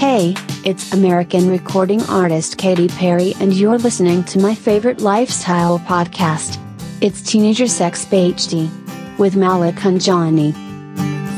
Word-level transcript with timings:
Hey, 0.00 0.34
it's 0.64 0.92
American 0.94 1.50
recording 1.50 2.02
artist 2.08 2.56
Katy 2.56 2.88
Perry, 2.88 3.34
and 3.38 3.52
you're 3.52 3.76
listening 3.76 4.24
to 4.24 4.38
my 4.38 4.54
favorite 4.54 5.00
lifestyle 5.02 5.78
podcast. 5.80 6.58
It's 7.02 7.20
Teenager 7.20 7.66
Sex 7.66 8.06
PhD 8.06 8.70
with 9.18 9.36
Malik 9.36 9.84
and 9.84 10.00
Johnny. 10.00 10.52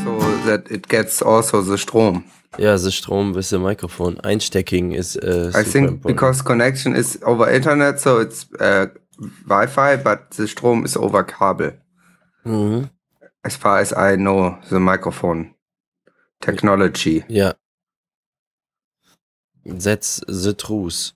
So 0.05 0.17
that 0.47 0.67
it 0.71 0.87
gets 0.87 1.21
also 1.21 1.61
the 1.63 1.77
Strom. 1.77 2.25
Yeah, 2.57 2.77
the 2.77 2.93
Strom 2.93 3.33
with 3.33 3.51
the 3.51 3.59
microphone. 3.59 4.17
Einstecking 4.19 4.95
is 4.95 5.17
uh, 5.17 5.51
I 5.55 5.65
think 5.65 5.89
important. 5.89 6.03
because 6.17 6.41
connection 6.43 6.95
is 6.95 7.19
over 7.27 7.51
internet, 7.51 7.99
so 7.99 8.21
it's 8.21 8.47
uh, 8.61 8.87
Wi-Fi, 9.49 9.97
but 9.97 10.31
the 10.31 10.47
Strom 10.47 10.85
is 10.85 10.97
over 10.97 11.25
Kabel. 11.25 11.73
Mhm. 12.47 12.91
As 13.45 13.57
far 13.57 13.81
as 13.81 13.93
I 13.93 14.15
know, 14.15 14.59
the 14.71 14.79
microphone 14.79 15.55
technology. 16.41 17.25
Yeah. 17.29 17.55
That's 19.65 20.21
the 20.27 20.55
truth. 20.55 21.13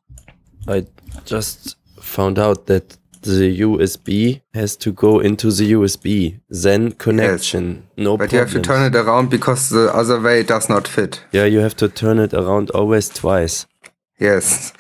I 0.69 0.87
just 1.25 1.77
found 2.01 2.39
out 2.39 2.67
that 2.67 2.97
the 3.23 3.61
USB 3.61 4.41
has 4.55 4.77
to 4.77 4.93
go 4.93 5.19
into 5.19 5.51
the 5.51 5.73
USB, 5.73 6.41
then 6.49 6.93
connection. 6.93 7.89
No 7.97 8.17
But 8.17 8.33
you 8.33 8.39
have 8.39 8.53
to 8.53 8.61
turn 8.61 8.93
it 8.93 8.97
around 8.97 9.31
because 9.31 9.69
the 9.69 9.93
other 9.93 10.21
way 10.21 10.45
does 10.45 10.69
not 10.69 10.87
fit. 10.87 11.23
Yeah, 11.33 11.45
you 11.45 11.59
have 11.59 11.75
to 11.77 11.89
turn 11.89 12.19
it 12.19 12.33
around 12.33 12.71
always 12.71 13.09
twice. 13.09 13.67
Yes. 14.21 14.73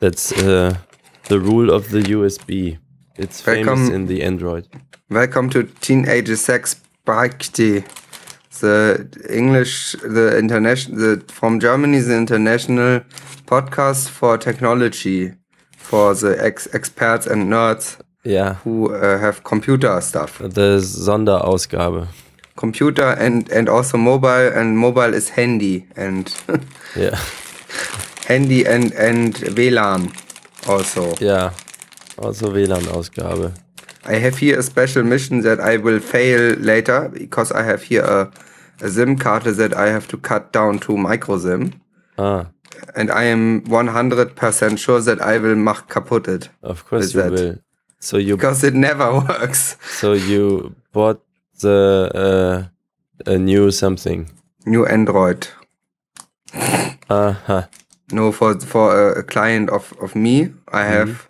That's 0.00 0.32
uh, 0.32 0.76
the 1.28 1.40
rule 1.40 1.70
of 1.70 1.90
the 1.90 2.02
USB. 2.02 2.78
It's 3.16 3.40
famous 3.40 3.66
Welcome. 3.66 3.94
in 3.94 4.06
the 4.06 4.22
Android. 4.22 4.68
Welcome 5.08 5.48
to 5.50 5.62
Teenage 5.80 6.28
Sex 6.36 6.80
Bhakti. 7.06 7.84
The 8.60 9.08
English, 9.28 9.96
the 10.02 10.38
international, 10.38 10.98
the, 10.98 11.32
from 11.32 11.60
Germany, 11.60 12.00
the 12.00 12.16
international 12.16 13.00
podcast 13.46 14.08
for 14.08 14.38
technology 14.38 15.32
for 15.76 16.14
the 16.14 16.36
ex 16.44 16.68
experts 16.74 17.26
and 17.26 17.48
nerds 17.52 17.98
Ja, 18.24 18.56
who 18.64 18.92
uh, 18.92 19.18
have 19.20 19.42
computer 19.44 20.00
stuff. 20.00 20.38
the 20.38 20.80
Sonderausgabe. 20.80 22.08
Computer 22.56 23.12
and, 23.18 23.48
and 23.52 23.68
also 23.68 23.98
mobile, 23.98 24.50
and 24.54 24.76
mobile 24.78 25.14
is 25.14 25.28
handy 25.30 25.86
and 25.96 26.34
Ja, 26.96 27.10
handy 28.26 28.64
and, 28.66 28.92
and 28.94 29.34
WLAN 29.56 30.10
also. 30.66 31.14
ja. 31.20 31.52
Also 32.18 32.50
WLAN-Ausgabe. 32.50 33.52
I 34.08 34.18
have 34.18 34.38
here 34.38 34.58
a 34.58 34.62
special 34.62 35.02
mission 35.02 35.42
that 35.42 35.58
I 35.60 35.76
will 35.78 35.98
fail 36.00 36.54
later 36.58 37.08
because 37.12 37.50
I 37.52 37.62
have 37.64 37.82
here 37.82 38.04
a, 38.04 38.30
a 38.80 38.88
SIM 38.88 39.16
card 39.16 39.42
that 39.44 39.74
I 39.74 39.88
have 39.90 40.06
to 40.08 40.16
cut 40.16 40.52
down 40.52 40.78
to 40.80 40.96
micro 40.96 41.38
SIM. 41.38 41.72
Ah, 42.18 42.46
And 42.94 43.10
I 43.10 43.24
am 43.24 43.62
100% 43.62 44.78
sure 44.78 45.00
that 45.00 45.20
I 45.20 45.38
will 45.38 45.56
mach 45.56 45.88
kaputt 45.88 46.28
it. 46.28 46.50
of 46.62 46.84
course 46.88 47.14
you 47.14 47.22
that- 47.22 47.32
will. 47.32 47.54
So 47.98 48.18
you 48.18 48.36
Because 48.36 48.62
it 48.66 48.74
never 48.74 49.12
works. 49.28 49.76
so 49.98 50.12
you 50.12 50.74
bought 50.92 51.20
the 51.60 52.10
uh, 52.14 53.32
a 53.32 53.38
new 53.38 53.70
something. 53.70 54.28
New 54.66 54.84
Android. 54.86 55.48
Aha. 57.10 57.68
No, 58.12 58.32
for 58.32 58.60
for 58.60 59.12
a, 59.18 59.22
client 59.22 59.70
of, 59.70 59.92
of 60.00 60.14
me, 60.14 60.52
I 60.72 60.84
have 60.84 61.26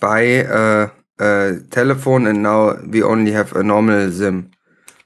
buy 0.00 0.20
a, 0.48 0.88
a 1.18 1.56
telephone 1.70 2.26
and 2.26 2.42
now 2.42 2.76
we 2.86 3.02
only 3.02 3.32
have 3.32 3.52
a 3.56 3.62
normal 3.62 4.10
SIM 4.10 4.50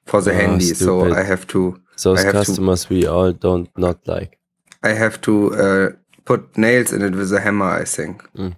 for 0.07 0.21
the 0.23 0.33
Ah, 0.33 0.37
handy. 0.37 0.75
So. 0.75 1.13
I 1.15 1.23
have 1.23 1.47
to 1.49 1.81
Those 2.03 2.23
have 2.25 2.33
to- 2.33 2.39
customers 2.39 2.89
we 2.91 3.07
all 3.07 3.33
don't 3.33 3.69
not 3.77 3.99
like. 4.07 4.39
I 4.83 4.93
have 4.95 5.21
to 5.23 5.55
uh, 5.55 5.89
put 6.25 6.57
nails 6.57 6.93
in 6.93 7.03
it 7.03 7.15
with 7.15 7.33
a 7.33 7.41
hammer, 7.41 7.71
I 7.83 7.85
think, 7.85 8.23
Mm. 8.37 8.55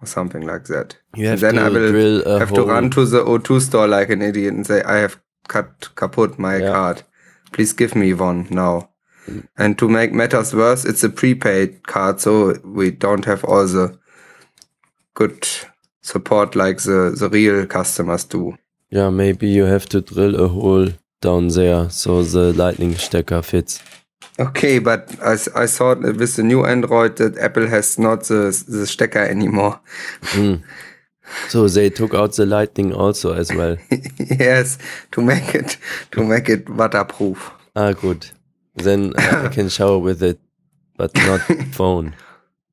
or 0.00 0.06
something 0.06 0.42
like 0.46 0.64
that. 0.64 0.96
You 1.16 1.28
have 1.28 1.40
then 1.40 1.54
to 1.54 1.62
I 1.62 1.68
will 1.70 1.90
drill 1.90 2.38
have 2.38 2.50
hole. 2.50 2.64
to 2.66 2.72
run 2.72 2.90
to 2.90 3.04
the 3.06 3.24
O2 3.24 3.60
store 3.60 3.88
like 3.88 4.10
an 4.10 4.22
idiot 4.22 4.52
and 4.54 4.66
say, 4.66 4.82
I 4.82 4.96
have 4.98 5.18
cut 5.48 5.88
kaput 5.96 6.38
my 6.38 6.56
Yeah. 6.58 6.70
card. 6.72 7.02
Please 7.52 7.72
give 7.72 7.96
me 7.96 8.12
one 8.14 8.46
now. 8.50 8.90
Mm. 9.26 9.42
And 9.56 9.78
to 9.78 9.88
make 9.88 10.12
matters 10.12 10.54
worse, 10.54 10.84
it's 10.84 11.04
a 11.04 11.08
prepaid 11.08 11.86
card, 11.86 12.20
so 12.20 12.54
we 12.64 12.90
don't 12.90 13.24
have 13.24 13.44
all 13.44 13.66
the 13.66 13.98
good 15.14 15.46
support 16.02 16.54
like 16.56 16.78
the, 16.78 17.16
the 17.18 17.28
real 17.28 17.66
customers 17.66 18.24
do. 18.24 18.56
Yeah, 18.90 19.10
maybe 19.10 19.48
you 19.48 19.64
have 19.64 19.86
to 19.86 20.00
drill 20.00 20.38
a 20.42 20.48
hole 20.48 20.88
down 21.20 21.48
there 21.48 21.88
so 21.88 22.22
the 22.22 22.52
lightning 22.52 22.92
stecker 22.94 23.42
fits. 23.44 23.80
Okay, 24.38 24.78
but 24.78 25.14
I, 25.22 25.32
I 25.54 25.66
thought 25.66 26.00
with 26.00 26.36
the 26.36 26.42
new 26.42 26.64
Android 26.64 27.16
that 27.16 27.38
Apple 27.38 27.66
has 27.66 27.98
not 27.98 28.24
the, 28.24 28.44
the 28.66 28.86
Stecker 28.86 29.28
anymore. 29.28 29.78
Mm. 30.32 30.62
So 31.48 31.68
they 31.68 31.90
took 31.90 32.14
out 32.14 32.34
the 32.34 32.46
lightning 32.46 32.94
also 32.94 33.34
as 33.34 33.52
well. 33.52 33.76
yes, 34.18 34.78
to 35.12 35.20
make 35.20 35.54
it 35.54 35.76
to 36.12 36.24
make 36.24 36.48
it 36.48 36.68
waterproof. 36.68 37.52
Ah, 37.76 37.92
good. 37.92 38.26
Then 38.74 39.12
I 39.16 39.48
can 39.48 39.68
shower 39.68 39.98
with 39.98 40.22
it, 40.22 40.40
but 40.96 41.14
not 41.14 41.40
phone. 41.72 42.14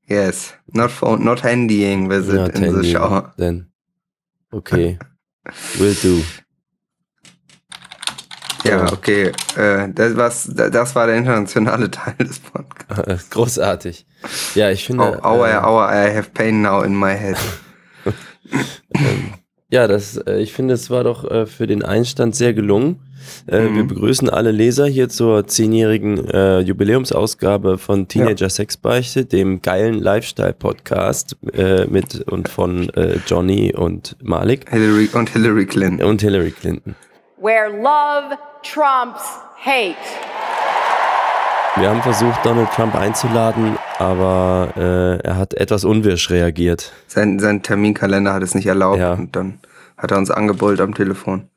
Yes, 0.10 0.54
not 0.74 0.90
phone, 0.90 1.24
not 1.24 1.44
handying 1.44 2.10
with 2.10 2.30
it 2.30 2.36
Not 2.36 2.56
in 2.56 2.62
the 2.62 2.72
handy. 2.72 2.92
shower. 2.92 3.34
Then 3.38 3.68
okay, 4.52 4.98
will 5.80 5.94
do. 6.02 6.24
Ja, 8.66 8.92
okay. 8.92 9.32
Äh, 9.56 9.88
das, 9.94 10.18
was, 10.18 10.52
das 10.54 10.94
war 10.94 11.08
der 11.08 11.16
internationale 11.16 11.90
Teil 11.92 12.16
des 12.20 12.40
Podcasts. 12.40 13.30
Großartig. 13.32 14.06
Ja, 14.54 14.70
ich 14.70 14.86
finde. 14.86 15.18
Oh, 15.22 15.26
aua, 15.26 15.50
äh, 15.50 15.56
aua, 15.56 16.08
I 16.08 16.14
have 16.14 16.32
pain 16.34 16.62
now 16.62 16.82
in 16.82 16.94
my 16.94 17.16
head. 17.16 17.38
Ja, 19.72 19.88
das, 19.88 20.18
äh, 20.18 20.40
ich 20.40 20.52
finde, 20.52 20.74
es 20.74 20.90
war 20.90 21.06
doch 21.06 21.24
äh, 21.24 21.46
für 21.46 21.68
den 21.68 21.84
Einstand 21.84 22.36
sehr 22.36 22.54
gelungen. 22.54 23.00
Äh, 23.48 23.62
Mhm. 23.70 23.76
Wir 23.76 23.84
begrüßen 23.84 24.30
alle 24.30 24.52
Leser 24.52 24.86
hier 24.88 25.10
zur 25.10 25.48
zehnjährigen 25.48 26.28
äh, 26.30 26.60
Jubiläumsausgabe 26.60 27.78
von 27.78 28.08
Teenager 28.08 28.50
Sexbeichte, 28.50 29.26
dem 29.26 29.62
geilen 29.62 29.96
Lifestyle-Podcast 30.00 31.36
äh, 31.54 31.86
mit 31.86 32.22
und 32.30 32.50
von 32.50 32.90
äh, 32.96 33.18
Johnny 33.28 33.74
und 33.76 34.16
Malik 34.22 34.70
Hillary 34.70 35.10
und 35.14 35.30
Hillary 35.30 35.66
Clinton. 35.66 36.06
und 36.08 36.22
Hillary 36.22 36.52
Clinton. 36.52 36.96
where 37.42 37.70
love 37.70 38.38
trumps 38.64 39.22
hate. 39.64 39.96
Wir 41.76 41.90
haben 41.90 42.02
versucht, 42.02 42.46
Donald 42.46 42.70
Trump 42.72 42.96
einzuladen, 42.96 43.78
aber 44.00 44.70
äh, 44.76 45.26
er 45.26 45.38
hat 45.38 45.54
etwas 45.54 45.86
unwirsch 45.86 46.30
reagiert. 46.30 46.92
Sein, 47.08 47.40
sein 47.40 47.62
Terminkalender 47.64 48.34
hat 48.34 48.44
es 48.44 48.54
nicht 48.56 48.66
erlaubt 48.66 49.00
Ja. 49.00 49.14
und 49.14 49.34
dann 49.36 49.60
hat 49.98 50.12
er 50.12 50.18
uns 50.18 50.30
angebrüllt 50.32 50.82
am 50.82 50.94
Telefon. 50.94 51.48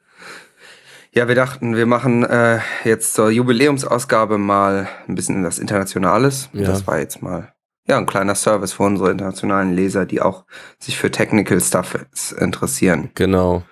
Ja, 1.15 1.29
wir 1.29 1.35
dachten, 1.35 1.77
wir 1.77 1.85
machen 1.85 2.25
äh, 2.25 2.61
jetzt 2.85 3.13
zur 3.13 3.31
Jubiläumsausgabe 3.31 4.39
mal 4.39 4.89
ein 5.07 5.15
bisschen 5.15 5.45
was 5.45 5.59
Internationales. 5.59 6.49
Ja. 6.55 6.67
Das 6.67 6.87
war 6.87 7.01
jetzt 7.01 7.21
mal 7.21 7.53
ja 7.87 7.99
ein 7.99 8.07
kleiner 8.07 8.35
Service 8.35 8.73
für 8.73 8.85
unsere 8.85 9.11
internationalen 9.11 9.75
Leser, 9.75 10.07
die 10.07 10.23
auch 10.23 10.47
sich 10.79 10.97
für 10.97 11.11
Technical 11.11 11.61
Stuff 11.61 11.99
interessieren. 12.39 13.11
Genau. 13.15 13.63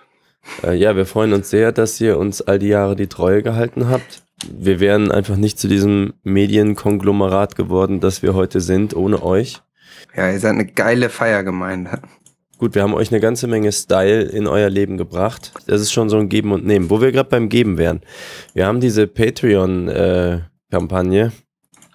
Äh, 0.63 0.75
ja, 0.75 0.97
wir 0.97 1.07
freuen 1.07 1.33
uns 1.33 1.49
sehr, 1.49 1.73
dass 1.73 1.99
ihr 1.99 2.19
uns 2.19 2.43
all 2.43 2.59
die 2.59 2.69
Jahre 2.69 2.95
die 2.95 3.07
Treue 3.07 3.43
gehalten 3.43 3.89
habt. 3.89 4.23
Wir 4.47 4.79
wären 4.79 5.11
einfach 5.11 5.37
nicht 5.37 5.59
zu 5.59 5.67
diesem 5.67 6.13
Medienkonglomerat 6.23 7.57
geworden, 7.57 8.01
das 8.01 8.23
wir 8.23 8.35
heute 8.35 8.61
sind, 8.61 8.95
ohne 8.95 9.23
euch. 9.23 9.63
Ja, 10.15 10.31
ihr 10.31 10.41
seid 10.41 10.53
eine 10.53 10.67
geile 10.67 11.09
Feiergemeinde. 11.09 12.01
Gut, 12.61 12.75
wir 12.75 12.83
haben 12.83 12.93
euch 12.93 13.11
eine 13.11 13.21
ganze 13.21 13.47
Menge 13.47 13.73
Style 13.73 14.21
in 14.21 14.47
euer 14.47 14.69
Leben 14.69 14.99
gebracht. 14.99 15.53
Das 15.67 15.81
ist 15.81 15.93
schon 15.93 16.11
so 16.11 16.19
ein 16.19 16.29
Geben 16.29 16.53
und 16.53 16.67
Nehmen. 16.67 16.91
Wo 16.91 17.01
wir 17.01 17.11
gerade 17.11 17.31
beim 17.31 17.49
Geben 17.49 17.79
wären. 17.79 18.03
Wir 18.53 18.67
haben 18.67 18.81
diese 18.81 19.07
Patreon-Kampagne 19.07 21.33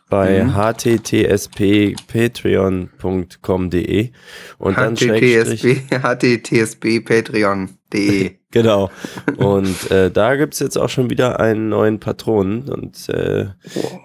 bei 0.10 0.44
Mhm. 0.44 0.56
http 0.56 1.96
patreon.com.de 2.12 4.10
und 4.58 4.76
dann 4.76 4.96
http 4.96 5.84
http 5.92 7.02
patreon.de 7.06 8.32
Genau. 8.52 8.90
Und 9.38 9.92
äh, 9.92 10.10
da 10.10 10.36
gibt's 10.36 10.58
jetzt 10.60 10.78
auch 10.78 10.90
schon 10.90 11.12
wieder 11.12 11.40
einen 11.40 11.70
neuen 11.70 12.00
Patron. 12.00 12.68
Und 12.70 13.08
äh, 13.10 13.46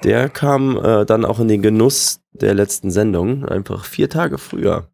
der 0.04 0.28
kam 0.28 0.76
äh, 0.76 1.06
dann 1.06 1.24
auch 1.24 1.40
in 1.40 1.48
den 1.48 1.62
Genuss 1.62 2.20
der 2.32 2.52
letzten 2.54 2.90
Sendung, 2.90 3.46
einfach 3.46 3.84
vier 3.86 4.10
Tage 4.10 4.36
früher. 4.38 4.88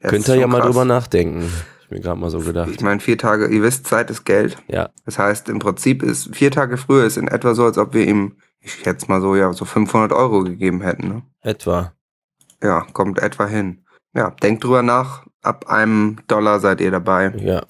Könnt 0.00 0.28
ihr 0.28 0.36
ja 0.36 0.46
mal 0.46 0.58
krass. 0.60 0.68
drüber 0.70 0.84
nachdenken. 0.84 1.42
Hab 1.42 1.84
Ich 1.84 1.90
mir 1.90 2.00
gerade 2.00 2.20
mal 2.20 2.30
so 2.30 2.40
gedacht. 2.40 2.70
Ich 2.70 2.80
meine, 2.80 3.00
vier 3.00 3.18
Tage, 3.18 3.46
ihr 3.48 3.62
wisst, 3.62 3.86
Zeit 3.86 4.10
ist 4.10 4.24
Geld. 4.24 4.56
Ja, 4.68 4.90
Das 5.04 5.18
heißt, 5.18 5.48
im 5.48 5.58
Prinzip 5.58 6.02
ist 6.02 6.34
vier 6.34 6.50
Tage 6.50 6.76
früher 6.76 7.04
ist 7.04 7.16
in 7.16 7.28
etwa 7.28 7.54
so, 7.54 7.64
als 7.64 7.78
ob 7.78 7.94
wir 7.94 8.06
ihm, 8.06 8.36
ich 8.60 8.72
schätze 8.74 9.06
mal 9.08 9.20
so, 9.20 9.34
ja, 9.36 9.52
so 9.52 9.64
500 9.64 10.12
Euro 10.12 10.42
gegeben 10.44 10.82
hätten. 10.82 11.08
Ne? 11.08 11.22
etwa. 11.40 11.92
Ja, 12.62 12.80
kommt 12.92 13.18
etwa 13.20 13.46
hin. 13.46 13.84
Ja, 14.14 14.30
denkt 14.30 14.64
drüber 14.64 14.82
nach. 14.82 15.26
Ab 15.42 15.68
einem 15.68 16.18
Dollar 16.26 16.58
seid 16.60 16.80
ihr 16.80 16.90
dabei. 16.90 17.32
Ja. 17.36 17.62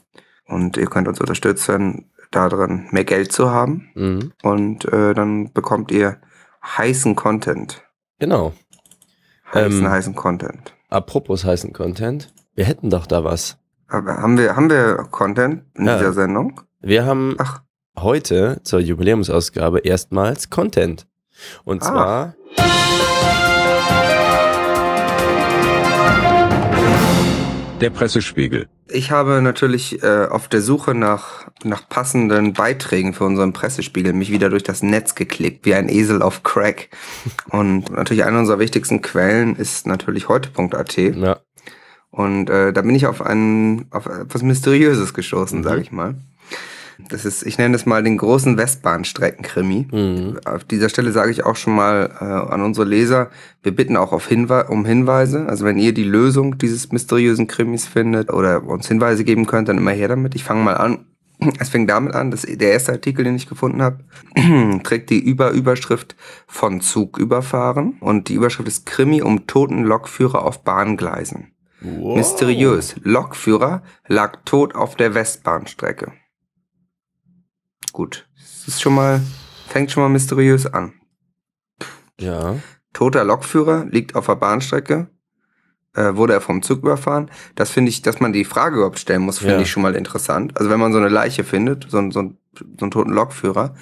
Und 0.47 0.77
ihr 0.79 0.87
könnt 0.87 1.07
uns 1.09 1.21
unterstützen, 1.21 2.11
darin 2.31 2.89
mehr 2.91 3.05
Geld 3.05 3.33
zu 3.33 3.51
haben. 3.51 3.91
Mhm. 3.95 4.33
Und 4.43 4.85
äh, 4.87 5.13
dann 5.15 5.53
bekommt 5.53 5.91
ihr 5.91 6.21
heißen 6.65 7.15
Content. 7.17 7.83
Genau. 8.19 8.53
Heißen, 9.53 9.85
Ähm. 9.85 9.91
heißen 9.91 10.15
Content. 10.15 10.75
Apropos 10.89 11.45
heißen 11.45 11.73
Content. 11.73 12.33
Wir 12.55 12.65
hätten 12.65 12.91
doch 12.91 13.07
da 13.07 13.23
was. 13.25 13.59
Aber 13.89 14.17
haben 14.19 14.37
wir, 14.39 14.57
haben 14.57 14.71
wir 14.71 14.97
Content 15.11 15.63
in 15.75 15.87
Ja. 15.87 15.99
dieser 15.99 16.13
Sendung? 16.13 16.61
Wir 16.81 17.05
haben 17.07 17.37
Ach, 17.39 17.63
heute 17.99 18.61
zur 18.63 18.81
Jubiläumsausgabe 18.81 19.81
erstmals 19.81 20.51
Content. 20.51 21.07
Und 21.65 21.83
Ah. 21.83 21.87
zwar 21.87 22.35
Der 27.81 27.91
Pressespiegel. 27.91 28.67
ich 28.91 29.11
habe 29.13 29.41
natürlich 29.41 30.03
äh, 30.03 30.27
auf 30.29 30.49
der 30.49 30.63
Suche 30.63 30.95
nach, 30.95 31.47
nach 31.63 31.89
passenden 31.89 32.53
Beiträgen 32.53 33.15
für 33.15 33.25
unseren 33.25 33.53
Pressespiegel 33.53 34.13
mich 34.13 34.33
wieder 34.33 34.51
durch 34.51 34.65
das 34.65 34.83
Netz 34.83 35.15
geklickt, 35.15 35.65
wie 35.65 35.75
ein 35.75 35.89
Esel 35.89 36.21
auf 36.23 36.43
Crack. 36.43 36.89
Und 37.51 37.91
natürlich 37.91 38.25
eine 38.25 38.39
unserer 38.41 38.59
wichtigsten 38.59 39.01
Quellen 39.01 39.55
ist 39.55 39.87
natürlich 39.87 40.29
heute.at. 40.29 40.97
ja, 40.97 41.39
Und 42.11 42.51
äh, 42.51 42.73
da 42.73 42.83
bin 42.83 42.97
ich 42.97 43.07
auf 43.07 43.23
ein 43.23 43.87
auf 43.91 44.07
etwas 44.07 44.43
Mysteriöses 44.43 45.15
gestoßen, 45.15 45.61
Mhm. 45.61 45.65
sage 45.65 45.81
ich 45.83 45.93
mal. 45.93 46.17
Das 47.09 47.25
ist, 47.25 47.47
ich 47.47 47.59
nenne 47.59 47.77
es 47.77 47.87
mal 47.87 48.03
den 48.03 48.19
großen 48.19 48.57
Westbahnstreckenkrimi. 48.57 49.87
mhm. 49.91 50.41
Auf 50.45 50.65
dieser 50.65 50.89
Stelle 50.89 51.13
sage 51.13 51.31
ich 51.31 51.45
auch 51.45 51.57
schon 51.57 51.75
mal 51.75 52.11
äh, 52.21 52.25
an 52.25 52.63
unsere 52.63 52.87
Leser, 52.87 53.31
wir 53.63 53.75
bitten 53.75 53.97
auch 53.97 54.13
auf 54.13 54.27
Hinwe 54.27 54.65
um 54.65 54.85
Hinweise. 54.85 55.47
Also 55.49 55.65
wenn 55.65 55.79
ihr 55.79 55.95
die 55.95 56.05
Lösung 56.05 56.59
dieses 56.59 56.91
mysteriösen 56.91 57.47
Krimis 57.47 57.87
findet 57.87 58.33
oder 58.33 58.65
uns 58.65 58.89
Hinweise 58.89 59.25
geben 59.25 59.47
könnt, 59.47 59.69
dann 59.69 59.79
immer 59.79 59.93
her 59.93 60.09
damit. 60.09 60.35
Ich 60.35 60.45
fange 60.45 60.63
mal 60.63 60.77
an. 60.77 61.05
Es 61.61 61.69
fängt 61.69 61.89
damit 61.89 62.15
an, 62.15 62.33
dass 62.33 62.43
der 62.43 62.73
erste 62.73 62.91
Artikel, 62.91 63.25
den 63.25 63.37
ich 63.37 63.49
gefunden 63.49 63.81
habe, 63.81 64.01
trägt 64.83 65.11
die 65.11 65.21
Überüberschrift 65.21 66.17
von 66.49 66.81
Zug 66.81 67.17
überfahren. 67.17 67.97
Und 68.01 68.29
die 68.29 68.35
Überschrift 68.35 68.69
ist 68.69 68.87
Krimi 68.87 69.23
um 69.23 69.47
toten 69.47 69.85
Lokführer 69.85 70.45
auf 70.45 70.65
Bahngleisen. 70.65 71.53
Wow. 71.81 72.17
Mysteriös. 72.17 72.97
Lokführer 73.05 73.83
lag 74.09 74.39
tot 74.45 74.75
auf 74.75 74.97
der 74.97 75.15
Westbahnstrecke. 75.15 76.13
Gut. 77.93 78.29
Das 78.37 78.69
ist 78.69 78.83
schon 78.83 78.95
mal, 78.95 79.21
fängt 79.67 79.91
schon 79.91 80.03
mal 80.03 80.09
mysteriös 80.09 80.67
an. 80.67 80.93
Ja. 82.21 82.57
Toter 82.93 83.25
Lokführer 83.25 83.87
liegt 83.87 84.15
auf 84.15 84.27
der 84.27 84.37
Bahnstrecke. 84.37 85.09
Äh, 85.95 86.17
wurde 86.17 86.35
er 86.35 86.41
vom 86.41 86.63
Zug 86.63 86.81
überfahren? 86.81 87.31
Das 87.55 87.71
finde 87.71 87.89
ich, 87.91 88.03
dass 88.03 88.21
man 88.21 88.33
die 88.33 88.45
Frage 88.45 88.77
überhaupt 88.77 88.99
stellen 88.99 89.23
muss, 89.23 89.39
finde 89.39 89.55
Ja. 89.55 89.61
ich 89.61 89.71
schon 89.71 89.83
mal 89.83 89.95
interessant. 89.97 90.57
Also 90.57 90.71
wenn 90.71 90.79
man 90.81 90.93
so 90.93 90.99
eine 90.99 91.09
Leiche 91.09 91.45
findet, 91.45 91.85
so, 91.91 91.99
so, 92.11 92.11
so 92.13 92.21
einen 92.85 92.91
toten 92.91 93.11
Lokführer, 93.13 93.75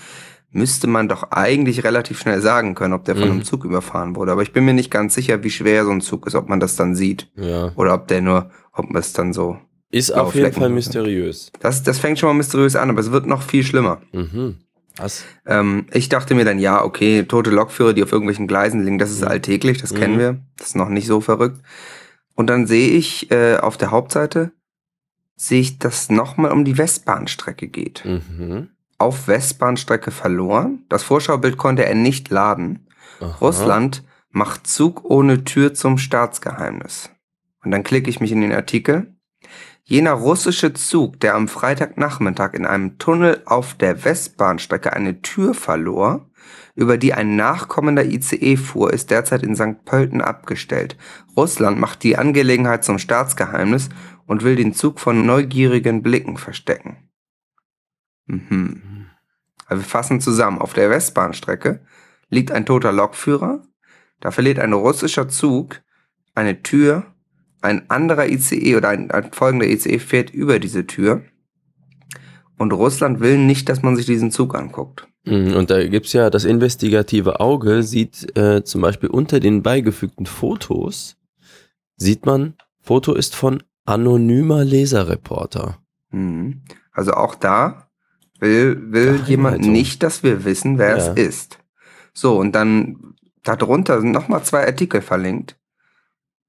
müsste 0.51 0.87
man 0.87 1.09
doch 1.09 1.31
eigentlich 1.33 1.85
relativ 1.85 2.19
schnell 2.21 2.41
sagen 2.41 2.75
können, 2.75 2.95
ob 2.95 3.05
der 3.05 3.17
von 3.17 3.25
Mhm. 3.27 3.31
einem 3.33 3.45
Zug 3.45 3.65
überfahren 3.65 4.17
wurde. 4.17 4.33
Aber 4.33 4.43
ich 4.43 4.53
bin 4.53 4.65
mir 4.65 4.73
nicht 4.73 4.91
ganz 4.91 5.15
sicher, 5.15 5.43
wie 5.43 5.51
schwer 5.51 5.85
so 5.85 5.91
ein 5.91 6.01
Zug 6.01 6.27
ist, 6.27 6.35
ob 6.35 6.49
man 6.49 6.61
das 6.61 6.77
dann 6.77 6.95
sieht. 6.95 7.31
Ja. 7.37 7.73
Oder 7.75 7.95
ob 7.95 8.07
der 8.09 8.23
nur, 8.23 8.51
ob 8.73 8.89
man 8.91 9.01
es 9.01 9.13
dann 9.13 9.33
so 9.33 9.59
Ist 9.91 10.12
Blaue 10.12 10.23
auf 10.27 10.35
jeden 10.35 10.47
Flecken 10.47 10.61
Fall 10.61 10.71
mysteriös. 10.71 11.50
Das, 11.61 11.83
das 11.83 11.99
fängt 11.99 12.19
schon 12.19 12.29
mal 12.29 12.35
mysteriös 12.35 12.77
an, 12.77 12.91
aber 12.91 13.00
es 13.00 13.12
wird 13.12 13.27
noch 13.27 13.43
viel 13.43 13.62
schlimmer. 13.65 14.00
Mhm. 14.12 14.56
Was? 14.97 15.25
Ähm, 15.47 15.87
ich 15.93 16.09
dachte 16.09 16.35
mir 16.35 16.44
dann, 16.44 16.59
ja, 16.59 16.83
okay, 16.83 17.23
tote 17.25 17.50
Lokführer, 17.50 17.93
die 17.93 18.03
auf 18.03 18.12
irgendwelchen 18.12 18.47
Gleisen 18.47 18.83
liegen, 18.85 18.99
das 18.99 19.11
ist 19.11 19.21
Mhm. 19.23 19.29
alltäglich, 19.29 19.79
das 19.79 19.94
kennen 19.94 20.15
Mhm. 20.15 20.19
wir. 20.19 20.41
Das 20.56 20.69
ist 20.69 20.77
noch 20.77 20.88
nicht 20.88 21.06
so 21.06 21.21
verrückt. 21.21 21.61
Und 22.35 22.49
dann 22.49 22.67
sehe 22.67 22.91
ich 22.91 23.31
äh, 23.31 23.56
auf 23.59 23.77
der 23.77 23.91
Hauptseite, 23.91 24.53
sehe 25.37 25.61
ich, 25.61 25.79
dass 25.79 26.09
nochmal 26.11 26.50
um 26.53 26.65
die 26.65 26.79
Westbahnstrecke 26.79 27.69
geht. 27.69 28.05
Mhm. 28.05 28.71
Auf 28.99 29.29
Westbahnstrecke 29.29 30.11
verloren. 30.11 30.85
Das 30.88 31.03
Vorschaubild 31.03 31.59
konnte 31.59 31.85
er 31.85 31.94
nicht 31.94 32.31
laden. 32.31 32.88
Aha. 33.21 33.37
Russland 33.41 34.03
macht 34.31 34.67
Zug 34.67 35.05
ohne 35.05 35.44
Tür 35.44 35.75
zum 35.75 35.99
Staatsgeheimnis. 35.99 37.11
Und 37.62 37.71
dann 37.71 37.83
klicke 37.83 38.09
ich 38.11 38.21
mich 38.21 38.33
in 38.33 38.41
den 38.41 38.53
Artikel. 38.53 39.15
Jener 39.88 40.15
russische 40.15 40.73
Zug, 40.73 41.21
der 41.21 41.37
am 41.37 41.47
Freitagnachmittag 41.47 42.55
in 42.55 42.67
einem 42.67 42.99
Tunnel 42.99 43.43
auf 43.47 43.75
der 43.75 44.05
Westbahnstrecke 44.05 44.93
eine 44.93 45.23
Tür 45.23 45.55
verlor, 45.55 46.29
über 46.75 46.99
die 46.99 47.15
ein 47.15 47.37
nachkommender 47.37 48.05
ICE 48.05 48.56
fuhr, 48.56 48.93
ist 48.93 49.12
derzeit 49.12 49.44
in 49.44 49.55
St. 49.55 49.85
Pölten 49.85 50.21
abgestellt. 50.21 50.97
Russland 51.37 51.79
macht 51.79 52.03
die 52.03 52.17
Angelegenheit 52.17 52.83
zum 52.83 52.99
Staatsgeheimnis 52.99 53.88
und 54.27 54.43
will 54.43 54.56
den 54.56 54.75
Zug 54.75 54.99
von 54.99 55.25
neugierigen 55.25 56.03
Blicken 56.03 56.37
verstecken. 56.37 57.09
Mhm. 58.27 59.06
Also 59.67 59.85
wir 59.85 59.88
fassen 59.88 60.21
zusammen. 60.21 60.59
Auf 60.59 60.73
der 60.73 60.91
Westbahnstrecke 60.91 61.87
liegt 62.29 62.50
ein 62.50 62.67
toter 62.67 62.91
Lokführer. 62.91 63.62
Da 64.19 64.33
verliert 64.33 64.59
ein 64.59 64.73
russischer 64.73 65.29
Zug 65.29 65.81
eine 66.35 66.65
Tür. 66.65 67.15
Ein 67.62 67.88
anderer 67.91 68.26
ICE 68.29 68.76
oder 68.76 68.91
ein, 68.91 69.11
ein 69.11 69.32
folgender 69.32 69.67
ICE 69.67 69.99
fährt 69.99 70.31
über 70.31 70.58
diese 70.58 70.87
Tür. 70.87 71.23
Und 72.58 72.73
Russland 72.73 73.20
will 73.20 73.38
nicht, 73.38 73.69
dass 73.69 73.82
man 73.82 73.97
sich 73.97 74.06
diesen 74.06 74.31
Zug 74.31 74.55
anguckt. 74.55 75.06
Mhm, 75.25 75.55
Und 75.55 75.70
da 75.70 75.85
gibt's 75.87 76.12
ja 76.12 76.31
das 76.31 76.44
investigative 76.44 77.41
Auge, 77.41 77.82
sieht 77.82 78.37
äh, 78.37 78.62
zum 78.64 78.81
Beispiel 78.81 79.08
unter 79.11 79.41
den 79.41 79.62
beigefügten 79.62 80.26
Fotos, 80.26 81.17
sieht 81.97 82.25
man, 82.25 82.55
Foto 82.81 83.14
ist 83.14 83.35
von 83.35 83.62
anonymer 83.85 84.64
Leserreporter. 84.64 85.79
Mhm. 86.11 86.62
Also 86.93 87.12
auch 87.12 87.35
da 87.35 87.88
will, 88.38 88.93
will 88.93 89.20
jemand 89.26 89.62
nicht, 89.67 90.02
dass 90.02 90.23
wir 90.23 90.44
wissen, 90.44 90.79
wer 90.79 90.91
Ja. 90.91 90.97
es 90.97 91.09
ist. 91.19 91.59
So, 92.14 92.38
und 92.38 92.52
dann 92.52 93.14
darunter 93.43 94.00
sind 94.00 94.12
nochmal 94.12 94.43
zwei 94.44 94.67
Artikel 94.67 95.02
verlinkt. 95.02 95.56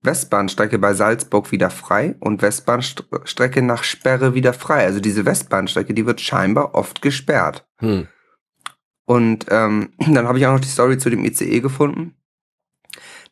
Westbahnstrecke 0.01 0.79
bei 0.79 0.93
Salzburg 0.93 1.51
wieder 1.51 1.69
frei 1.69 2.15
und 2.19 2.41
Westbahnstrecke 2.41 3.61
nach 3.61 3.83
Sperre 3.83 4.33
wieder 4.33 4.53
frei. 4.53 4.85
Also 4.85 4.99
diese 4.99 5.25
Westbahnstrecke, 5.25 5.93
die 5.93 6.05
wird 6.05 6.21
scheinbar 6.21 6.75
oft 6.75 7.01
gesperrt. 7.01 7.67
Hm. 7.79 8.07
Und 9.05 9.45
ähm, 9.49 9.93
dann 9.99 10.27
habe 10.27 10.37
ich 10.37 10.45
auch 10.45 10.53
noch 10.53 10.59
die 10.59 10.67
Story 10.67 10.97
zu 10.97 11.09
dem 11.09 11.25
ICE 11.25 11.59
gefunden. 11.61 12.15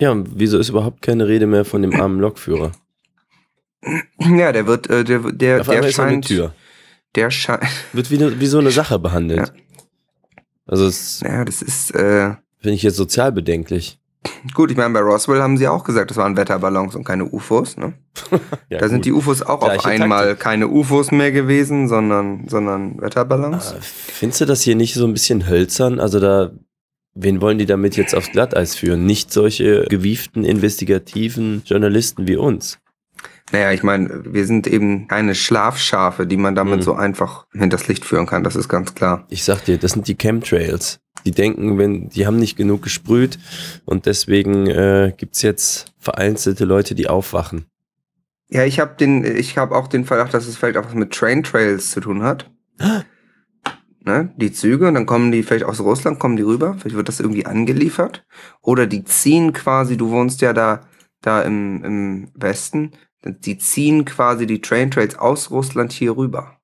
Ja, 0.00 0.10
und 0.10 0.28
wieso 0.38 0.58
ist 0.58 0.68
überhaupt 0.68 1.02
keine 1.02 1.26
Rede 1.28 1.46
mehr 1.46 1.64
von 1.64 1.82
dem 1.82 1.94
armen 2.00 2.20
Lokführer? 2.20 2.72
Ja, 4.18 4.52
der 4.52 4.66
wird, 4.66 4.88
äh, 4.90 5.04
der, 5.04 5.20
der, 5.32 5.60
Auf 5.60 5.68
der 5.68 5.90
scheint, 5.92 6.26
Tür. 6.26 6.54
der 7.14 7.30
scheint, 7.30 7.62
Wird 7.92 8.10
wie, 8.10 8.16
eine- 8.16 8.40
wie 8.40 8.46
so 8.46 8.58
eine 8.58 8.70
Sache 8.70 8.98
behandelt. 8.98 9.52
Also, 10.66 10.86
das 10.86 11.20
ja, 11.20 11.44
das 11.44 11.62
ist, 11.62 11.94
äh, 11.94 12.34
finde 12.58 12.74
ich 12.74 12.82
jetzt 12.82 12.96
sozial 12.96 13.30
bedenklich. 13.32 14.00
Gut, 14.54 14.72
ich 14.72 14.76
meine, 14.76 14.92
bei 14.92 14.98
Roswell 15.00 15.40
haben 15.40 15.56
sie 15.56 15.68
auch 15.68 15.84
gesagt, 15.84 16.10
das 16.10 16.16
waren 16.16 16.36
Wetterballons 16.36 16.96
und 16.96 17.04
keine 17.04 17.24
UFOs. 17.26 17.76
Ne? 17.76 17.94
Ja, 18.68 18.78
da 18.78 18.88
sind 18.88 18.98
gut. 18.98 19.04
die 19.04 19.12
UFOs 19.12 19.42
auch 19.42 19.62
auf 19.62 19.68
Gleiche 19.80 20.02
einmal 20.02 20.24
Taktik. 20.30 20.40
keine 20.42 20.66
UFOs 20.68 21.12
mehr 21.12 21.30
gewesen, 21.30 21.86
sondern, 21.86 22.48
sondern 22.48 23.00
Wetterballons. 23.00 23.72
Äh, 23.72 23.76
Findest 23.80 24.40
du 24.40 24.44
das 24.46 24.62
hier 24.62 24.74
nicht 24.74 24.94
so 24.94 25.06
ein 25.06 25.12
bisschen 25.12 25.46
hölzern? 25.48 26.00
Also 26.00 26.18
da, 26.18 26.50
wen 27.16 27.40
wollen 27.40 27.58
die 27.58 27.66
damit 27.66 27.96
jetzt 27.96 28.14
aufs 28.14 28.30
Glatteis 28.30 28.76
führen? 28.76 29.04
Nicht 29.06 29.32
solche 29.32 29.84
gewieften, 29.88 30.44
investigativen 30.44 31.62
Journalisten 31.66 32.28
wie 32.28 32.36
uns. 32.36 32.78
Naja, 33.52 33.72
ich 33.72 33.82
meine, 33.82 34.22
wir 34.24 34.44
sind 34.44 34.66
eben 34.66 35.06
keine 35.08 35.34
Schlafschafe, 35.34 36.26
die 36.26 36.36
man 36.36 36.54
damit 36.54 36.80
Mhm. 36.80 36.82
so 36.82 36.94
einfach 36.94 37.46
hinters 37.52 37.86
Licht 37.88 38.04
führen 38.04 38.26
kann, 38.26 38.42
das 38.44 38.56
ist 38.56 38.68
ganz 38.68 38.94
klar. 38.94 39.24
Ich 39.30 39.44
sag 39.44 39.64
dir, 39.64 39.78
das 39.78 39.92
sind 39.92 40.08
die 40.08 40.16
Chemtrails. 40.16 40.98
Die 41.24 41.30
denken, 41.32 41.78
wenn 41.78 42.08
die 42.08 42.26
haben 42.26 42.38
nicht 42.38 42.56
genug 42.56 42.82
gesprüht 42.82 43.38
und 43.84 44.06
deswegen 44.06 44.66
äh, 44.68 45.12
gibt's 45.16 45.42
jetzt 45.42 45.92
vereinzelte 45.98 46.64
Leute, 46.64 46.94
die 46.94 47.08
aufwachen. 47.08 47.66
Ja, 48.48 48.64
ich 48.64 48.78
habe 48.78 48.94
den, 48.98 49.24
ich 49.24 49.58
habe 49.58 49.74
auch 49.74 49.88
den 49.88 50.04
Verdacht, 50.04 50.34
dass 50.34 50.46
es 50.46 50.56
vielleicht 50.56 50.76
auch 50.76 50.86
was 50.86 50.94
mit 50.94 51.12
Train 51.12 51.42
Trails 51.42 51.90
zu 51.90 52.00
tun 52.00 52.22
hat. 52.22 52.50
ne? 54.06 54.32
Die 54.36 54.52
Züge, 54.52 54.88
und 54.88 54.94
dann 54.94 55.04
kommen 55.04 55.32
die 55.32 55.42
vielleicht 55.42 55.64
aus 55.64 55.80
Russland, 55.80 56.18
kommen 56.18 56.36
die 56.36 56.42
rüber, 56.42 56.76
vielleicht 56.78 56.96
wird 56.96 57.08
das 57.08 57.20
irgendwie 57.20 57.44
angeliefert. 57.44 58.24
Oder 58.62 58.86
die 58.86 59.04
ziehen 59.04 59.52
quasi, 59.52 59.96
du 59.96 60.10
wohnst 60.10 60.40
ja 60.40 60.52
da, 60.52 60.86
da 61.20 61.42
im, 61.42 61.84
im 61.84 62.28
Westen, 62.34 62.92
die 63.24 63.58
ziehen 63.58 64.04
quasi 64.04 64.46
die 64.46 64.60
Train 64.60 64.90
Trails 64.90 65.18
aus 65.18 65.50
Russland 65.50 65.92
hier 65.92 66.16
rüber. 66.16 66.56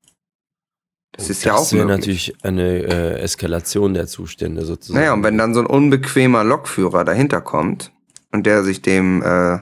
Das 1.12 1.28
ist 1.28 1.44
ja 1.44 1.52
auch 1.54 1.58
Das 1.58 1.74
wäre 1.74 1.86
natürlich 1.86 2.34
eine 2.42 2.84
äh, 2.84 3.18
Eskalation 3.18 3.92
der 3.92 4.06
Zustände 4.06 4.64
sozusagen. 4.64 4.98
Naja, 4.98 5.12
und 5.12 5.22
wenn 5.22 5.36
dann 5.36 5.52
so 5.52 5.60
ein 5.60 5.66
unbequemer 5.66 6.42
Lokführer 6.42 7.04
dahinter 7.04 7.42
kommt 7.42 7.92
und 8.30 8.46
der 8.46 8.62
sich 8.62 8.80
dem 8.80 9.22
äh, 9.22 9.58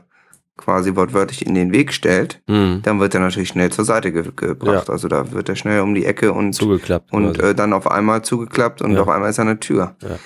quasi 0.61 0.95
wortwörtlich 0.95 1.45
in 1.47 1.55
den 1.55 1.73
Weg 1.73 1.93
stellt, 1.93 2.41
Mhm. 2.47 2.81
dann 2.83 3.01
wird 3.01 3.15
er 3.15 3.21
natürlich 3.21 3.49
schnell 3.49 3.71
zur 3.71 3.85
Seite 3.85 4.13
ge 4.13 4.25
gebracht. 4.37 4.89
Ja. 4.89 4.93
Also 4.93 5.09
da 5.09 5.33
wird 5.33 5.49
er 5.49 5.57
schnell 5.57 5.81
um 5.81 5.95
die 5.95 6.05
Ecke 6.07 6.33
und, 6.33 6.53
Zugeklappt. 6.53 7.13
und 7.13 7.41
äh, 7.41 7.55
dann 7.55 7.73
auf 7.73 7.91
einmal 7.91 8.23
zugeklappt 8.23 8.83
und 8.83 8.93
Ja. 8.93 9.01
auf 9.03 9.09
einmal 9.09 9.31
ist 9.31 9.39
er 9.39 9.43
an 9.43 9.49
der 9.49 9.61
Tür. 9.61 9.97
Ja. 10.03 10.19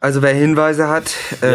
Also 0.00 0.20
wer 0.22 0.34
Hinweise 0.34 0.88
hat, 0.88 1.14
äh, 1.40 1.46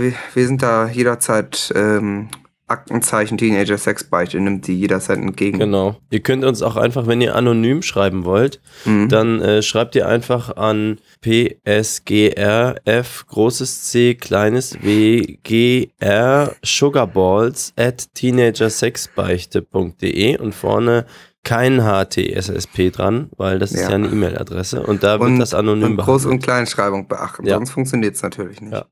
wir, 0.00 0.12
wir 0.34 0.46
sind 0.46 0.62
da 0.62 0.86
jederzeit 0.88 1.72
ähm, 1.76 2.28
Aktenzeichen 2.70 3.36
Teenager 3.38 3.78
Sexbeichte, 3.78 4.38
nimmt 4.40 4.66
die 4.66 4.78
jederzeit 4.78 5.18
entgegen. 5.18 5.58
Genau. 5.58 5.96
Ihr 6.10 6.20
könnt 6.20 6.44
uns 6.44 6.62
auch 6.62 6.76
einfach, 6.76 7.06
wenn 7.06 7.20
ihr 7.20 7.34
anonym 7.34 7.82
schreiben 7.82 8.24
wollt, 8.24 8.60
Mhm. 8.84 9.08
dann 9.08 9.40
äh, 9.40 9.62
schreibt 9.62 9.94
ihr 9.96 10.06
einfach 10.08 10.56
an 10.56 10.98
psgrf 11.20 13.26
großes 13.26 13.84
C 13.90 14.14
kleines 14.14 14.76
w 14.82 15.38
g 15.42 15.90
r 15.98 16.54
sugarballs 16.64 17.72
at 17.76 18.14
teenagersexbeichte.de 18.14 20.38
und 20.38 20.54
vorne 20.54 21.06
kein 21.42 21.80
HTSSP 21.82 22.90
dran, 22.90 23.30
weil 23.36 23.58
das 23.58 23.72
ist 23.72 23.80
Ja. 23.82 23.88
eine 23.88 24.08
E-Mail-Adresse 24.08 24.82
und 24.82 25.02
da 25.02 25.18
wird 25.18 25.30
und, 25.30 25.38
das 25.38 25.54
anonym 25.54 25.98
und 25.98 26.04
Groß- 26.04 26.26
und 26.26 26.42
Kleinschreibung 26.42 27.08
beachten, 27.08 27.46
Ja. 27.46 27.54
sonst 27.54 27.70
funktioniert 27.70 28.14
es 28.14 28.22
natürlich 28.22 28.60
nicht. 28.60 28.72
Ja. 28.74 28.84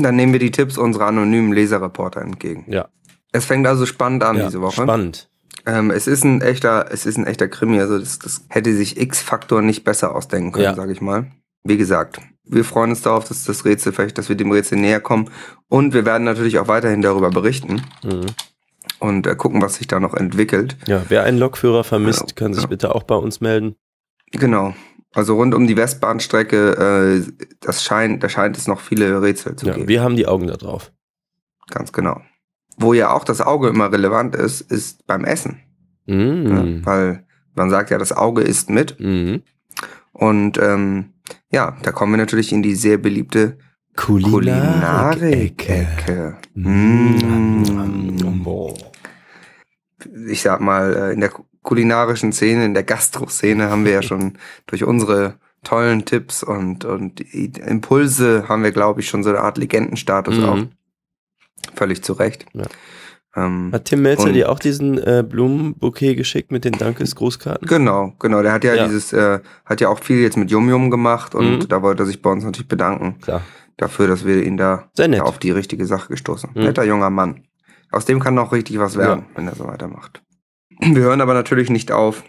Dann 0.00 0.16
nehmen 0.16 0.32
wir 0.32 0.40
die 0.40 0.50
Tipps 0.50 0.78
unserer 0.78 1.06
anonymen 1.06 1.52
Leserreporter 1.52 2.22
entgegen. 2.22 2.64
Ja, 2.68 2.88
Es 3.36 3.44
fängt 3.44 3.66
also 3.66 3.86
spannend 3.86 4.22
an 4.24 4.36
ja 4.38 4.46
diese 4.46 4.60
Woche. 4.60 4.82
spannend. 4.82 5.28
Ähm, 5.66 5.90
es 5.90 6.06
ist 6.06 6.24
ein 6.24 6.40
echter, 6.42 6.86
es 6.90 7.06
ist 7.06 7.16
ein 7.18 7.26
echter 7.26 7.48
Krimi. 7.48 7.80
Also 7.80 7.98
das, 7.98 8.18
das 8.18 8.44
hätte 8.48 8.72
sich 8.74 9.00
X-Faktor 9.00 9.62
nicht 9.62 9.84
besser 9.84 10.14
ausdenken 10.14 10.52
können, 10.52 10.64
Ja. 10.64 10.74
sage 10.74 10.92
ich 10.92 11.00
mal. 11.00 11.30
Wie 11.64 11.76
gesagt, 11.76 12.20
wir 12.44 12.64
freuen 12.64 12.90
uns 12.90 13.02
darauf, 13.02 13.24
dass 13.26 13.44
das 13.44 13.64
Rätsel 13.64 13.92
vielleicht, 13.92 14.16
dass 14.18 14.28
wir 14.28 14.36
dem 14.36 14.52
Rätsel 14.52 14.78
näher 14.78 15.00
kommen. 15.00 15.30
Und 15.68 15.92
wir 15.94 16.04
werden 16.06 16.22
natürlich 16.24 16.58
auch 16.60 16.68
weiterhin 16.68 17.02
darüber 17.02 17.30
berichten 17.30 17.82
Mhm. 18.04 18.26
und 19.00 19.26
äh, 19.26 19.34
gucken, 19.34 19.60
was 19.62 19.74
sich 19.76 19.88
da 19.88 19.98
noch 19.98 20.14
entwickelt. 20.14 20.76
Ja, 20.86 21.02
wer 21.08 21.24
einen 21.24 21.38
Lokführer 21.38 21.82
vermisst, 21.82 22.20
Genau, 22.20 22.34
kann 22.36 22.54
sich 22.54 22.62
ja. 22.62 22.68
bitte 22.68 22.94
auch 22.94 23.02
bei 23.02 23.16
uns 23.16 23.40
melden. 23.40 23.74
Genau. 24.30 24.74
Also 25.14 25.34
rund 25.34 25.54
um 25.54 25.66
die 25.66 25.76
Westbahnstrecke, 25.76 27.22
äh, 27.26 27.32
das 27.60 27.82
scheint, 27.82 28.22
da 28.22 28.28
scheint 28.28 28.56
es 28.56 28.68
noch 28.68 28.80
viele 28.80 29.20
Rätsel 29.22 29.56
zu 29.56 29.66
Ja, 29.66 29.74
geben. 29.74 29.88
wir 29.88 30.02
haben 30.02 30.14
die 30.14 30.26
Augen 30.26 30.46
da 30.46 30.56
drauf. 30.56 30.92
Ganz 31.70 31.92
genau. 31.92 32.20
Wo 32.76 32.92
ja 32.92 33.12
auch 33.12 33.24
das 33.24 33.40
Auge 33.40 33.68
immer 33.68 33.90
relevant 33.90 34.36
ist, 34.36 34.60
ist 34.60 35.06
beim 35.06 35.24
Essen. 35.24 35.60
Mhm. 36.06 36.42
Ne? 36.42 36.80
Weil 36.84 37.24
man 37.54 37.70
sagt 37.70 37.90
ja, 37.90 37.98
das 37.98 38.12
Auge 38.12 38.42
isst 38.42 38.70
mit. 38.70 39.00
Mhm. 39.00 39.42
Und 40.12 40.58
ähm, 40.58 41.12
ja, 41.50 41.76
da 41.82 41.92
kommen 41.92 42.12
wir 42.12 42.18
natürlich 42.18 42.52
in 42.52 42.62
die 42.62 42.74
sehr 42.74 42.98
beliebte 42.98 43.58
Kulinarik-Ecke. 43.96 46.36
Mm. 46.54 48.42
Boah. 48.42 48.74
Ich 50.28 50.42
sag 50.42 50.60
mal, 50.60 50.94
äh, 50.94 51.12
in 51.12 51.20
der 51.20 51.30
kulinarischen 51.62 52.32
Szene, 52.32 52.64
in 52.64 52.74
der 52.74 52.84
Gastro-Szene 52.84 53.70
haben 53.70 53.84
wir 53.84 53.92
ja 53.92 54.02
schon 54.02 54.38
durch 54.66 54.84
unsere 54.84 55.34
tollen 55.64 56.04
Tipps 56.04 56.42
und, 56.42 56.84
und 56.84 57.20
Impulse 57.32 58.48
haben 58.48 58.62
wir, 58.62 58.70
glaube 58.70 59.00
ich, 59.00 59.08
schon 59.08 59.24
so 59.24 59.30
eine 59.30 59.40
Art 59.40 59.58
Legendenstatus 59.58 60.40
auch. 60.44 60.58
Völlig 61.74 62.02
zu 62.02 62.12
Recht. 62.14 62.46
Ja. 62.54 62.64
Ähm, 63.34 63.70
Hat 63.72 63.84
Tim 63.84 64.02
Melzer 64.02 64.32
dir 64.32 64.50
auch 64.50 64.58
diesen 64.58 64.96
äh, 64.98 65.22
Blumenbouquet 65.28 66.14
geschickt 66.16 66.50
mit 66.50 66.64
den 66.64 66.72
Dankesgrußkarten? 66.72 67.68
Genau, 67.68 68.14
genau. 68.18 68.42
Der 68.42 68.52
hat 68.52 68.64
ja, 68.64 68.74
Ja. 68.74 68.86
dieses, 68.86 69.12
äh, 69.12 69.40
hat 69.66 69.80
ja 69.80 69.88
auch 69.90 70.02
viel 70.02 70.20
jetzt 70.20 70.36
mit 70.38 70.50
Yum 70.50 70.68
Yum 70.70 70.90
gemacht 70.90 71.34
und 71.34 71.58
Mhm. 71.58 71.68
da 71.68 71.82
wollte 71.82 72.04
er 72.04 72.06
sich 72.06 72.22
bei 72.22 72.30
uns 72.30 72.44
natürlich 72.44 72.68
bedanken 72.68 73.18
Klar. 73.20 73.42
dafür, 73.76 74.06
dass 74.08 74.24
wir 74.24 74.42
ihn 74.42 74.56
da 74.56 74.88
nett. 74.98 75.20
auf 75.20 75.38
die 75.38 75.50
richtige 75.50 75.84
Sache 75.84 76.08
gestoßen. 76.08 76.50
Mhm. 76.54 76.62
Netter 76.62 76.84
junger 76.84 77.10
Mann. 77.10 77.42
Aus 77.92 78.06
dem 78.06 78.20
kann 78.20 78.34
noch 78.34 78.52
richtig 78.52 78.78
was 78.78 78.96
werden, 78.96 79.26
wenn 79.34 79.46
er 79.46 79.54
so 79.54 79.66
weitermacht. 79.66 80.22
Wir 80.80 81.02
hören 81.02 81.20
aber 81.20 81.34
natürlich 81.34 81.68
nicht 81.70 81.92
auf, 81.92 82.24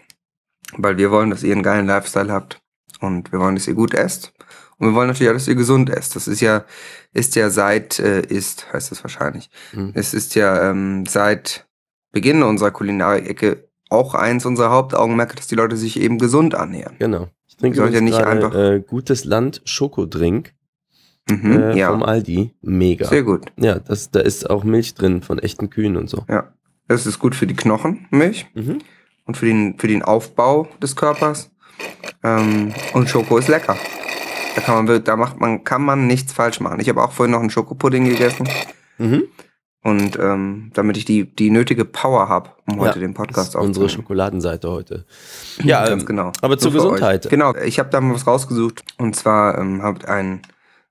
weil 0.76 0.98
wir 0.98 1.10
wollen, 1.10 1.30
dass 1.30 1.42
ihr 1.42 1.52
einen 1.52 1.62
geilen 1.62 1.86
Lifestyle 1.86 2.32
habt 2.32 2.60
und 3.00 3.32
wir 3.32 3.40
wollen, 3.40 3.54
dass 3.56 3.66
ihr 3.66 3.74
gut 3.74 3.94
esst 3.94 4.32
und 4.78 4.88
wir 4.88 4.94
wollen 4.94 5.08
natürlich 5.08 5.28
auch, 5.30 5.34
dass 5.34 5.48
ihr 5.48 5.54
gesund 5.54 5.90
esst. 5.90 6.14
Das 6.16 6.28
ist 6.28 6.40
ja, 6.40 6.64
ist 7.12 7.34
ja 7.36 7.50
seit, 7.50 7.98
äh, 7.98 8.20
ist, 8.22 8.72
heißt 8.72 8.92
es 8.92 9.02
wahrscheinlich. 9.04 9.50
Mhm. 9.72 9.92
Es 9.94 10.14
ist 10.14 10.34
ja 10.34 10.70
ähm, 10.70 11.04
seit 11.06 11.66
Beginn 12.12 12.42
unserer 12.42 12.70
Kulinarik-Ecke 12.70 13.68
auch 13.90 14.14
eins 14.14 14.44
unserer 14.46 14.70
Hauptaugenmerke, 14.70 15.34
dass 15.36 15.46
die 15.46 15.54
Leute 15.54 15.76
sich 15.76 15.98
eben 16.00 16.18
gesund 16.18 16.54
ernähren. 16.54 16.96
Genau. 16.98 17.28
Ich 17.46 17.56
trinke 17.56 17.78
übrigens 17.78 18.00
nicht 18.02 18.18
gerade, 18.18 18.30
einfach- 18.46 18.54
äh, 18.54 18.80
gutes 18.80 19.24
Land 19.24 19.62
Schokodrink 19.64 20.52
Mhm, 21.30 21.52
äh, 21.60 21.76
ja, 21.76 21.90
vom 21.90 22.02
Aldi. 22.02 22.54
Mega. 22.62 23.06
sehr 23.06 23.22
gut. 23.22 23.52
Ja, 23.58 23.78
das, 23.80 24.10
da 24.10 24.20
ist 24.20 24.48
auch 24.48 24.64
Milch 24.64 24.94
drin 24.94 25.20
von 25.20 25.38
echten 25.38 25.68
Kühen 25.68 25.98
und 25.98 26.08
so. 26.08 26.24
Ja, 26.26 26.54
das 26.86 27.04
ist 27.06 27.18
gut 27.18 27.34
für 27.34 27.46
die 27.46 27.52
Knochen, 27.54 28.06
Milch. 28.10 28.46
Mhm. 28.54 28.78
und 29.26 29.36
für 29.36 29.44
den, 29.44 29.78
für 29.78 29.88
den 29.88 30.00
Aufbau 30.02 30.68
des 30.82 30.96
Körpers. 30.96 31.50
Ähm, 32.24 32.72
und 32.94 33.10
Schoko 33.10 33.36
ist 33.36 33.48
lecker. 33.48 33.76
Da 34.58 34.64
kann 34.64 34.84
man, 34.84 35.04
da 35.04 35.16
macht 35.16 35.38
man, 35.38 35.62
kann 35.62 35.82
man 35.82 36.06
nichts 36.06 36.32
falsch 36.32 36.58
machen. 36.60 36.80
Ich 36.80 36.88
habe 36.88 37.02
auch 37.02 37.12
vorhin 37.12 37.30
noch 37.32 37.40
einen 37.40 37.50
Schokopudding 37.50 38.04
gegessen. 38.04 38.48
Mhm. 38.98 39.24
Und 39.84 40.18
ähm, 40.18 40.70
damit 40.74 40.96
ich 40.96 41.04
die, 41.04 41.24
die 41.34 41.50
nötige 41.50 41.84
Power 41.84 42.28
habe, 42.28 42.50
um 42.66 42.80
heute 42.80 42.98
Ja, 42.98 43.06
den 43.06 43.14
Podcast 43.14 43.50
ist 43.50 43.54
unsere 43.54 43.84
aufzunehmen. 43.86 43.90
Schokoladenseite 43.90 44.68
heute. 44.70 45.06
Ja, 45.62 45.86
Ganz 45.88 46.02
ähm, 46.02 46.06
genau. 46.06 46.32
aber 46.42 46.58
zur 46.58 46.72
Gesundheit. 46.72 47.26
Euch. 47.26 47.30
Genau, 47.30 47.54
ich 47.54 47.78
habe 47.78 47.88
da 47.90 48.00
mal 48.00 48.14
was 48.14 48.26
rausgesucht. 48.26 48.82
Und 48.98 49.14
zwar 49.14 49.56
ähm, 49.58 49.82
hat 49.82 50.06
ein, 50.08 50.42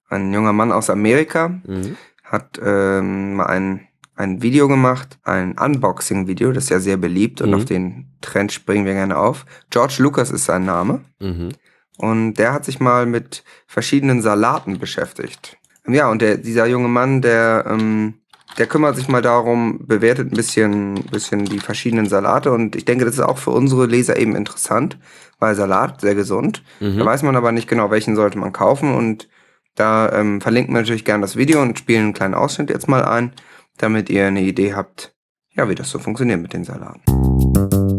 ein 0.09 0.33
junger 0.33 0.53
Mann 0.53 0.71
aus 0.71 0.89
Amerika 0.89 1.49
Mhm. 1.65 1.97
hat 2.23 2.59
ähm, 2.63 3.35
mal 3.35 3.47
ein, 3.47 3.81
ein 4.15 4.41
Video 4.41 4.67
gemacht, 4.69 5.19
ein 5.23 5.57
Unboxing-Video, 5.59 6.53
das 6.53 6.63
ist 6.65 6.69
ja 6.69 6.79
sehr 6.79 6.97
beliebt 6.97 7.41
und 7.41 7.49
Mhm. 7.49 7.55
auf 7.55 7.65
den 7.65 8.13
Trend 8.21 8.53
springen 8.53 8.85
wir 8.85 8.93
gerne 8.93 9.17
auf. 9.17 9.45
George 9.69 9.95
Lucas 9.99 10.31
ist 10.31 10.45
sein 10.45 10.63
Name. 10.65 11.01
Mhm. 11.19 11.49
Und 11.97 12.35
der 12.35 12.53
hat 12.53 12.65
sich 12.65 12.79
mal 12.79 13.05
mit 13.05 13.43
verschiedenen 13.65 14.21
Salaten 14.21 14.79
beschäftigt. 14.79 15.57
Ja, 15.87 16.09
und 16.09 16.21
der, 16.21 16.37
dieser 16.37 16.67
junge 16.67 16.89
Mann, 16.89 17.21
der, 17.21 17.65
ähm, 17.67 18.15
der 18.57 18.67
kümmert 18.67 18.95
sich 18.95 19.07
mal 19.07 19.21
darum, 19.21 19.79
bewertet 19.87 20.31
ein 20.31 20.35
bisschen, 20.35 20.95
bisschen 21.11 21.45
die 21.45 21.59
verschiedenen 21.59 22.07
Salate. 22.07 22.51
Und 22.51 22.75
ich 22.75 22.85
denke, 22.85 23.05
das 23.05 23.15
ist 23.15 23.21
auch 23.21 23.37
für 23.37 23.51
unsere 23.51 23.85
Leser 23.85 24.17
eben 24.17 24.35
interessant, 24.35 24.97
weil 25.39 25.55
Salat 25.55 26.01
sehr 26.01 26.15
gesund. 26.15 26.63
Mhm. 26.79 26.99
Da 26.99 27.05
weiß 27.05 27.23
man 27.23 27.35
aber 27.35 27.51
nicht 27.51 27.67
genau, 27.67 27.89
welchen 27.89 28.15
sollte 28.15 28.37
man 28.37 28.53
kaufen. 28.53 28.93
Und 28.93 29.27
da 29.75 30.11
ähm, 30.11 30.41
verlinken 30.41 30.73
wir 30.73 30.81
natürlich 30.81 31.05
gerne 31.05 31.21
das 31.21 31.35
Video 31.35 31.61
und 31.61 31.79
spielen 31.79 32.05
einen 32.05 32.13
kleinen 32.13 32.33
Ausschnitt 32.33 32.69
jetzt 32.69 32.87
mal 32.87 33.05
ein, 33.05 33.31
damit 33.77 34.09
ihr 34.09 34.27
eine 34.27 34.41
Idee 34.41 34.73
habt, 34.73 35.13
ja, 35.55 35.69
wie 35.69 35.75
das 35.75 35.89
so 35.89 35.99
funktioniert 35.99 36.41
mit 36.41 36.53
den 36.53 36.63
Salaten. 36.63 37.96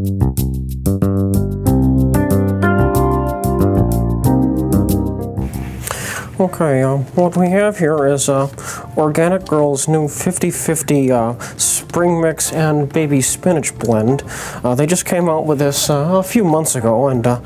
Okay, 6.41 6.85
uh, 6.85 6.99
what 7.17 7.37
we 7.37 7.51
have 7.51 7.79
here 7.79 8.07
is 8.07 8.29
uh, 8.29 8.49
Organic 8.97 9.45
Girl's 9.45 9.89
new 9.89 10.07
50-50 10.07 11.11
uh, 11.11 11.37
spring 11.59 12.21
mix 12.21 12.53
and 12.53 12.93
baby 12.93 13.21
spinach 13.21 13.77
blend. 13.77 14.23
Uh, 14.63 14.77
they 14.77 14.87
just 14.87 15.05
came 15.05 15.29
out 15.29 15.47
with 15.47 15.59
this 15.59 15.91
uh, 15.91 15.95
a 15.95 16.23
few 16.23 16.45
months 16.45 16.77
ago, 16.77 17.09
and 17.09 17.27
uh, 17.27 17.41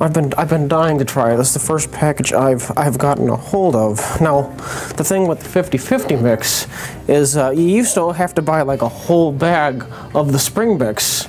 I've 0.00 0.12
been 0.12 0.34
I've 0.34 0.48
been 0.48 0.66
dying 0.66 0.98
to 0.98 1.04
try 1.04 1.32
it. 1.32 1.36
This 1.36 1.54
is 1.54 1.54
the 1.54 1.60
first 1.60 1.92
package 1.92 2.32
I've 2.32 2.68
I've 2.76 2.98
gotten 2.98 3.28
a 3.28 3.36
hold 3.36 3.76
of. 3.76 4.20
Now, 4.20 4.52
the 4.96 5.04
thing 5.04 5.28
with 5.28 5.38
the 5.38 5.62
50-50 5.62 6.20
mix 6.20 6.66
is 7.06 7.36
you 7.36 7.76
used 7.78 7.94
to 7.94 8.10
have 8.10 8.34
to 8.34 8.42
buy 8.42 8.62
like 8.62 8.82
a 8.82 8.88
whole 8.88 9.30
bag 9.30 9.84
of 10.16 10.32
the 10.32 10.40
spring 10.40 10.78
mix 10.78 11.28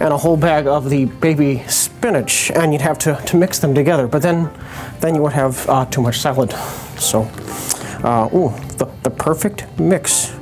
and 0.00 0.12
a 0.12 0.16
whole 0.16 0.36
bag 0.36 0.66
of 0.66 0.90
the 0.90 1.06
baby 1.06 1.62
spinach, 1.68 2.50
and 2.52 2.72
you'd 2.72 2.82
have 2.82 2.98
to, 2.98 3.20
to 3.26 3.36
mix 3.36 3.58
them 3.58 3.74
together. 3.74 4.06
But 4.06 4.22
then, 4.22 4.50
then 5.00 5.14
you 5.14 5.22
would 5.22 5.32
have 5.32 5.68
uh, 5.68 5.86
too 5.86 6.02
much 6.02 6.18
salad. 6.18 6.52
So, 6.98 7.22
uh, 8.04 8.28
ooh, 8.34 8.50
the, 8.76 8.88
the 9.02 9.10
perfect 9.10 9.66
mix. 9.78 10.34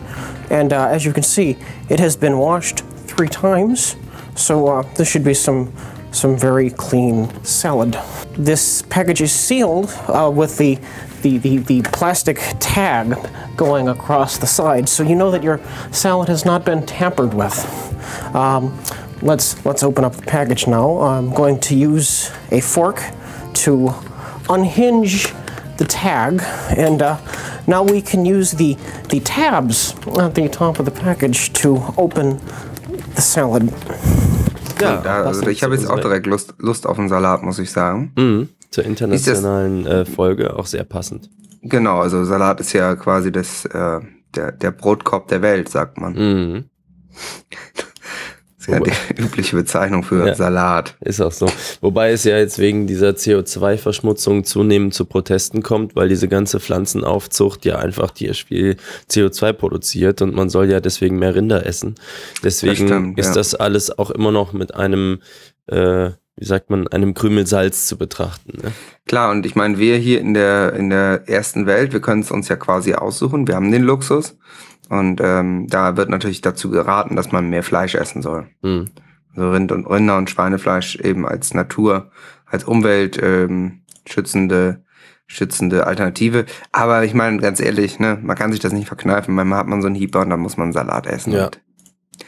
And 0.50 0.72
uh, 0.72 0.88
as 0.88 1.04
you 1.04 1.12
can 1.12 1.22
see, 1.22 1.56
it 1.88 1.98
has 2.00 2.16
been 2.16 2.38
washed 2.38 2.80
three 3.06 3.28
times. 3.28 3.96
So 4.34 4.68
uh, 4.68 4.82
this 4.94 5.10
should 5.10 5.24
be 5.24 5.34
some 5.34 5.72
some 6.16 6.36
very 6.36 6.70
clean 6.70 7.28
salad. 7.44 7.98
This 8.32 8.82
package 8.82 9.20
is 9.20 9.32
sealed 9.32 9.90
uh, 10.08 10.30
with 10.34 10.56
the, 10.56 10.78
the, 11.20 11.36
the, 11.38 11.58
the 11.58 11.82
plastic 11.82 12.40
tag 12.58 13.14
going 13.54 13.88
across 13.88 14.38
the 14.38 14.46
side, 14.46 14.88
so 14.88 15.02
you 15.02 15.14
know 15.14 15.30
that 15.30 15.42
your 15.42 15.60
salad 15.92 16.28
has 16.28 16.46
not 16.46 16.64
been 16.64 16.86
tampered 16.86 17.34
with. 17.34 17.54
Um, 18.34 18.78
let's, 19.26 19.64
let's 19.64 19.82
open 19.82 20.04
up 20.04 20.14
the 20.14 20.22
package 20.22 20.66
now. 20.66 21.00
I'm 21.00 21.32
going 21.34 21.58
to 21.60 21.74
use 21.74 22.30
a 22.50 22.60
fork 22.60 23.02
to 23.64 23.92
unhinge 24.48 25.34
the 25.78 25.84
tag, 25.84 26.42
and 26.76 27.02
uh, 27.02 27.18
now 27.66 27.82
we 27.82 28.00
can 28.00 28.24
use 28.24 28.52
the, 28.52 28.76
the 29.10 29.20
tabs 29.20 29.94
at 30.18 30.34
the 30.34 30.48
top 30.48 30.78
of 30.78 30.84
the 30.84 30.90
package 30.90 31.52
to 31.54 31.82
open 31.98 32.40
the 33.14 33.22
salad. 33.22 33.72
Ja, 34.80 35.00
Da, 35.02 35.24
also 35.24 35.46
ich 35.48 35.62
habe 35.62 35.74
jetzt 35.74 35.88
auch 35.88 36.00
direkt 36.00 36.26
Lust, 36.26 36.54
Lust 36.58 36.86
auf 36.86 36.98
einen 36.98 37.08
Salat, 37.08 37.42
muss 37.42 37.58
ich 37.58 37.70
sagen. 37.70 38.12
Mhm, 38.16 38.48
zur 38.70 38.84
internationalen 38.84 39.86
äh, 39.86 40.04
Folge 40.04 40.54
auch 40.54 40.66
sehr 40.66 40.84
passend. 40.84 41.30
Genau, 41.62 42.00
also 42.00 42.24
Salat 42.24 42.60
ist 42.60 42.72
ja 42.74 42.94
quasi 42.94 43.32
das, 43.32 43.64
äh, 43.64 44.00
der, 44.34 44.52
der 44.52 44.70
Brotkorb 44.70 45.28
der 45.28 45.40
Welt, 45.40 45.68
sagt 45.70 45.98
man. 45.98 46.12
Mhm. 46.12 46.64
Das 48.66 48.78
ist 48.78 48.86
ja 48.86 49.14
die 49.14 49.22
übliche 49.22 49.56
Bezeichnung 49.56 50.02
für 50.02 50.26
Ja. 50.26 50.34
Salat. 50.34 50.96
Ist 51.00 51.20
auch 51.20 51.32
so. 51.32 51.46
Wobei 51.80 52.10
es 52.10 52.24
ja 52.24 52.36
jetzt 52.36 52.58
wegen 52.58 52.86
dieser 52.86 53.10
CO2-Verschmutzung 53.10 54.44
zunehmend 54.44 54.94
zu 54.94 55.04
Protesten 55.04 55.62
kommt, 55.62 55.96
weil 55.96 56.08
diese 56.08 56.28
ganze 56.28 56.60
Pflanzenaufzucht 56.60 57.64
ja 57.64 57.78
einfach 57.78 58.10
tierisch 58.10 58.46
viel 58.46 58.76
CO2 59.10 59.52
produziert 59.52 60.22
und 60.22 60.34
man 60.34 60.48
soll 60.48 60.70
ja 60.70 60.80
deswegen 60.80 61.18
mehr 61.18 61.34
Rinder 61.34 61.66
essen. 61.66 61.94
Deswegen 62.42 62.86
stimmt, 62.86 63.18
ist 63.18 63.28
ja. 63.28 63.34
das 63.34 63.54
alles 63.54 63.96
auch 63.98 64.10
immer 64.10 64.32
noch 64.32 64.52
mit 64.52 64.74
einem, 64.74 65.20
äh, 65.66 66.10
wie 66.36 66.44
sagt 66.44 66.70
man, 66.70 66.88
einem 66.88 67.14
Krümel 67.14 67.46
Salz 67.46 67.86
zu 67.86 67.96
betrachten. 67.96 68.58
Ne? 68.62 68.72
Klar, 69.06 69.30
und 69.30 69.46
ich 69.46 69.54
meine, 69.54 69.78
wir 69.78 69.96
hier 69.96 70.20
in 70.20 70.34
der, 70.34 70.74
in 70.74 70.90
der 70.90 71.28
ersten 71.28 71.66
Welt, 71.66 71.92
wir 71.92 72.00
können 72.00 72.22
es 72.22 72.30
uns 72.30 72.48
ja 72.48 72.56
quasi 72.56 72.94
aussuchen. 72.94 73.46
Wir 73.46 73.54
haben 73.54 73.70
den 73.70 73.84
Luxus. 73.84 74.36
Und 74.88 75.20
ähm, 75.22 75.66
da 75.68 75.96
wird 75.96 76.08
natürlich 76.08 76.40
dazu 76.40 76.70
geraten, 76.70 77.16
dass 77.16 77.32
man 77.32 77.50
mehr 77.50 77.62
Fleisch 77.62 77.94
essen 77.94 78.22
soll. 78.22 78.48
Hm. 78.62 78.86
Also 79.34 79.50
Rind 79.50 79.72
und 79.72 79.86
Rinder 79.86 80.16
und 80.16 80.30
Schweinefleisch 80.30 80.96
eben 80.96 81.26
als 81.26 81.54
Natur, 81.54 82.10
als 82.46 82.64
Umwelt 82.64 83.20
ähm, 83.22 83.82
schützende, 84.06 84.84
schützende 85.26 85.86
Alternative. 85.86 86.46
Aber 86.72 87.04
ich 87.04 87.14
meine, 87.14 87.38
ganz 87.38 87.60
ehrlich, 87.60 87.98
ne, 87.98 88.18
man 88.22 88.36
kann 88.36 88.52
sich 88.52 88.60
das 88.60 88.72
nicht 88.72 88.86
verkneifen. 88.86 89.34
Manchmal 89.34 89.58
hat 89.58 89.66
man 89.66 89.82
so 89.82 89.88
einen 89.88 89.96
Hieber 89.96 90.20
und 90.20 90.30
dann 90.30 90.40
muss 90.40 90.56
man 90.56 90.72
Salat 90.72 91.06
essen. 91.06 91.32
Ja. 91.32 91.46
Und 91.46 91.60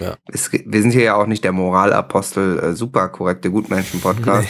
Ja. 0.00 0.14
Es, 0.26 0.50
wir 0.52 0.82
sind 0.82 0.92
hier 0.92 1.02
ja 1.02 1.14
auch 1.16 1.26
nicht 1.26 1.42
der 1.44 1.52
Moralapostel, 1.52 2.58
äh, 2.58 2.72
super 2.74 3.08
korrekte 3.08 3.50
Gutmenschen-Podcast. 3.50 4.48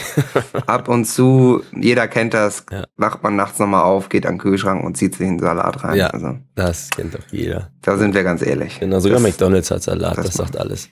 Ab 0.67 0.87
und 0.89 1.05
zu, 1.05 1.63
jeder 1.75 2.07
kennt 2.07 2.33
das, 2.33 2.65
Ja. 2.71 2.85
wacht 2.97 3.23
man 3.23 3.35
nachts 3.35 3.59
nochmal 3.59 3.83
auf, 3.83 4.09
geht 4.09 4.25
an 4.25 4.33
den 4.35 4.39
Kühlschrank 4.39 4.83
und 4.83 4.97
zieht 4.97 5.15
sich 5.15 5.27
einen 5.27 5.39
Salat 5.39 5.83
rein. 5.83 5.97
Ja. 5.97 6.07
Also, 6.07 6.37
Das 6.55 6.89
kennt 6.91 7.15
doch 7.15 7.19
jeder. 7.31 7.71
da 7.81 7.97
sind 7.97 8.13
wir 8.13 8.23
ganz 8.23 8.41
ehrlich. 8.41 8.79
Genau, 8.79 8.99
sogar 8.99 9.19
Das- 9.19 9.27
McDonalds 9.27 9.71
hat 9.71 9.81
Salat, 9.83 10.17
das 10.17 10.25
das, 10.27 10.35
sagt 10.35 10.57
alles. 10.57 10.89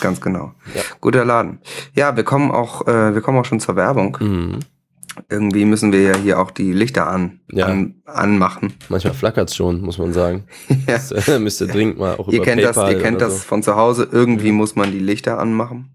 Ganz 0.00 0.20
genau. 0.20 0.52
Ja. 0.74 0.82
Guter 1.00 1.24
Laden. 1.24 1.58
Ja, 1.94 2.16
wir 2.16 2.22
kommen 2.24 2.50
auch, 2.50 2.86
äh, 2.86 3.14
wir 3.14 3.20
kommen 3.20 3.38
auch 3.38 3.44
schon 3.44 3.60
zur 3.60 3.76
Werbung. 3.76 4.16
Mhm. 4.20 4.58
Irgendwie 5.28 5.64
müssen 5.64 5.92
wir 5.92 6.02
ja 6.02 6.16
hier 6.16 6.38
auch 6.40 6.50
die 6.50 6.72
Lichter 6.72 7.06
an, 7.08 7.40
Ja. 7.50 7.66
an 7.66 8.02
anmachen. 8.04 8.74
Manchmal 8.88 9.14
flackert's 9.14 9.54
schon, 9.56 9.80
muss 9.80 9.98
man 9.98 10.12
sagen. 10.12 10.44
Ja. 10.68 10.76
Das 10.86 11.10
äh, 11.12 11.38
müsst 11.40 11.60
ihr 11.60 11.66
dringend 11.68 11.98
mal 11.98 12.16
auch 12.16 12.28
Ihr 12.28 12.36
über 12.36 12.44
kennt 12.44 12.62
das, 12.62 12.76
PayPal 12.76 12.92
ihr 12.94 13.02
kennt 13.02 13.20
das 13.20 13.34
so. 13.34 13.38
von 13.40 13.62
zu 13.62 13.76
Hause. 13.76 14.08
Irgendwie 14.10 14.52
muss 14.52 14.76
man 14.76 14.90
die 14.92 14.98
Lichter 14.98 15.38
anmachen. 15.38 15.90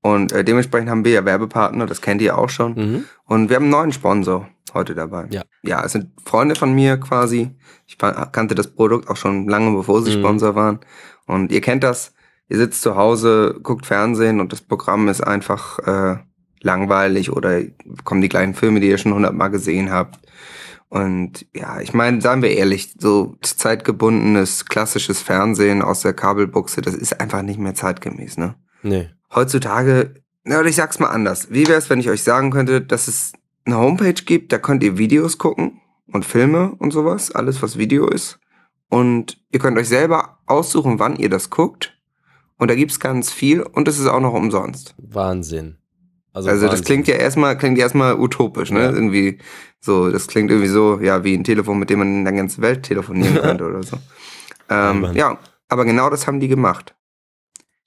Und 0.00 0.32
äh, 0.32 0.44
dementsprechend 0.44 0.88
haben 0.90 1.04
wir 1.04 1.12
ja 1.12 1.24
Werbepartner, 1.24 1.86
das 1.86 2.00
kennt 2.00 2.22
ihr 2.22 2.38
auch 2.38 2.48
schon. 2.48 2.74
Mhm. 2.74 3.04
Und 3.24 3.48
wir 3.48 3.56
haben 3.56 3.64
einen 3.64 3.72
neuen 3.72 3.92
Sponsor 3.92 4.48
heute 4.74 4.94
dabei. 4.94 5.26
Ja. 5.30 5.42
Ja, 5.62 5.84
es 5.84 5.92
sind 5.92 6.10
Freunde 6.24 6.54
von 6.54 6.72
mir 6.74 6.98
quasi. 6.98 7.50
Ich 7.86 7.98
kannte 7.98 8.54
das 8.54 8.68
Produkt 8.68 9.08
auch 9.10 9.16
schon 9.16 9.48
lange, 9.48 9.74
bevor 9.76 10.02
sie 10.02 10.14
Mhm. 10.16 10.20
Sponsor 10.20 10.54
waren. 10.54 10.78
Und 11.26 11.50
ihr 11.52 11.60
kennt 11.60 11.82
das. 11.82 12.14
Ihr 12.48 12.56
sitzt 12.58 12.80
zu 12.82 12.96
Hause, 12.96 13.56
guckt 13.62 13.84
Fernsehen 13.86 14.40
und 14.40 14.52
das 14.52 14.62
Programm 14.62 15.08
ist 15.08 15.20
einfach 15.20 15.78
äh, 15.80 16.16
langweilig 16.62 17.30
oder 17.30 17.62
kommen 18.04 18.20
die 18.20 18.28
gleichen 18.28 18.54
Filme, 18.54 18.80
die 18.80 18.88
ihr 18.88 18.98
schon 18.98 19.14
hundertmal 19.14 19.50
gesehen 19.50 19.90
habt. 19.90 20.18
Und 20.88 21.46
ja, 21.54 21.80
ich 21.80 21.92
meine, 21.92 22.20
seien 22.20 22.42
wir 22.42 22.50
ehrlich, 22.50 22.94
so 22.98 23.36
zeitgebundenes, 23.42 24.64
klassisches 24.66 25.20
Fernsehen 25.20 25.82
aus 25.82 26.00
der 26.00 26.14
Kabelbuchse, 26.14 26.80
das 26.80 26.94
ist 26.94 27.20
einfach 27.20 27.42
nicht 27.42 27.58
mehr 27.58 27.74
zeitgemäß, 27.74 28.38
ne? 28.38 28.54
Nee. 28.82 29.10
heutzutage, 29.34 30.14
na, 30.44 30.60
oder 30.60 30.68
ich 30.68 30.76
sag's 30.76 31.00
mal 31.00 31.08
anders. 31.08 31.50
Wie 31.50 31.66
wäre 31.66 31.78
es, 31.78 31.90
wenn 31.90 32.00
ich 32.00 32.08
euch 32.08 32.22
sagen 32.22 32.50
könnte, 32.50 32.80
dass 32.80 33.08
es 33.08 33.32
eine 33.64 33.76
Homepage 33.76 34.14
gibt, 34.14 34.52
da 34.52 34.58
könnt 34.58 34.82
ihr 34.82 34.96
Videos 34.96 35.36
gucken 35.36 35.80
und 36.06 36.24
Filme 36.24 36.74
und 36.78 36.92
sowas, 36.92 37.30
alles 37.32 37.60
was 37.62 37.76
Video 37.76 38.08
ist. 38.08 38.38
Und 38.88 39.42
ihr 39.50 39.58
könnt 39.58 39.76
euch 39.76 39.88
selber 39.88 40.38
aussuchen, 40.46 40.98
wann 40.98 41.16
ihr 41.16 41.28
das 41.28 41.50
guckt. 41.50 41.98
Und 42.56 42.70
da 42.70 42.74
gibt's 42.74 42.98
ganz 42.98 43.30
viel 43.30 43.62
und 43.62 43.86
es 43.88 43.98
ist 43.98 44.06
auch 44.06 44.20
noch 44.20 44.32
umsonst. 44.32 44.94
Wahnsinn. 44.98 45.76
Also, 46.32 46.48
das 46.50 46.62
Wahnsinn. 46.62 46.84
klingt 46.84 47.08
ja 47.08 47.16
erstmal, 47.16 47.56
klingt 47.56 47.78
ja 47.78 47.84
erstmal 47.84 48.18
utopisch, 48.18 48.70
ne? 48.70 48.80
Ja. 48.80 48.90
Irgendwie 48.90 49.38
so, 49.80 50.10
das 50.10 50.26
klingt 50.26 50.50
irgendwie 50.50 50.68
so, 50.68 51.00
ja, 51.00 51.24
wie 51.24 51.34
ein 51.34 51.44
Telefon, 51.44 51.78
mit 51.78 51.90
dem 51.90 52.00
man 52.00 52.18
in 52.18 52.24
der 52.24 52.34
ganzen 52.34 52.62
Welt 52.62 52.82
telefonieren 52.82 53.34
könnte 53.42 53.66
oder 53.66 53.82
so. 53.82 53.96
Ähm, 54.68 55.10
ja, 55.14 55.38
aber 55.68 55.84
genau 55.84 56.10
das 56.10 56.26
haben 56.26 56.40
die 56.40 56.48
gemacht. 56.48 56.94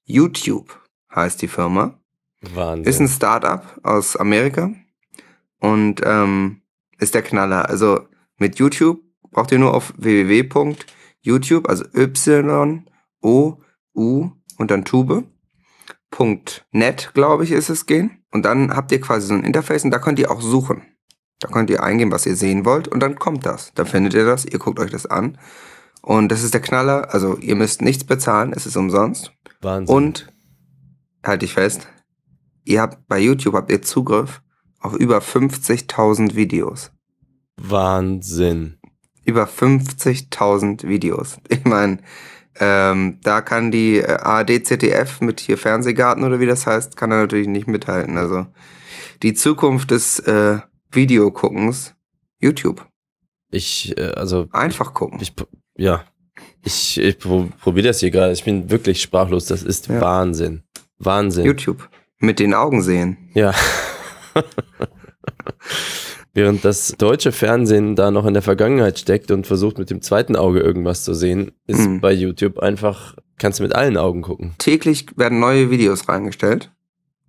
YouTube 0.05 0.79
heißt 1.13 1.41
die 1.41 1.47
Firma. 1.47 1.99
Wahnsinn. 2.41 2.85
Ist 2.85 2.99
ein 2.99 3.07
Startup 3.07 3.63
aus 3.83 4.15
Amerika 4.15 4.71
und 5.59 6.01
ähm, 6.03 6.61
ist 6.97 7.13
der 7.13 7.21
Knaller. 7.21 7.69
Also 7.69 8.07
mit 8.37 8.57
YouTube 8.57 8.99
braucht 9.29 9.51
ihr 9.51 9.59
nur 9.59 9.73
auf 9.73 9.93
www.youtube, 9.97 11.69
also 11.69 11.85
y 11.93 12.83
o 13.21 13.57
u 13.93 14.31
und 14.57 14.71
dann 14.71 14.85
Tube. 14.85 15.23
.net, 16.71 17.11
glaube 17.13 17.43
ich, 17.43 17.51
ist 17.51 17.69
es 17.69 17.85
gehen. 17.85 18.20
Und 18.31 18.43
dann 18.43 18.75
habt 18.75 18.91
ihr 18.91 19.01
quasi 19.01 19.27
so 19.27 19.33
ein 19.33 19.43
Interface 19.43 19.83
und 19.83 19.91
da 19.91 19.99
könnt 19.99 20.19
ihr 20.19 20.31
auch 20.31 20.41
suchen. 20.41 20.83
Da 21.39 21.47
könnt 21.47 21.69
ihr 21.69 21.83
eingeben, 21.83 22.11
was 22.11 22.25
ihr 22.25 22.35
sehen 22.35 22.65
wollt 22.65 22.87
und 22.87 22.99
dann 23.01 23.15
kommt 23.15 23.45
das. 23.45 23.71
Da 23.75 23.83
findet 23.83 24.13
ihr 24.13 24.25
das, 24.25 24.45
ihr 24.45 24.59
guckt 24.59 24.79
euch 24.79 24.91
das 24.91 25.05
an. 25.05 25.37
Und 26.01 26.29
das 26.29 26.43
ist 26.43 26.53
der 26.53 26.61
Knaller. 26.61 27.13
Also 27.13 27.37
ihr 27.37 27.55
müsst 27.55 27.81
nichts 27.81 28.03
bezahlen, 28.03 28.53
es 28.55 28.65
ist 28.65 28.77
umsonst. 28.77 29.33
Wahnsinn. 29.61 29.95
Und 29.95 30.33
halt 31.23 31.41
dich 31.41 31.53
fest, 31.53 31.87
ihr 32.63 32.81
habt 32.81 33.07
bei 33.07 33.19
YouTube 33.19 33.55
habt 33.55 33.71
ihr 33.71 33.81
Zugriff 33.81 34.41
auf 34.79 34.93
über 34.95 35.19
50.000 35.19 36.35
Videos. 36.35 36.91
Wahnsinn. 37.57 38.79
Über 39.23 39.45
50.000 39.45 40.87
Videos. 40.87 41.37
Ich 41.49 41.63
meine, 41.63 41.99
ähm, 42.61 43.17
da 43.23 43.41
kann 43.41 43.71
die 43.71 43.97
äh, 43.97 44.05
ARD 44.05 44.63
ZDF 44.65 45.19
mit 45.19 45.39
hier 45.39 45.57
Fernsehgarten 45.57 46.23
oder 46.23 46.39
wie 46.39 46.45
das 46.45 46.67
heißt, 46.67 46.95
kann 46.95 47.09
er 47.11 47.21
natürlich 47.21 47.47
nicht 47.47 47.67
mithalten. 47.67 48.17
Also 48.19 48.45
die 49.23 49.33
Zukunft 49.33 49.89
des 49.89 50.19
äh, 50.19 50.59
Videoguckens, 50.91 51.95
YouTube. 52.39 52.85
Ich, 53.49 53.97
äh, 53.97 54.11
also, 54.15 54.47
Einfach 54.51 54.93
gucken. 54.93 55.19
ich, 55.21 55.33
ja. 55.75 56.03
Ich, 56.63 56.99
ich 56.99 57.17
pro, 57.17 57.49
probiere 57.59 57.87
das 57.87 57.99
hier 57.99 58.11
gerade. 58.11 58.31
Ich 58.33 58.43
bin 58.43 58.69
wirklich 58.69 59.01
sprachlos. 59.01 59.45
Das 59.45 59.63
ist 59.63 59.87
Ja. 59.87 59.99
Wahnsinn. 59.99 60.61
Wahnsinn. 60.99 61.45
YouTube. 61.45 61.89
Mit 62.19 62.37
den 62.37 62.53
Augen 62.53 62.83
sehen. 62.83 63.17
Ja. 63.33 63.53
Während 66.33 66.63
das 66.63 66.95
deutsche 66.97 67.31
Fernsehen 67.33 67.95
da 67.95 68.09
noch 68.09 68.25
in 68.25 68.33
der 68.33 68.41
Vergangenheit 68.43 68.97
steckt 68.99 69.31
und 69.31 69.45
versucht 69.47 69.77
mit 69.77 69.89
dem 69.89 70.01
zweiten 70.01 70.35
Auge 70.37 70.59
irgendwas 70.61 71.03
zu 71.03 71.13
sehen, 71.13 71.51
ist 71.67 71.81
Mhm. 71.87 71.99
bei 71.99 72.13
YouTube 72.13 72.59
einfach, 72.59 73.15
kannst 73.37 73.59
du 73.59 73.63
mit 73.63 73.75
allen 73.75 73.97
Augen 73.97 74.21
gucken. 74.21 74.53
Täglich 74.57 75.07
werden 75.17 75.39
neue 75.39 75.69
Videos 75.71 76.07
reingestellt. 76.07 76.71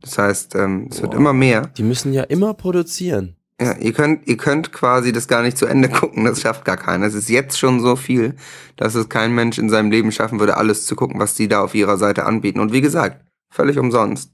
Das 0.01 0.19
heißt, 0.19 0.55
ähm, 0.55 0.89
es 0.91 1.03
wird 1.03 1.13
Wow. 1.13 1.21
immer 1.21 1.33
mehr. 1.33 1.71
Die 1.77 1.83
müssen 1.83 2.13
ja 2.13 2.23
immer 2.25 2.55
produzieren. 2.55 3.37
Ja, 3.61 3.77
ihr 3.77 3.93
könnt, 3.93 4.27
ihr 4.27 4.37
könnt 4.37 4.73
quasi 4.73 5.13
das 5.13 5.29
gar 5.29 5.43
nicht 5.43 5.57
zu 5.59 5.67
Ende 5.67 5.89
gucken, 5.89 6.25
das 6.25 6.41
schafft 6.41 6.65
gar 6.65 6.77
keiner. 6.77 7.07
Es 7.07 7.15
ist 7.15 7.29
jetzt 7.29 7.59
schon 7.59 7.81
so 7.81 7.97
viel, 7.97 8.35
dass 8.77 8.95
es 8.95 9.09
kein 9.09 9.35
Mensch 9.35 9.59
in 9.59 9.69
seinem 9.69 9.91
Leben 9.91 10.11
schaffen 10.13 10.39
würde, 10.41 10.57
alles 10.57 10.87
zu 10.87 10.95
gucken, 10.97 11.19
was 11.21 11.35
die 11.35 11.49
da 11.49 11.63
auf 11.63 11.75
ihrer 11.75 11.97
Seite 11.97 12.25
anbieten. 12.25 12.61
Und 12.61 12.73
wie 12.73 12.81
gesagt, 12.81 13.25
völlig 13.51 13.79
umsonst. 13.79 14.33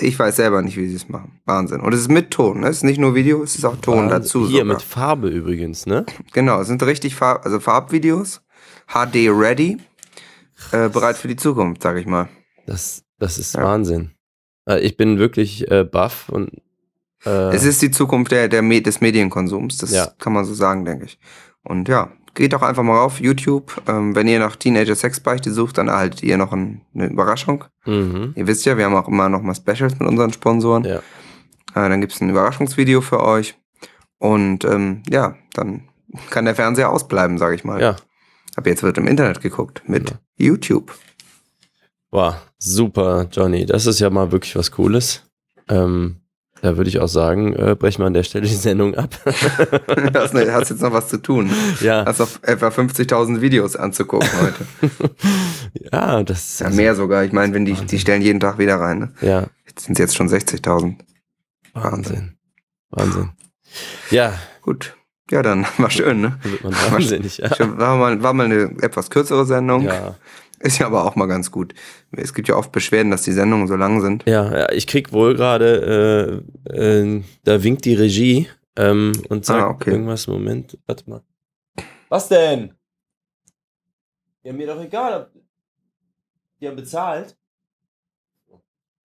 Ich 0.00 0.18
weiß 0.18 0.36
selber 0.36 0.62
nicht, 0.62 0.76
wie 0.76 0.88
sie 0.88 0.96
es 0.96 1.08
machen. 1.08 1.40
Wahnsinn. 1.44 1.80
Und 1.80 1.92
es 1.92 2.00
ist 2.00 2.10
mit 2.10 2.30
Ton, 2.30 2.60
ne? 2.60 2.68
Es 2.68 2.78
ist 2.78 2.82
nicht 2.84 2.98
nur 2.98 3.14
Video, 3.14 3.42
es 3.42 3.54
ist 3.56 3.64
auch 3.64 3.76
Ton 3.76 3.96
Wahnsinn. 3.96 4.08
dazu. 4.10 4.40
Hier 4.48 4.60
sogar. 4.62 4.74
mit 4.74 4.82
Farbe 4.82 5.28
übrigens, 5.28 5.86
ne? 5.86 6.06
Genau, 6.32 6.60
es 6.60 6.68
sind 6.68 6.82
richtig 6.82 7.14
Farb, 7.14 7.44
also 7.44 7.60
Farbvideos, 7.60 8.42
HD 8.88 9.28
ready, 9.30 9.78
äh, 10.72 10.88
bereit 10.88 11.16
für 11.16 11.28
die 11.28 11.36
Zukunft, 11.36 11.82
sag 11.82 11.96
ich 11.98 12.06
mal. 12.06 12.28
Das, 12.66 13.04
das 13.18 13.38
ist 13.38 13.54
Ja. 13.54 13.64
Wahnsinn. 13.64 14.12
Äh, 14.66 14.80
Ich 14.80 14.96
bin 14.96 15.18
wirklich 15.18 15.70
äh, 15.70 15.84
baff 15.84 16.28
und 16.28 16.50
äh, 17.26 17.54
Es 17.54 17.64
ist 17.64 17.82
die 17.82 17.90
Zukunft 17.90 18.32
der, 18.32 18.48
der 18.48 18.62
des 18.62 19.00
Medienkonsums, 19.00 19.78
das 19.78 19.90
Ja. 19.92 20.06
kann 20.18 20.32
man 20.32 20.44
so 20.44 20.54
sagen, 20.54 20.84
denke 20.84 21.04
ich. 21.06 21.18
Und 21.62 21.88
ja, 21.88 22.10
geht 22.34 22.52
doch 22.52 22.62
einfach 22.62 22.82
mal 22.82 22.96
rauf, 22.96 23.20
YouTube. 23.20 23.82
Ähm, 23.86 24.14
wenn 24.14 24.28
ihr 24.28 24.38
nach 24.38 24.56
Teenager 24.56 24.94
Sexbeichte 24.94 25.52
sucht, 25.52 25.78
dann 25.78 25.88
erhaltet 25.88 26.22
ihr 26.22 26.36
noch 26.36 26.52
ein, 26.52 26.82
eine 26.94 27.06
Überraschung. 27.06 27.64
Mhm. 27.84 28.32
Ihr 28.36 28.46
wisst 28.46 28.64
ja, 28.66 28.76
wir 28.76 28.84
haben 28.84 28.94
auch 28.94 29.08
immer 29.08 29.28
noch 29.28 29.42
mal 29.42 29.54
Specials 29.54 29.98
mit 29.98 30.08
unseren 30.08 30.32
Sponsoren. 30.32 30.84
Ja. 30.84 30.98
Äh, 31.74 31.88
dann 31.88 32.00
gibt's 32.00 32.20
ein 32.20 32.30
Überraschungsvideo 32.30 33.00
für 33.00 33.20
euch. 33.20 33.56
Und 34.18 34.64
ähm, 34.64 35.02
ja, 35.08 35.36
dann 35.54 35.88
kann 36.30 36.44
der 36.44 36.54
Fernseher 36.54 36.90
ausbleiben, 36.90 37.38
sage 37.38 37.54
ich 37.54 37.64
mal. 37.64 37.80
Ja. 37.80 37.96
Ab 38.56 38.66
jetzt 38.66 38.82
wird 38.82 38.98
im 38.98 39.06
Internet 39.06 39.40
geguckt 39.40 39.82
mit 39.86 40.14
YouTube. 40.36 40.92
Wow, 42.10 42.34
super, 42.58 43.28
Johnny. 43.30 43.64
Das 43.66 43.86
ist 43.86 44.00
ja 44.00 44.10
mal 44.10 44.32
wirklich 44.32 44.56
was 44.56 44.72
Cooles. 44.72 45.30
Ähm, 45.68 46.20
da 46.62 46.76
würde 46.76 46.88
ich 46.90 46.98
auch 47.00 47.08
sagen, 47.08 47.54
äh, 47.54 47.74
brechen 47.78 48.02
wir 48.02 48.06
an 48.06 48.14
der 48.14 48.22
Stelle 48.22 48.46
die 48.46 48.54
Sendung 48.54 48.94
ab. 48.94 49.10
hast, 50.14 50.34
ne- 50.34 50.52
hast 50.52 50.70
jetzt 50.70 50.82
noch 50.82 50.92
was 50.92 51.08
zu 51.08 51.18
tun. 51.18 51.50
ja, 51.80 52.04
Hast 52.06 52.20
auf 52.20 52.40
etwa 52.42 52.68
50.000 52.68 53.40
Videos 53.40 53.76
anzugucken 53.76 54.28
heute. 54.40 54.90
ja, 55.92 56.22
das 56.22 56.58
Ja, 56.58 56.70
mehr 56.70 56.94
sogar. 56.94 57.24
Ich 57.24 57.32
meine, 57.32 57.54
wenn 57.54 57.64
die, 57.64 57.74
die 57.74 57.98
stellen 57.98 58.22
jeden 58.22 58.40
Tag 58.40 58.58
wieder 58.58 58.76
rein. 58.76 58.98
Ne? 58.98 59.12
Ja, 59.20 59.46
Jetzt 59.66 59.84
sind 59.86 59.98
jetzt 59.98 60.16
schon 60.16 60.28
60.000. 60.28 60.96
Wahnsinn. 61.74 62.36
Wahnsinn. 62.90 63.30
Ja, 64.10 64.34
Gut. 64.62 64.96
Ja, 65.30 65.42
dann 65.42 65.64
war 65.78 65.90
schön, 65.90 66.20
ne? 66.20 66.38
wird 66.42 66.64
man 66.64 66.72
wahnsinnig. 66.74 67.38
Ja. 67.38 67.50
War 67.78 67.96
mal, 67.96 68.22
war 68.22 68.32
mal 68.32 68.46
eine 68.46 68.74
etwas 68.82 69.10
kürzere 69.10 69.46
Sendung. 69.46 69.82
Ja. 69.82 70.16
Ist 70.60 70.78
ja 70.78 70.86
aber 70.86 71.04
auch 71.06 71.16
mal 71.16 71.26
ganz 71.26 71.50
gut. 71.50 71.72
Es 72.12 72.34
gibt 72.34 72.48
ja 72.48 72.54
oft 72.56 72.70
Beschwerden, 72.70 73.10
dass 73.10 73.22
die 73.22 73.32
Sendungen 73.32 73.66
so 73.66 73.76
lang 73.76 74.00
sind. 74.02 74.24
Ja, 74.28 74.70
ich 74.72 74.86
krieg 74.86 75.10
wohl 75.12 75.34
gerade, 75.34 76.42
äh, 76.68 76.78
äh, 76.78 77.22
da 77.44 77.62
winkt 77.62 77.86
die 77.86 77.94
Regie 77.94 78.46
ähm, 78.76 79.12
und 79.30 79.46
sagt 79.46 79.62
Ah, 79.62 79.68
okay. 79.70 79.90
irgendwas. 79.92 80.26
Moment, 80.26 80.76
warte 80.86 81.08
mal. 81.08 81.22
Was 82.10 82.28
denn? 82.28 82.74
Ja, 84.42 84.52
mir 84.52 84.66
doch 84.66 84.82
egal. 84.82 85.22
ob- 85.34 85.42
Die 86.60 86.68
haben 86.68 86.76
bezahlt. 86.76 87.36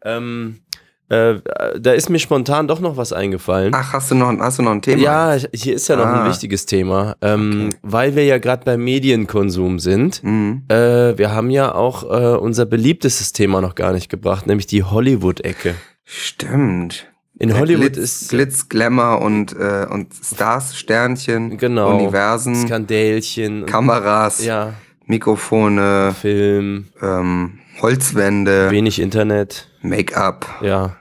Ähm, 0.03 0.61
äh, 1.09 1.35
da 1.79 1.91
ist 1.93 2.09
mir 2.09 2.19
spontan 2.19 2.67
doch 2.67 2.79
noch 2.79 2.97
was 2.97 3.13
eingefallen. 3.13 3.73
Ach, 3.75 3.93
hast 3.93 4.09
du 4.11 4.15
noch, 4.15 4.29
ein- 4.29 4.41
hast 4.41 4.57
du 4.59 4.63
noch 4.63 4.71
ein 4.71 4.81
Thema? 4.81 5.01
Ja, 5.01 5.37
hier 5.53 5.75
ist 5.75 5.87
ja 5.87 5.95
noch 5.97 6.05
ein 6.07 6.13
Ah. 6.21 6.27
wichtiges 6.29 6.65
Thema, 6.65 7.15
ähm, 7.21 7.67
Okay. 7.67 7.77
weil 7.83 8.15
wir 8.15 8.25
ja 8.25 8.37
gerade 8.39 8.63
beim 8.65 8.83
Medienkonsum 8.83 9.79
sind. 9.79 10.23
Mhm. 10.23 10.63
Äh, 10.67 11.17
wir 11.17 11.31
haben 11.31 11.49
ja 11.51 11.75
auch 11.75 12.03
äh, 12.03 12.37
unser 12.37 12.65
beliebtestes 12.65 13.33
Thema 13.33 13.61
noch 13.61 13.75
gar 13.75 13.93
nicht 13.93 14.09
gebracht, 14.09 14.47
nämlich 14.47 14.65
die 14.67 14.83
Hollywood-Ecke. 14.83 15.75
Stimmt. 16.03 17.07
In 17.37 17.53
Hollywood 17.59 17.93
Glitz, 17.93 17.97
ist 18.21 18.29
Glitz, 18.29 18.69
Glamour 18.69 19.21
und, 19.21 19.53
äh, 19.53 19.85
und 19.89 20.13
Stars, 20.23 20.77
Sternchen, 20.77 21.57
genau 21.57 21.93
Universen, 21.95 22.55
Skandälchen, 22.55 23.63
und- 23.63 23.69
Kameras, 23.69 24.43
ja, 24.45 24.73
Mikrofone, 25.05 26.15
Film, 26.19 26.85
ähm, 27.01 27.59
Holzwände, 27.81 28.71
wenig 28.71 28.99
Internet, 29.01 29.67
Make-up, 29.89 30.45
ja, 30.61 30.95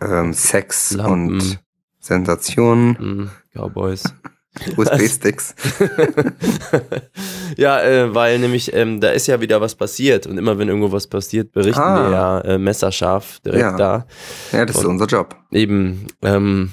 ähm, 0.00 0.32
Sex 0.32 0.92
Lampen. 0.92 1.30
und 1.40 1.58
Sensationen, 1.98 2.96
mh, 2.98 3.30
Cowboys. 3.54 4.02
USB-Sticks. 4.76 5.54
ja, 7.56 7.80
äh, 7.80 8.14
weil 8.14 8.38
nämlich 8.38 8.72
ähm, 8.74 9.00
da 9.00 9.10
ist 9.10 9.26
ja 9.26 9.40
wieder 9.40 9.60
was 9.60 9.74
passiert 9.74 10.26
und 10.26 10.38
immer 10.38 10.58
wenn 10.58 10.68
irgendwo 10.68 10.90
was 10.92 11.06
passiert, 11.06 11.52
berichten 11.52 11.80
Ah. 11.80 12.02
wir 12.04 12.10
ja 12.10 12.40
äh, 12.40 12.58
messerscharf 12.58 13.40
direkt 13.40 13.60
Ja. 13.62 13.76
da. 13.76 14.06
Ja, 14.52 14.64
das 14.66 14.76
ist 14.76 14.84
Und- 14.84 14.90
unser 14.92 15.06
Job. 15.06 15.36
Eben. 15.52 16.06
Ähm, 16.22 16.70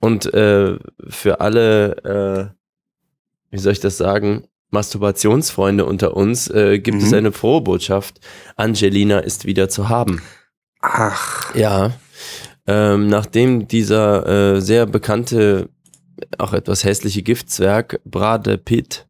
und 0.00 0.32
äh, 0.34 0.78
für 1.08 1.40
alle, 1.40 2.52
äh, 2.52 2.54
wie 3.50 3.58
soll 3.58 3.72
ich 3.72 3.80
das 3.80 3.96
sagen, 3.96 4.44
Masturbationsfreunde 4.70 5.84
unter 5.84 6.16
uns 6.16 6.48
äh, 6.48 6.78
gibt 6.80 6.98
Mhm. 6.98 7.04
es 7.04 7.12
eine 7.12 7.32
frohe 7.32 7.60
Botschaft. 7.60 8.20
Angelina 8.56 9.18
ist 9.20 9.44
wieder 9.46 9.68
zu 9.68 9.88
haben. 9.88 10.22
Ach, 10.82 11.54
Ja. 11.54 11.92
Ähm, 12.64 13.08
nachdem 13.08 13.66
dieser 13.66 14.54
äh, 14.54 14.60
sehr 14.60 14.86
bekannte, 14.86 15.68
auch 16.38 16.52
etwas 16.52 16.84
hässliche 16.84 17.22
Giftzwerg 17.22 18.00
Brade 18.04 18.56
Pitt 18.58 19.08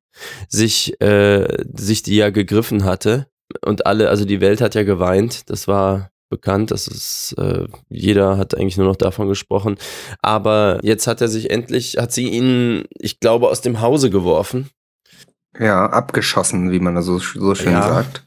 sich, 0.48 0.98
äh, 1.02 1.46
sich 1.74 2.02
die 2.02 2.16
ja 2.16 2.30
gegriffen 2.30 2.84
hatte 2.84 3.26
und 3.62 3.84
alle, 3.84 4.08
also 4.08 4.24
die 4.24 4.40
Welt 4.40 4.62
hat 4.62 4.74
ja 4.74 4.84
geweint, 4.84 5.50
das 5.50 5.68
war 5.68 6.08
bekannt, 6.30 6.70
das 6.70 6.86
ist, 6.86 7.34
äh, 7.36 7.66
jeder 7.90 8.38
hat 8.38 8.54
eigentlich 8.56 8.78
nur 8.78 8.86
noch 8.86 8.96
davon 8.96 9.28
gesprochen, 9.28 9.76
aber 10.22 10.80
jetzt 10.82 11.06
hat 11.06 11.20
er 11.20 11.28
sich 11.28 11.50
endlich, 11.50 11.98
hat 11.98 12.10
sie 12.12 12.28
ihn, 12.30 12.84
ich 12.98 13.20
glaube, 13.20 13.48
aus 13.50 13.60
dem 13.60 13.82
Hause 13.82 14.08
geworfen 14.08 14.70
ja, 15.58 15.84
abgeschossen, 15.84 16.70
wie 16.72 16.80
man 16.80 16.94
da 16.94 17.02
so, 17.02 17.18
so 17.18 17.54
schön 17.54 17.72
Ja. 17.74 17.82
sagt. 17.82 18.24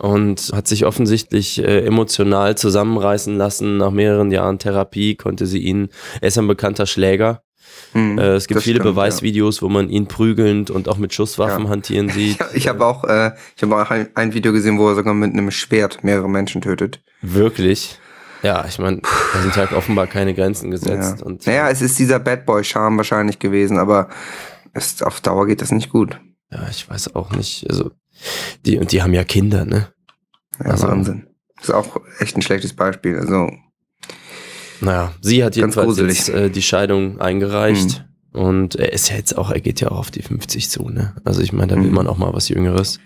Und 0.00 0.50
hat 0.54 0.66
sich 0.66 0.84
offensichtlich 0.86 1.58
äh, 1.62 1.84
emotional 1.84 2.56
zusammenreißen 2.56 3.36
lassen. 3.36 3.76
Nach 3.76 3.90
mehreren 3.90 4.30
Jahren 4.30 4.58
Therapie 4.58 5.14
konnte 5.16 5.46
sie 5.46 5.58
ihn, 5.60 5.88
er 6.20 6.28
ist 6.28 6.38
ein 6.38 6.46
bekannter 6.48 6.86
Schläger. 6.86 7.42
Mhm, 7.94 8.18
Äh, 8.18 8.34
es 8.34 8.48
gibt 8.48 8.62
viele 8.62 8.76
stimmt, 8.80 8.94
Beweisvideos, 8.94 9.62
wo 9.62 9.68
man 9.68 9.88
ihn 9.90 10.06
prügelnd 10.06 10.70
und 10.70 10.88
auch 10.88 10.96
mit 10.98 11.12
Schusswaffen 11.14 11.64
Ja. 11.64 11.70
hantieren 11.70 12.08
sieht. 12.14 12.38
Ja. 12.40 12.46
Ich 12.54 12.66
habe 12.68 12.84
auch, 12.84 13.04
äh, 13.04 13.32
ich 13.56 13.62
habe 13.62 13.76
auch 13.80 13.90
ein, 13.90 14.08
ein 14.14 14.34
Video 14.34 14.52
gesehen, 14.52 14.78
wo 14.78 14.88
er 14.88 14.94
sogar 14.96 15.14
mit 15.14 15.32
einem 15.32 15.50
Schwert 15.50 16.02
mehrere 16.02 16.28
Menschen 16.28 16.60
tötet. 16.62 17.00
Wirklich. 17.22 17.98
Ja, 18.42 18.64
ich 18.66 18.78
meine, 18.78 19.02
da 19.34 19.42
sind 19.42 19.54
halt 19.56 19.72
offenbar 19.72 20.06
keine 20.06 20.32
Grenzen 20.34 20.70
gesetzt. 20.70 21.16
Ja. 21.20 21.26
Und 21.26 21.46
naja, 21.46 21.68
es 21.68 21.82
ist 21.82 21.98
dieser 21.98 22.18
Bad 22.18 22.46
Boy 22.46 22.64
Charme 22.64 22.96
wahrscheinlich 22.96 23.38
gewesen, 23.38 23.76
aber 23.78 24.08
es, 24.72 25.02
auf 25.02 25.20
Dauer 25.20 25.46
geht 25.46 25.60
das 25.60 25.72
nicht 25.72 25.90
gut. 25.90 26.18
ja, 26.50 26.66
ich 26.70 26.88
weiß 26.88 27.14
auch 27.14 27.30
nicht. 27.32 27.66
Also, 27.68 27.90
die, 28.66 28.78
und 28.78 28.92
die 28.92 29.02
haben 29.02 29.12
ja 29.14 29.24
Kinder, 29.24 29.64
ne? 29.64 29.88
Ja, 30.58 30.70
Also- 30.72 30.88
Wahnsinn. 30.88 31.26
Das 31.56 31.68
ist 31.68 31.74
auch 31.74 32.00
echt 32.20 32.36
ein 32.36 32.42
schlechtes 32.42 32.74
Beispiel. 32.74 33.18
Also, 33.18 33.50
Naja, 34.80 35.12
sie 35.20 35.44
hat 35.44 35.56
jedenfalls 35.56 35.98
jetzt 35.98 36.30
äh, 36.30 36.48
die 36.50 36.62
Scheidung 36.62 37.20
eingereicht. 37.20 38.06
Und 38.32 38.76
er 38.76 38.92
ist 38.92 39.10
ja 39.10 39.16
jetzt 39.16 39.36
auch, 39.36 39.50
er 39.50 39.60
geht 39.60 39.80
ja 39.80 39.90
auch 39.90 39.98
auf 39.98 40.10
die 40.10 40.22
50 40.22 40.70
zu, 40.70 40.88
ne? 40.88 41.16
Also 41.24 41.42
ich 41.42 41.52
meine, 41.52 41.74
da 41.74 41.76
will 41.76 41.88
Mhm. 41.88 41.94
man 41.94 42.06
auch 42.06 42.16
mal 42.16 42.32
was 42.32 42.48
Jüngeres. 42.48 42.98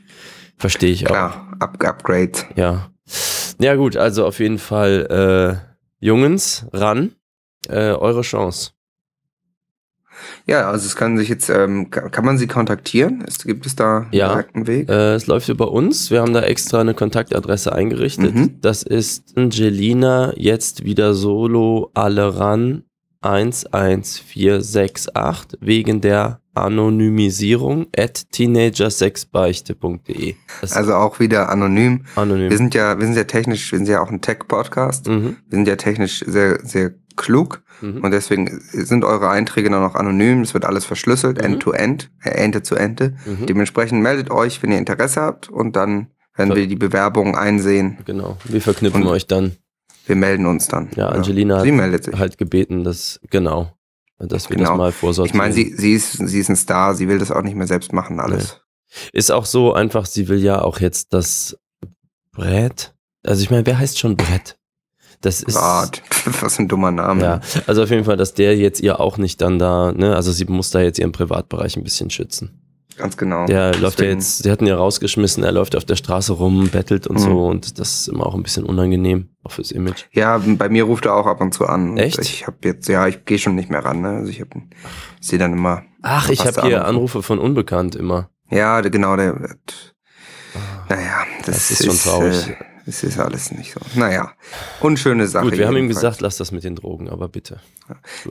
Verstehe 0.59 0.92
ich 0.92 1.07
auch. 1.07 1.11
klar, 1.11 1.57
Up 1.59 1.83
Upgrade. 1.83 2.33
Ja. 2.57 2.90
Ja, 3.59 3.74
gut, 3.74 3.96
also 3.96 4.24
auf 4.27 4.38
jeden 4.38 4.59
Fall, 4.59 5.61
äh, 5.64 5.74
Jungens, 6.05 6.66
ran. 6.72 7.12
Äh, 7.68 7.92
eure 7.92 8.20
Chance. 8.20 8.72
Ja, 10.47 10.71
also 10.71 10.87
es 10.87 10.95
kann 10.97 11.17
sich 11.19 11.29
jetzt, 11.29 11.49
ähm, 11.51 11.91
ka- 11.91 12.09
kann 12.09 12.25
man 12.25 12.39
sie 12.39 12.47
kontaktieren? 12.47 13.21
Ist, 13.23 13.45
gibt 13.47 13.67
es 13.67 13.75
da 13.77 14.07
Ja. 14.11 14.27
einen 14.27 14.33
direkten 14.35 14.67
Weg? 14.67 14.89
Äh, 14.89 15.15
es 15.15 15.27
läuft 15.27 15.49
über 15.49 15.73
uns. 15.73 16.11
Wir 16.11 16.21
haben 16.21 16.33
da 16.35 16.43
extra 16.43 16.81
eine 16.81 16.95
Kontaktadresse 16.95 17.73
eingerichtet. 17.73 18.35
Mhm. 18.35 18.61
Das 18.61 18.83
ist 18.83 19.37
Angelina, 19.37 20.33
jetzt 20.37 20.85
wieder 20.85 21.15
solo, 21.15 21.91
alle 21.95 22.39
ran, 22.39 22.83
11468, 23.23 25.59
wegen 25.61 26.01
der 26.01 26.41
Anonymisierung 26.57 27.87
at 27.97 28.31
teenagersexbeichte.de. 28.31 30.35
Also 30.71 30.95
auch 30.95 31.19
wieder 31.21 31.49
anonym. 31.51 32.05
anonym. 32.17 32.51
Wir 32.51 32.57
sind 32.57 32.75
ja, 32.75 32.99
wir 32.99 33.07
sind 33.07 33.17
ja 33.17 33.25
technisch, 33.25 33.71
wir 33.73 33.79
sind 33.79 33.89
ja 33.89 34.01
auch 34.01 34.11
ein 34.11 34.21
Tech-Podcast. 34.21 35.09
mhm. 35.09 35.37
Wir 35.49 35.57
sind 35.57 35.69
ja 35.69 35.77
technisch 35.77 36.25
sehr, 36.27 36.59
sehr 36.65 36.93
klug. 37.16 37.62
Mhm. 37.81 38.03
Und 38.05 38.11
deswegen 38.11 38.61
sind 38.72 39.05
eure 39.05 39.29
Einträge 39.31 39.70
dann 39.70 39.83
auch 39.85 39.94
anonym. 39.94 40.42
Es 40.42 40.55
wird 40.55 40.64
alles 40.64 40.85
verschlüsselt, 40.85 41.38
Mhm. 41.38 41.44
end-to-end, 41.44 42.11
äh, 42.22 42.31
Ende 42.31 42.62
zu 42.62 42.74
Ende. 42.77 43.16
Mhm. 43.24 43.46
Dementsprechend 43.46 44.03
meldet 44.03 44.31
euch, 44.31 44.62
wenn 44.62 44.72
ihr 44.72 44.79
Interesse 44.79 45.20
habt 45.20 45.48
und 45.48 45.77
dann 45.77 46.09
werden 46.37 46.50
Ver- 46.50 46.57
wir 46.57 46.66
die 46.66 46.77
Bewerbungen 46.77 47.35
einsehen. 47.37 47.98
Genau. 48.05 48.37
Wir 48.44 48.61
verknüpfen 48.61 49.03
Und- 49.03 49.09
euch 49.09 49.27
dann. 49.27 49.57
Wir 50.07 50.16
melden 50.16 50.44
uns 50.46 50.68
dann. 50.68 50.90
Ja, 50.96 51.09
Angelina 51.09 51.62
Sie 51.62 51.70
hat 51.70 51.77
meldet 51.77 52.05
sich. 52.05 52.14
halt 52.18 52.37
gebeten, 52.37 52.85
dass, 52.85 53.20
genau, 53.31 53.72
dass 54.18 54.50
wir 54.50 54.57
Genau. 54.57 54.70
das 54.70 54.79
mal 54.79 54.92
vorsortieren. 54.92 55.35
Ich 55.35 55.38
meine, 55.38 55.55
sie, 55.55 55.72
sie, 55.77 55.92
ist, 55.94 56.12
sie 56.12 56.38
ist 56.40 56.50
ein 56.50 56.57
Star, 56.57 56.94
sie 56.94 57.09
will 57.09 57.18
das 57.18 57.31
auch 57.31 57.40
nicht 57.42 57.55
mehr 57.57 57.66
selbst 57.66 57.92
machen, 57.94 58.20
alles. 58.20 58.61
Ist 59.12 59.33
auch 59.33 59.46
so 59.46 59.72
einfach, 59.72 60.05
sie 60.07 60.29
will 60.29 60.42
ja 60.42 60.61
auch 60.61 60.79
jetzt 60.81 61.14
das 61.14 61.57
Brett. 62.33 62.94
Also 63.24 63.42
ich 63.42 63.50
meine, 63.50 63.64
wer 63.66 63.79
heißt 63.79 63.98
schon 63.98 64.16
Brett? 64.16 64.59
Das 65.25 65.43
ist. 65.43 65.57
Gott, 65.57 66.03
was 66.43 66.59
ein 66.59 66.69
dummer 66.69 66.91
Name. 66.91 67.23
Ja, 67.23 67.41
also 67.67 67.83
auf 67.83 67.91
jeden 67.91 68.05
Fall, 68.05 68.17
dass 68.17 68.35
der 68.35 68.57
jetzt 68.57 68.81
ihr 68.81 69.01
auch 69.01 69.17
nicht 69.19 69.41
dann 69.41 69.59
da, 69.59 69.93
ne, 69.93 70.15
also 70.15 70.33
sie 70.33 70.45
muss 70.45 70.71
da 70.71 70.81
jetzt 70.81 70.99
ihren 70.99 71.13
Privatbereich 71.13 71.77
ein 71.77 71.83
bisschen 71.85 72.11
schützen. 72.11 72.61
Ganz 72.97 73.17
genau. 73.17 73.47
Der 73.47 73.73
läuft 73.75 73.99
ja 73.99 74.05
Deswegen- 74.05 74.21
jetzt, 74.21 74.43
sie 74.45 74.51
hatten 74.53 74.67
ja 74.67 74.77
rausgeschmissen, 74.77 75.43
er 75.43 75.51
läuft 75.51 75.75
auf 75.77 75.85
der 75.85 75.97
Straße 75.97 76.33
rum, 76.35 76.69
bettelt 76.71 77.09
und 77.09 77.17
Mhm. 77.17 77.23
so 77.23 77.47
und 77.47 77.79
das 77.81 77.95
ist 78.03 78.09
immer 78.09 78.25
auch 78.27 78.35
ein 78.37 78.43
bisschen 78.45 78.65
unangenehm, 78.65 79.31
auch 79.43 79.51
fürs 79.51 79.73
Image. 79.73 80.05
Ja, 80.13 80.39
bei 80.45 80.69
mir 80.69 80.85
ruft 80.85 81.07
er 81.07 81.17
auch 81.17 81.27
ab 81.27 81.41
und 81.41 81.53
zu 81.53 81.67
an. 81.67 81.97
Echt? 81.97 82.19
Ich 82.21 82.47
habe 82.47 82.57
jetzt, 82.65 82.87
ja, 82.89 83.09
ich 83.09 83.25
gehe 83.25 83.39
schon 83.41 83.57
nicht 83.57 83.69
mehr 83.71 83.85
ran. 83.85 84.01
Ne? 84.03 84.11
Also 84.11 84.31
ich 84.31 84.41
habe, 84.41 84.51
sehe 85.21 85.41
dann 85.41 85.53
immer. 85.55 85.83
Ach, 86.03 86.29
ich 86.29 86.47
habe 86.47 86.63
hier 86.63 86.85
Anrufe. 86.85 87.23
Von 87.23 87.39
Unbekannt 87.41 87.97
immer. 87.97 88.29
Ja, 88.51 88.81
genau, 88.83 89.17
der. 89.17 89.41
wird- 89.41 89.95
Naja, 90.89 91.25
das, 91.47 91.57
Das 91.57 91.71
ist 91.73 91.85
schon 91.87 91.99
traurig. 91.99 92.49
Äh, 92.51 92.55
es 92.87 93.03
ist 93.03 93.18
alles 93.18 93.51
nicht 93.53 93.73
so. 93.75 93.81
Naja, 93.99 94.33
unschöne 94.81 95.27
Sache. 95.27 95.44
Gut, 95.44 95.59
wir 95.59 95.66
haben 95.66 95.77
ihm 95.77 95.88
gesagt, 95.88 96.20
lass 96.20 96.37
das 96.37 96.53
mit 96.53 96.64
den 96.64 96.77
Drogen, 96.77 97.09
aber 97.09 97.29
bitte. 97.29 97.61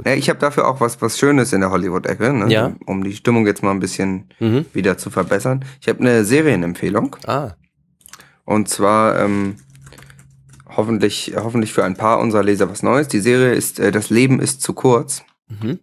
Ja, 0.05 0.13
ich 0.13 0.29
habe 0.29 0.39
dafür 0.39 0.67
auch 0.67 0.79
was, 0.81 1.01
was 1.01 1.17
Schönes 1.17 1.53
in 1.53 1.61
der 1.61 1.71
Hollywood-Ecke, 1.71 2.33
ne? 2.33 2.51
Ja. 2.51 2.73
um 2.85 3.03
die 3.03 3.13
Stimmung 3.15 3.45
jetzt 3.47 3.63
mal 3.63 3.71
ein 3.71 3.79
bisschen 3.79 4.29
Mhm. 4.39 4.65
wieder 4.73 4.97
zu 4.97 5.09
verbessern. 5.09 5.65
Ich 5.81 5.87
habe 5.89 5.99
eine 5.99 6.23
Serienempfehlung. 6.25 7.15
Ah, 7.27 7.51
Und 8.45 8.69
zwar 8.69 9.19
ähm, 9.19 9.57
hoffentlich, 10.75 11.33
hoffentlich 11.35 11.73
für 11.73 11.83
ein 11.83 11.95
paar 11.95 12.19
unserer 12.19 12.43
Leser 12.43 12.69
was 12.69 12.83
Neues. 12.83 13.07
Die 13.07 13.19
Serie 13.19 13.53
ist 13.53 13.79
äh, 13.79 13.91
Das 13.91 14.09
Leben 14.09 14.39
ist 14.39 14.61
zu 14.61 14.73
kurz. 14.73 15.23
mhm. 15.47 15.79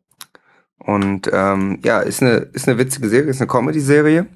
Und 0.79 1.29
ähm, 1.33 1.79
ja, 1.85 2.01
ist 2.01 2.23
eine, 2.23 2.37
ist 2.55 2.67
eine 2.67 2.79
witzige 2.79 3.09
Serie, 3.11 3.31
ist 3.31 3.41
eine 3.41 3.49
Comedy-Serie. 3.49 4.27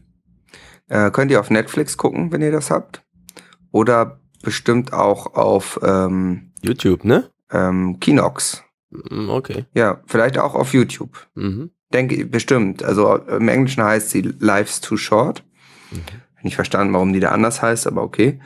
Äh, 0.88 1.10
könnt 1.10 1.30
ihr 1.30 1.40
auf 1.40 1.48
Netflix 1.48 1.96
gucken, 1.96 2.32
wenn 2.32 2.42
ihr 2.42 2.52
das 2.52 2.70
habt. 2.70 3.02
Oder 3.72 4.20
bestimmt 4.44 4.92
auch 4.92 5.34
auf 5.34 5.80
ähm, 5.82 6.52
YouTube, 6.62 7.04
ne? 7.04 7.30
ähm, 7.50 7.98
Kinox. 8.00 8.62
Mm, 8.90 9.28
Okay. 9.30 9.64
Ja, 9.74 10.00
vielleicht 10.06 10.38
auch 10.38 10.54
auf 10.54 10.72
YouTube. 10.72 11.26
Mhm. 11.34 11.70
Denke 11.92 12.14
ich, 12.16 12.30
bestimmt. 12.30 12.82
Also 12.82 13.16
im 13.16 13.48
Englischen 13.48 13.82
heißt 13.82 14.10
sie 14.10 14.22
Life's 14.38 14.80
Too 14.80 14.96
Short. 14.96 15.44
Nicht 16.42 16.56
verstanden, 16.56 16.92
warum 16.92 17.12
die 17.12 17.20
da 17.20 17.30
anders 17.30 17.62
heißt, 17.62 17.86
aber 17.86 18.02
okay. 18.02 18.40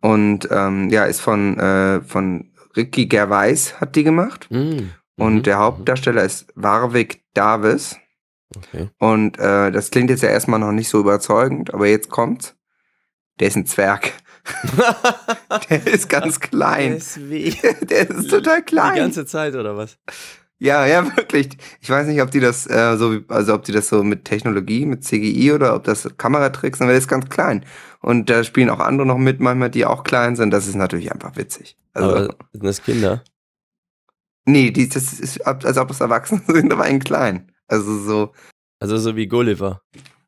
Und 0.00 0.48
ähm, 0.50 0.88
ja, 0.90 1.04
ist 1.04 1.20
von, 1.20 1.58
äh, 1.58 2.00
von 2.02 2.50
Ricky 2.76 3.06
Gervais 3.06 3.80
hat 3.80 3.96
die 3.96 4.04
gemacht. 4.04 4.48
Mhm. 4.50 4.90
Und 5.16 5.34
Mhm. 5.36 5.42
der 5.44 5.58
Hauptdarsteller 5.58 6.22
ist 6.24 6.46
Warwick 6.56 7.22
Davis. 7.34 7.96
Okay. 8.56 8.88
Und 8.98 9.38
äh, 9.38 9.70
das 9.72 9.90
klingt 9.90 10.10
jetzt 10.10 10.22
ja 10.22 10.28
erstmal 10.28 10.60
noch 10.60 10.72
nicht 10.72 10.88
so 10.88 11.00
überzeugend, 11.00 11.72
aber 11.74 11.86
jetzt 11.88 12.10
kommt's. 12.10 12.56
Der 13.40 13.48
ist 13.48 13.56
ein 13.56 13.66
Zwerg. 13.66 14.12
Der 15.70 15.86
ist 15.86 16.08
ganz 16.08 16.40
klein. 16.40 16.92
Deswegen. 16.94 17.58
Der 17.88 18.10
ist 18.10 18.30
total 18.30 18.58
Die 18.60 18.64
klein. 18.66 18.96
ganze 18.96 19.26
Zeit, 19.26 19.54
oder 19.54 19.76
was? 19.76 19.98
Ja, 20.58 20.86
ja, 20.86 21.04
wirklich. 21.16 21.48
Ich 21.80 21.90
weiß 21.90 22.06
nicht, 22.06 22.22
ob 22.22 22.30
die 22.30 22.40
das 22.40 22.66
äh, 22.68 22.96
so, 22.96 23.12
wie- 23.12 23.24
also 23.28 23.54
ob 23.54 23.64
die 23.64 23.72
das 23.72 23.88
so 23.88 24.02
mit 24.04 24.24
Technologie, 24.24 24.86
mit 24.86 25.04
CGI 25.04 25.52
oder 25.52 25.74
ob 25.74 25.84
das 25.84 26.08
Kameratricks 26.16 26.78
sind, 26.78 26.86
weil 26.86 26.94
der 26.94 26.98
ist 27.00 27.08
ganz 27.08 27.28
klein. 27.28 27.64
Und 28.00 28.30
da 28.30 28.44
spielen 28.44 28.70
auch 28.70 28.80
andere 28.80 29.06
noch 29.06 29.18
mit, 29.18 29.40
manchmal, 29.40 29.70
die 29.70 29.84
auch 29.84 30.04
klein 30.04 30.36
sind. 30.36 30.50
Das 30.52 30.66
ist 30.66 30.76
natürlich 30.76 31.12
einfach 31.12 31.36
witzig. 31.36 31.76
Also, 31.92 32.10
aber 32.10 32.36
sind 32.52 32.64
das 32.64 32.82
Kinder? 32.82 33.22
nee, 34.46 34.70
die, 34.70 34.88
das 34.88 35.12
ist, 35.14 35.40
als 35.46 35.76
ob 35.78 35.90
es 35.90 36.00
Erwachsene 36.00 36.42
sind, 36.48 36.72
aber 36.72 36.86
in 36.86 36.98
klein. 37.00 37.50
Also 37.66 37.98
so, 37.98 38.32
Also 38.78 38.96
so 38.98 39.16
wie 39.16 39.26
Gulliver. 39.26 39.82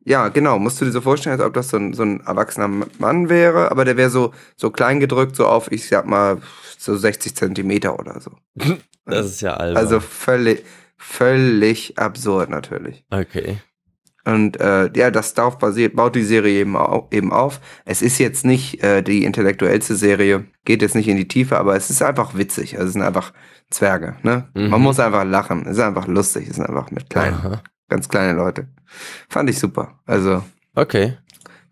Ja, 0.07 0.29
genau. 0.29 0.61
Musst 0.61 0.81
du 0.81 0.85
dir 0.85 0.93
so 0.93 1.01
vorstellen, 1.01 1.39
als 1.39 1.45
ob 1.45 1.53
das 1.53 1.69
so 1.69 1.77
ein, 1.77 1.93
so 1.93 2.05
ein 2.05 2.21
erwachsener 2.21 2.69
Mann 2.99 3.29
wäre, 3.29 3.73
aber 3.73 3.85
der 3.85 3.97
wäre 3.97 4.09
so, 4.09 4.33
so 4.57 4.71
klein 4.71 5.01
gedrückt, 5.01 5.35
so 5.35 5.47
auf, 5.47 5.71
ich 5.73 5.89
sag 5.89 6.07
mal, 6.07 6.39
so 6.79 6.97
60 6.97 7.35
Zentimeter 7.35 7.99
oder 7.99 8.21
so. 8.21 8.31
Das 9.09 9.27
ist 9.27 9.41
ja 9.41 9.55
albern. 9.55 9.77
Also 9.77 10.01
völlig, 10.01 10.65
völlig 10.97 11.97
absurd 11.97 12.51
natürlich. 12.51 13.05
okay. 13.11 13.59
Und 14.25 14.59
äh, 14.59 14.91
ja, 14.97 15.13
das 15.13 15.35
darauf 15.35 15.59
basiert, 15.59 15.95
baut 15.95 16.17
die 16.17 16.25
Serie 16.25 16.59
eben, 16.59 16.77
au 16.77 17.07
eben 17.13 17.33
auf. 17.33 17.61
Es 17.85 18.03
ist 18.03 18.19
jetzt 18.19 18.45
nicht 18.45 18.83
äh, 18.83 19.01
die 19.01 19.23
intellektuellste 19.23 19.95
Serie, 19.95 20.47
geht 20.65 20.83
jetzt 20.83 20.97
nicht 20.97 21.07
in 21.07 21.17
die 21.17 21.29
Tiefe, 21.29 21.57
aber 21.57 21.77
es 21.77 21.91
ist 21.91 22.03
einfach 22.03 22.37
witzig. 22.37 22.75
Also 22.75 22.89
es 22.89 22.93
sind 22.95 23.03
einfach 23.03 23.33
Zwerge. 23.71 24.17
Ne? 24.25 24.49
Mhm. 24.55 24.71
Man 24.71 24.81
muss 24.81 24.99
einfach 24.99 25.25
lachen. 25.25 25.63
Es 25.67 25.77
ist 25.77 25.83
einfach 25.83 26.09
lustig. 26.09 26.49
Es 26.49 26.57
sind 26.57 26.67
einfach 26.67 26.91
mit 26.91 27.09
kleinen, 27.09 27.37
Aha. 27.37 27.63
Ganz 27.89 28.09
kleine 28.09 28.37
Leute. 28.37 28.69
Fand 29.29 29.51
ich 29.51 29.59
super. 29.59 29.99
Also 30.07 30.43
Okay. 30.75 31.17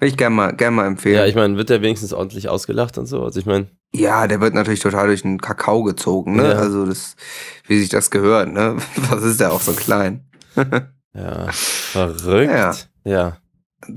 will 0.01 0.09
ich 0.09 0.17
gerne 0.17 0.35
mal, 0.35 0.53
gern 0.55 0.75
mal 0.75 0.87
empfehlen. 0.87 1.17
Ja, 1.17 1.27
ich 1.27 1.35
meine, 1.35 1.57
wird 1.57 1.71
der 1.71 1.83
wenigstens 1.83 2.13
ordentlich 2.13 2.49
ausgelacht 2.49 2.99
und 2.99 3.07
so? 3.07 3.23
Also 3.23 3.39
ich 3.41 3.47
meine, 3.47 3.69
Ja, 3.95 4.27
der 4.27 4.41
wird 4.41 4.55
natürlich 4.55 4.81
total 4.81 5.07
durch 5.09 5.23
den 5.23 5.41
Kakao 5.41 5.83
gezogen, 5.83 6.37
ne? 6.37 6.51
Ja. 6.51 6.59
Also 6.59 6.87
das, 6.87 7.17
wie 7.67 7.79
sich 7.79 7.89
das 7.89 8.11
gehört, 8.11 8.49
ne? 8.53 8.77
Was 9.11 9.23
ist 9.23 9.41
der 9.41 9.53
auch 9.53 9.61
so 9.61 9.73
klein? 9.73 10.25
ja, 11.15 11.49
verrückt. 11.53 12.53
Ja. 12.53 12.75
ja. 13.05 13.37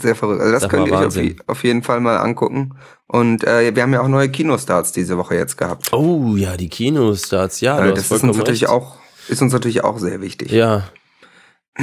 Sehr 0.01 0.15
verrückt. 0.15 0.41
Also 0.41 0.51
das 0.51 0.63
Sag 0.63 0.71
könnt 0.71 0.88
ihr 0.88 0.93
euch 0.97 1.06
auf, 1.06 1.47
auf 1.47 1.63
jeden 1.63 1.82
Fall 1.82 2.01
mal 2.01 2.17
angucken. 2.17 2.77
Und 3.08 3.45
äh, 3.45 3.73
wir 3.73 3.84
haben 3.84 3.93
ja 3.93 4.01
auch 4.01 4.10
neue 4.10 4.27
Kinostarts 4.30 4.91
diese 4.91 5.17
Woche 5.17 5.36
jetzt 5.36 5.58
gehabt. 5.58 5.93
Oh 5.93 6.36
ja, 6.36 6.58
die 6.58 6.67
Kinostarts, 6.67 7.62
ja, 7.62 7.77
hast 7.77 7.91
das 7.91 8.12
ist 8.12 8.23
uns 8.23 8.38
natürlich 8.38 8.63
recht. 8.63 8.71
auch, 8.71 8.97
ist 9.30 9.41
uns 9.41 9.53
natürlich 9.53 9.86
auch 9.86 9.97
sehr 9.97 10.19
wichtig. 10.19 10.51
Ja, 10.51 10.89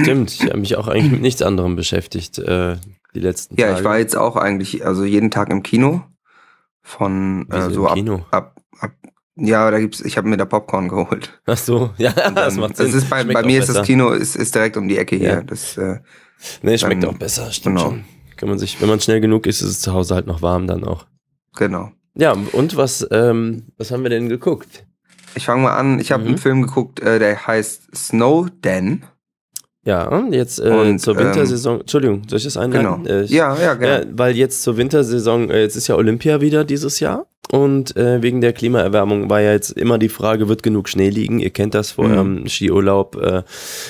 stimmt. 0.01 0.31
Ich 0.33 0.43
habe 0.43 0.59
mich 0.59 0.77
auch 0.77 0.89
eigentlich 0.89 1.13
mit 1.13 1.21
nichts 1.23 1.43
anderem 1.43 1.77
beschäftigt 1.77 2.39
äh, 2.39 2.77
die 3.15 3.21
letzten 3.21 3.59
Ja, 3.59 3.69
Tage. 3.69 3.79
ich 3.81 3.85
war 3.85 3.99
jetzt 3.99 4.17
auch 4.17 4.37
eigentlich, 4.37 4.85
also 4.87 5.05
jeden 5.05 5.31
Tag 5.31 5.51
im 5.51 5.63
Kino. 5.63 6.03
Von 6.83 7.49
äh, 7.51 7.71
so 7.71 7.87
ab, 7.87 7.95
Kino? 7.95 8.27
ab, 8.31 8.61
ab. 8.79 8.93
Ja, 9.37 9.71
da 9.71 9.81
gibt's, 9.81 10.01
ich 10.03 10.17
habe 10.17 10.29
mir 10.29 10.37
da 10.37 10.45
Popcorn 10.45 10.89
geholt. 10.89 11.41
Ach 11.47 11.57
so, 11.57 11.91
ja, 11.99 12.13
das 12.13 12.55
Ähm, 12.55 12.61
macht 12.61 12.77
Sinn. 12.77 12.87
Das 12.87 12.95
ist 12.95 13.09
bei, 13.11 13.23
Schmeckt 13.23 13.35
bei 13.35 13.47
mir 13.47 13.59
ist 13.61 13.67
besser. 13.69 13.79
das 13.81 13.87
Kino 13.87 14.11
ist, 14.11 14.37
ist 14.37 14.55
direkt 14.55 14.77
um 14.77 14.87
die 14.87 14.99
Ecke 14.99 15.17
hier. 15.17 15.29
Ja. 15.29 15.41
Das, 15.43 15.77
äh, 15.79 15.99
Nee, 16.63 16.77
schmeckt 16.77 17.03
dann- 17.03 17.11
auch 17.15 17.19
besser, 17.19 17.51
stimmt 17.53 17.77
genau. 17.79 17.89
schon. 17.91 18.05
Kann 18.37 18.49
man 18.51 18.59
sich, 18.59 18.81
wenn 18.83 18.89
man 18.89 19.01
schnell 19.01 19.21
genug 19.21 19.47
ist, 19.47 19.63
ist 19.63 19.71
es 19.71 19.81
zu 19.81 19.93
Hause 19.95 20.15
halt 20.15 20.27
noch 20.27 20.43
warm 20.43 20.67
dann 20.67 20.85
auch. 20.85 21.07
genau. 21.57 21.91
Ja, 22.17 22.33
und 22.53 22.77
was, 22.77 23.05
ähm, 23.11 23.65
was 23.77 23.91
haben 23.91 24.05
wir 24.05 24.11
denn 24.11 24.29
geguckt? 24.29 24.87
Ich 25.35 25.47
fange 25.47 25.63
mal 25.65 25.77
an. 25.77 25.99
Ich 25.99 26.13
habe 26.13 26.23
Mhm. 26.23 26.29
einen 26.29 26.39
Film 26.39 26.63
geguckt, 26.63 27.01
äh, 27.01 27.19
der 27.19 27.45
heißt 27.47 27.89
Snowden. 27.97 29.05
Ja, 29.85 30.25
jetzt 30.31 30.61
äh, 30.61 30.69
Und, 30.71 30.99
zur 30.99 31.19
ähm, 31.19 31.27
Wintersaison. 31.27 31.81
Entschuldigung, 31.81 32.23
soll 32.29 32.39
ich 32.39 32.45
das 32.45 32.57
einleiten? 32.57 33.05
Genau. 33.05 33.09
Äh, 33.21 33.25
ich- 33.25 33.31
ja, 33.31 33.57
ja, 33.61 33.75
genau. 33.75 33.93
Ja, 33.93 34.01
weil 34.13 34.35
jetzt 34.37 34.63
zur 34.63 34.77
Wintersaison, 34.77 35.51
äh, 35.51 35.61
jetzt 35.61 35.77
ist 35.77 35.89
ja 35.89 35.97
Olympia 35.97 36.41
wieder 36.41 36.65
dieses 36.65 37.01
Jahr. 37.01 37.27
Und 37.53 37.97
äh, 37.97 38.21
wegen 38.23 38.41
der 38.41 38.53
Klimaerwärmung 38.53 39.29
war 39.31 39.41
ja 39.41 39.53
jetzt 39.53 39.71
immer 39.73 39.99
die 39.99 40.09
Frage, 40.09 40.49
wird 40.49 40.63
genug 40.63 40.89
Schnee 40.89 41.11
liegen? 41.11 41.39
Ihr 41.41 41.51
kennt 41.51 41.75
das 41.75 41.93
vor 41.93 42.07
Mhm. 42.07 42.13
eurem 42.15 42.49
Skiurlaub 42.49 43.17
äh, 43.17 43.43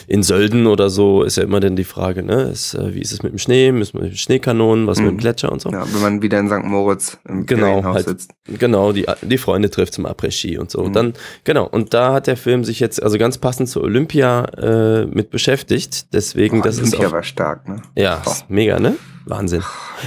in 0.07 0.23
Sölden 0.23 0.67
oder 0.67 0.91
so, 0.91 1.23
ist 1.23 1.37
ja 1.37 1.45
immer 1.45 1.61
dann 1.61 1.77
die 1.77 1.85
Frage, 1.85 2.23
ne? 2.23 2.43
Ist, 2.53 2.75
äh, 2.75 2.95
wie 2.95 3.01
ist 3.01 3.13
es 3.13 3.23
mit 3.23 3.33
dem 3.33 3.39
Schnee? 3.39 3.73
Müssen 3.73 3.99
wir 4.01 4.07
mit 4.09 4.19
Schneekanonen, 4.19 4.87
was 4.87 4.99
mit 4.99 5.07
dem 5.09 5.15
Mhm. 5.15 5.19
Gletscher 5.19 5.51
und 5.53 5.61
so? 5.63 5.71
Ja, 5.71 5.87
wenn 5.93 6.03
man 6.03 6.21
wieder 6.23 6.39
in 6.41 6.49
St. 6.49 6.65
Moritz 6.65 7.17
im 7.29 7.47
Genau, 7.47 7.85
halt. 7.85 8.07
sitzt. 8.07 8.31
Genau, 8.59 8.93
die, 8.93 9.07
die 9.23 9.39
Freunde 9.39 9.71
trifft 9.71 9.95
zum 9.95 10.05
Après-Ski 10.05 10.59
und 10.59 10.71
so. 10.71 10.83
Mhm. 10.85 10.93
Dann, 10.93 11.13
genau, 11.45 11.67
und 11.67 11.95
da 11.95 12.13
hat 12.13 12.27
der 12.27 12.37
Film 12.37 12.65
sich 12.65 12.81
jetzt 12.81 13.03
also 13.03 13.17
ganz 13.19 13.39
passend 13.39 13.69
zur 13.69 13.83
Olympia 13.85 14.45
äh, 14.59 15.07
mit 15.07 15.31
beschäftigt. 15.31 16.13
Deswegen, 16.13 16.59
Boah, 16.59 16.65
das 16.65 16.79
ist 16.79 16.89
Olympia 16.95 17.13
war 17.13 17.23
stark, 17.23 17.69
ne? 17.69 17.81
ja, 17.97 18.21
ist 18.27 18.45
mega, 18.51 18.79
ne? 18.81 18.97
Wahnsinn. 19.27 19.63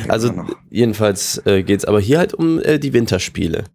Also 0.08 0.32
jedenfalls 0.70 1.42
äh, 1.46 1.64
geht's 1.64 1.86
aber 1.86 2.00
hier 2.00 2.20
halt 2.20 2.34
um 2.34 2.60
äh, 2.60 2.78
die 2.80 2.94
Winterspiele. 2.94 3.66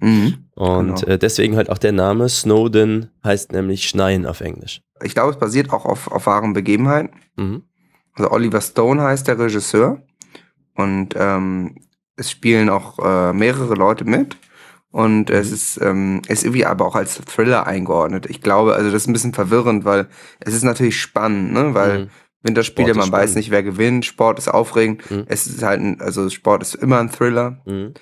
Mhm. 0.00 0.46
Und 0.54 0.86
Genau. 0.96 1.06
äh, 1.12 1.18
deswegen 1.18 1.56
halt 1.56 1.70
auch 1.70 1.78
der 1.78 1.92
Name 1.92 2.28
Snowden 2.28 3.10
heißt 3.24 3.52
nämlich 3.52 3.88
Schneien 3.88 4.26
auf 4.26 4.40
Englisch. 4.40 4.82
Ich 5.02 5.14
glaube, 5.14 5.32
es 5.32 5.38
basiert 5.38 5.70
auch 5.72 5.84
auf, 5.86 6.10
auf 6.10 6.26
wahren 6.26 6.52
Begebenheiten. 6.52 7.10
Mhm. 7.36 7.62
Also 8.14 8.30
Oliver 8.30 8.60
Stone 8.60 9.02
heißt 9.02 9.26
der 9.28 9.38
Regisseur. 9.38 10.02
Und 10.74 11.14
ähm, 11.16 11.76
es 12.16 12.30
spielen 12.30 12.68
auch 12.68 12.98
äh, 12.98 13.32
mehrere 13.32 13.74
Leute 13.74 14.04
mit. 14.04 14.36
Und 14.90 15.28
Mhm. 15.30 15.34
es 15.36 15.52
ist, 15.52 15.80
ähm, 15.82 16.20
ist 16.28 16.44
irgendwie 16.44 16.66
aber 16.66 16.84
auch 16.86 16.96
als 16.96 17.14
Thriller 17.24 17.66
eingeordnet. 17.66 18.26
Ich 18.28 18.40
glaube, 18.40 18.74
also 18.74 18.90
das 18.90 19.02
ist 19.02 19.08
ein 19.08 19.12
bisschen 19.12 19.34
verwirrend, 19.34 19.84
weil 19.84 20.08
es 20.40 20.52
ist 20.54 20.64
natürlich 20.64 20.98
spannend, 21.00 21.52
ne? 21.52 21.74
Weil 21.74 21.98
Mhm. 22.04 22.10
Winterspiele, 22.42 22.94
man 22.94 23.12
weiß 23.12 23.34
nicht, 23.34 23.50
wer 23.50 23.62
gewinnt. 23.62 24.06
Sport 24.06 24.38
ist 24.38 24.48
aufregend. 24.48 25.08
Mhm. 25.10 25.24
Es 25.26 25.46
ist 25.46 25.62
halt, 25.62 25.80
ein, 25.80 26.00
also 26.00 26.28
Sport 26.30 26.62
ist 26.62 26.74
immer 26.74 26.98
ein 26.98 27.10
Thriller. 27.10 27.60
Mhm. 27.66 27.94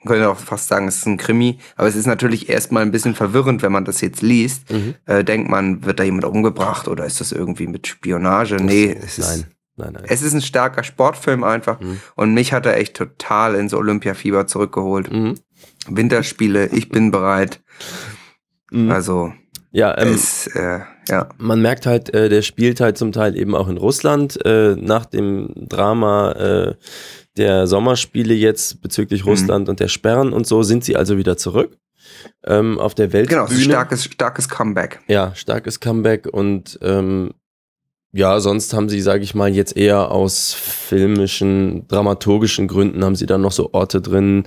Man 0.00 0.06
könnte 0.06 0.30
auch 0.30 0.38
fast 0.38 0.68
sagen, 0.68 0.86
es 0.86 0.98
ist 0.98 1.06
ein 1.06 1.16
Krimi. 1.16 1.58
Aber 1.76 1.88
es 1.88 1.96
ist 1.96 2.06
natürlich 2.06 2.48
erstmal 2.48 2.82
ein 2.82 2.92
bisschen 2.92 3.14
verwirrend, 3.14 3.62
wenn 3.62 3.72
man 3.72 3.84
das 3.84 4.00
jetzt 4.00 4.22
liest. 4.22 4.70
Mhm. 4.70 4.94
Äh, 5.06 5.24
denkt 5.24 5.50
man, 5.50 5.84
wird 5.84 5.98
da 5.98 6.04
jemand 6.04 6.24
umgebracht 6.24 6.86
oder 6.86 7.04
ist 7.04 7.20
das 7.20 7.32
irgendwie 7.32 7.66
mit 7.66 7.86
Spionage? 7.86 8.56
Nee, 8.56 8.96
es 9.02 9.18
ist, 9.18 9.28
nein, 9.28 9.46
nein, 9.76 9.92
nein. 9.94 10.04
es 10.06 10.22
ist 10.22 10.34
ein 10.34 10.42
starker 10.42 10.84
Sportfilm 10.84 11.42
einfach. 11.42 11.80
Mhm. 11.80 12.00
Und 12.14 12.34
mich 12.34 12.52
hat 12.52 12.66
er 12.66 12.76
echt 12.76 12.94
total 12.94 13.54
ins 13.54 13.74
Olympiafieber 13.74 14.46
zurückgeholt. 14.46 15.10
Mhm. 15.10 15.34
Winterspiele, 15.88 16.66
ich 16.66 16.90
bin 16.90 17.10
bereit. 17.10 17.62
Mhm. 18.70 18.90
Also, 18.90 19.32
ja, 19.70 19.96
ähm, 19.98 20.14
es, 20.14 20.46
äh, 20.48 20.80
ja. 21.08 21.28
man 21.38 21.60
merkt 21.62 21.86
halt, 21.86 22.12
äh, 22.14 22.28
der 22.28 22.42
spielt 22.42 22.80
halt 22.80 22.96
zum 22.98 23.12
Teil 23.12 23.36
eben 23.36 23.54
auch 23.54 23.68
in 23.68 23.76
Russland. 23.76 24.38
Äh, 24.44 24.76
nach 24.78 25.06
dem 25.06 25.52
Drama 25.68 26.32
äh, 26.32 26.74
der 27.36 27.66
Sommerspiele 27.66 28.34
jetzt 28.34 28.80
bezüglich 28.82 29.24
Mhm. 29.24 29.30
Russland 29.30 29.68
und 29.68 29.80
der 29.80 29.88
Sperren 29.88 30.32
und 30.32 30.46
so 30.46 30.62
sind 30.62 30.84
sie 30.84 30.96
also 30.96 31.16
wieder 31.18 31.36
zurück. 31.36 31.76
Ähm, 32.44 32.78
auf 32.78 32.94
der 32.94 33.08
Genau, 33.08 33.42
Weltbühne. 33.42 33.60
ein 33.60 33.64
starkes, 33.64 34.04
starkes 34.04 34.48
Comeback. 34.48 35.00
Ja, 35.08 35.34
starkes 35.34 35.78
Comeback 35.80 36.26
und 36.26 36.78
ähm, 36.82 37.30
ja, 38.18 38.40
sonst 38.40 38.74
haben 38.74 38.88
sie, 38.88 39.00
sage 39.00 39.22
ich 39.22 39.36
mal, 39.36 39.48
jetzt 39.54 39.76
eher 39.76 40.10
aus 40.10 40.52
filmischen, 40.52 41.86
dramaturgischen 41.86 42.66
Gründen 42.66 43.04
haben 43.04 43.14
sie 43.14 43.26
dann 43.26 43.42
noch 43.42 43.52
so 43.52 43.72
Orte 43.72 44.00
drin 44.00 44.42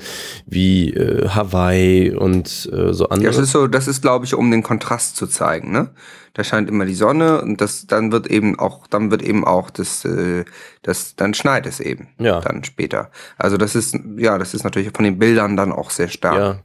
wie 0.46 0.94
äh, 0.94 1.30
Hawaii 1.30 2.14
und 2.14 2.70
äh, 2.74 2.94
so 2.94 3.06
Ja, 3.06 3.12
andere. 3.12 3.28
das 3.32 3.38
ist 3.38 3.52
so, 3.54 3.68
das 3.68 3.88
ist, 3.88 4.02
glaube 4.02 4.26
ich, 4.26 4.34
um 4.34 4.52
den 4.52 4.62
Kontrast 4.62 5.16
zu 5.16 5.26
zeigen, 5.26 5.72
ne? 5.72 5.90
Da 6.34 6.44
scheint 6.44 6.70
immer 6.70 6.86
die 6.86 6.94
Sonne 6.96 7.42
und 7.42 7.60
das, 7.62 7.88
dann 7.88 8.12
wird 8.12 8.28
eben 8.28 8.58
auch, 8.60 8.88
dann 8.88 9.10
wird 9.12 9.22
eben 9.22 9.46
auch 9.46 9.70
das, 9.70 10.04
äh, 10.06 10.44
das, 10.82 11.16
dann 11.16 11.34
schneit 11.34 11.66
es 11.66 11.80
eben. 11.80 12.10
Ja. 12.20 12.40
Dann 12.42 12.64
später. 12.66 13.10
Also 13.38 13.56
das 13.58 13.76
ist, 13.76 13.98
ja, 14.18 14.38
das 14.38 14.54
ist 14.54 14.64
natürlich 14.64 14.92
von 14.94 15.06
den 15.06 15.18
Bildern 15.18 15.56
dann 15.58 15.72
auch 15.72 15.90
sehr 15.92 16.08
stark. 16.10 16.38
ja, 16.38 16.60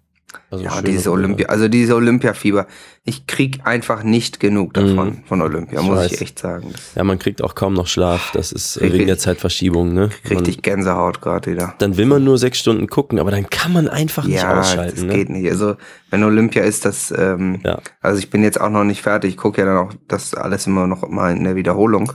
also 0.50 0.64
Ja, 0.64 0.82
diese. 0.82 1.10
Olympia, 1.10 1.46
also 1.48 1.68
diese 1.68 1.94
Olympiafieber. 1.94 2.66
Ich 3.04 3.26
krieg 3.26 3.60
einfach 3.64 4.02
nicht 4.02 4.40
genug 4.40 4.74
davon, 4.74 5.08
Mhm. 5.08 5.24
von 5.26 5.40
Olympia, 5.42 5.80
Ich 5.80 5.86
muss 5.86 5.98
weiß. 5.98 6.12
ich 6.12 6.20
echt 6.20 6.38
sagen. 6.38 6.70
Das 6.72 6.94
Ja, 6.96 7.04
man 7.04 7.18
kriegt 7.18 7.42
auch 7.42 7.54
kaum 7.54 7.74
noch 7.74 7.86
Schlaf. 7.86 8.32
Das 8.32 8.50
ist 8.52 8.76
Richtig. 8.80 8.92
wegen 8.94 9.06
der 9.06 9.18
Zeitverschiebung, 9.18 9.92
ne? 9.94 10.10
Man, 10.24 10.32
richtig 10.38 10.62
Gänsehaut 10.62 11.20
gerade 11.20 11.50
wieder. 11.52 11.74
dann 11.78 11.96
will 11.96 12.06
man 12.06 12.24
nur 12.24 12.36
sechs 12.38 12.58
Stunden 12.58 12.88
gucken, 12.88 13.18
aber 13.20 13.30
dann 13.30 13.48
kann 13.48 13.72
man 13.72 13.88
einfach 13.88 14.24
nicht 14.24 14.42
Ja, 14.42 14.58
ausschalten. 14.58 14.94
das 14.96 15.04
ne? 15.04 15.14
geht 15.14 15.28
nicht. 15.30 15.48
Also, 15.48 15.76
wenn 16.10 16.24
Olympia 16.24 16.62
ist, 16.64 16.84
das, 16.84 17.12
ähm, 17.16 17.60
Ja. 17.64 17.78
also 18.00 18.18
ich 18.18 18.28
bin 18.30 18.42
jetzt 18.42 18.60
auch 18.60 18.70
noch 18.70 18.84
nicht 18.84 19.02
fertig. 19.02 19.30
Ich 19.30 19.36
gucke 19.36 19.60
ja 19.60 19.66
dann 19.66 19.78
auch 19.78 19.92
das 20.08 20.34
alles 20.34 20.66
immer 20.66 20.86
noch 20.88 21.08
mal 21.08 21.36
in 21.36 21.44
der 21.44 21.54
Wiederholung, 21.54 22.12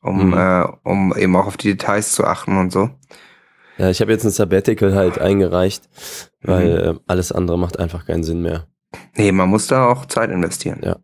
um, 0.00 0.28
Mhm. 0.28 0.34
äh, 0.34 0.64
um 0.84 1.16
eben 1.16 1.34
auch 1.36 1.46
auf 1.46 1.56
die 1.56 1.68
Details 1.70 2.12
zu 2.12 2.24
achten 2.24 2.56
und 2.56 2.70
so. 2.72 2.90
Ja, 3.82 3.90
ich 3.90 4.00
habe 4.00 4.12
jetzt 4.12 4.24
ein 4.24 4.30
Sabbatical 4.30 4.94
halt 4.94 5.18
eingereicht, 5.18 5.88
weil 6.40 6.92
Mhm. 6.92 6.96
äh, 6.98 7.00
alles 7.08 7.32
andere 7.32 7.58
macht 7.58 7.80
einfach 7.80 8.06
keinen 8.06 8.22
Sinn 8.22 8.40
mehr. 8.40 8.68
Nee, 9.16 9.32
man 9.32 9.48
muss 9.48 9.66
da 9.66 9.88
auch 9.88 10.06
Zeit 10.06 10.30
investieren. 10.30 10.78
Ja. 10.84 10.98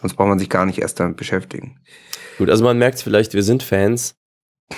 Sonst 0.00 0.14
braucht 0.16 0.28
man 0.28 0.40
sich 0.40 0.50
gar 0.50 0.66
nicht 0.66 0.80
erst 0.80 0.98
damit 0.98 1.16
beschäftigen. 1.16 1.78
Gut, 2.38 2.50
also 2.50 2.64
man 2.64 2.78
merkt 2.78 3.00
vielleicht, 3.00 3.32
wir 3.34 3.44
sind 3.44 3.62
Fans. 3.62 4.16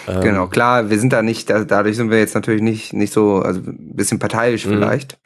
Ähm, 0.07 0.21
Genau, 0.21 0.47
klar, 0.47 0.91
wir 0.91 0.99
sind 0.99 1.13
da 1.15 1.23
nicht, 1.23 1.49
da, 1.49 1.65
dadurch 1.65 1.97
sind 1.97 2.11
wir 2.11 2.19
jetzt 2.19 2.35
natürlich 2.35 2.61
nicht, 2.61 2.93
nicht 2.93 3.15
so, 3.15 3.37
also 3.39 3.61
ein 3.61 3.97
bisschen 3.97 4.19
parteiisch 4.19 4.67
Mhm. 4.67 4.71
vielleicht, 4.73 5.19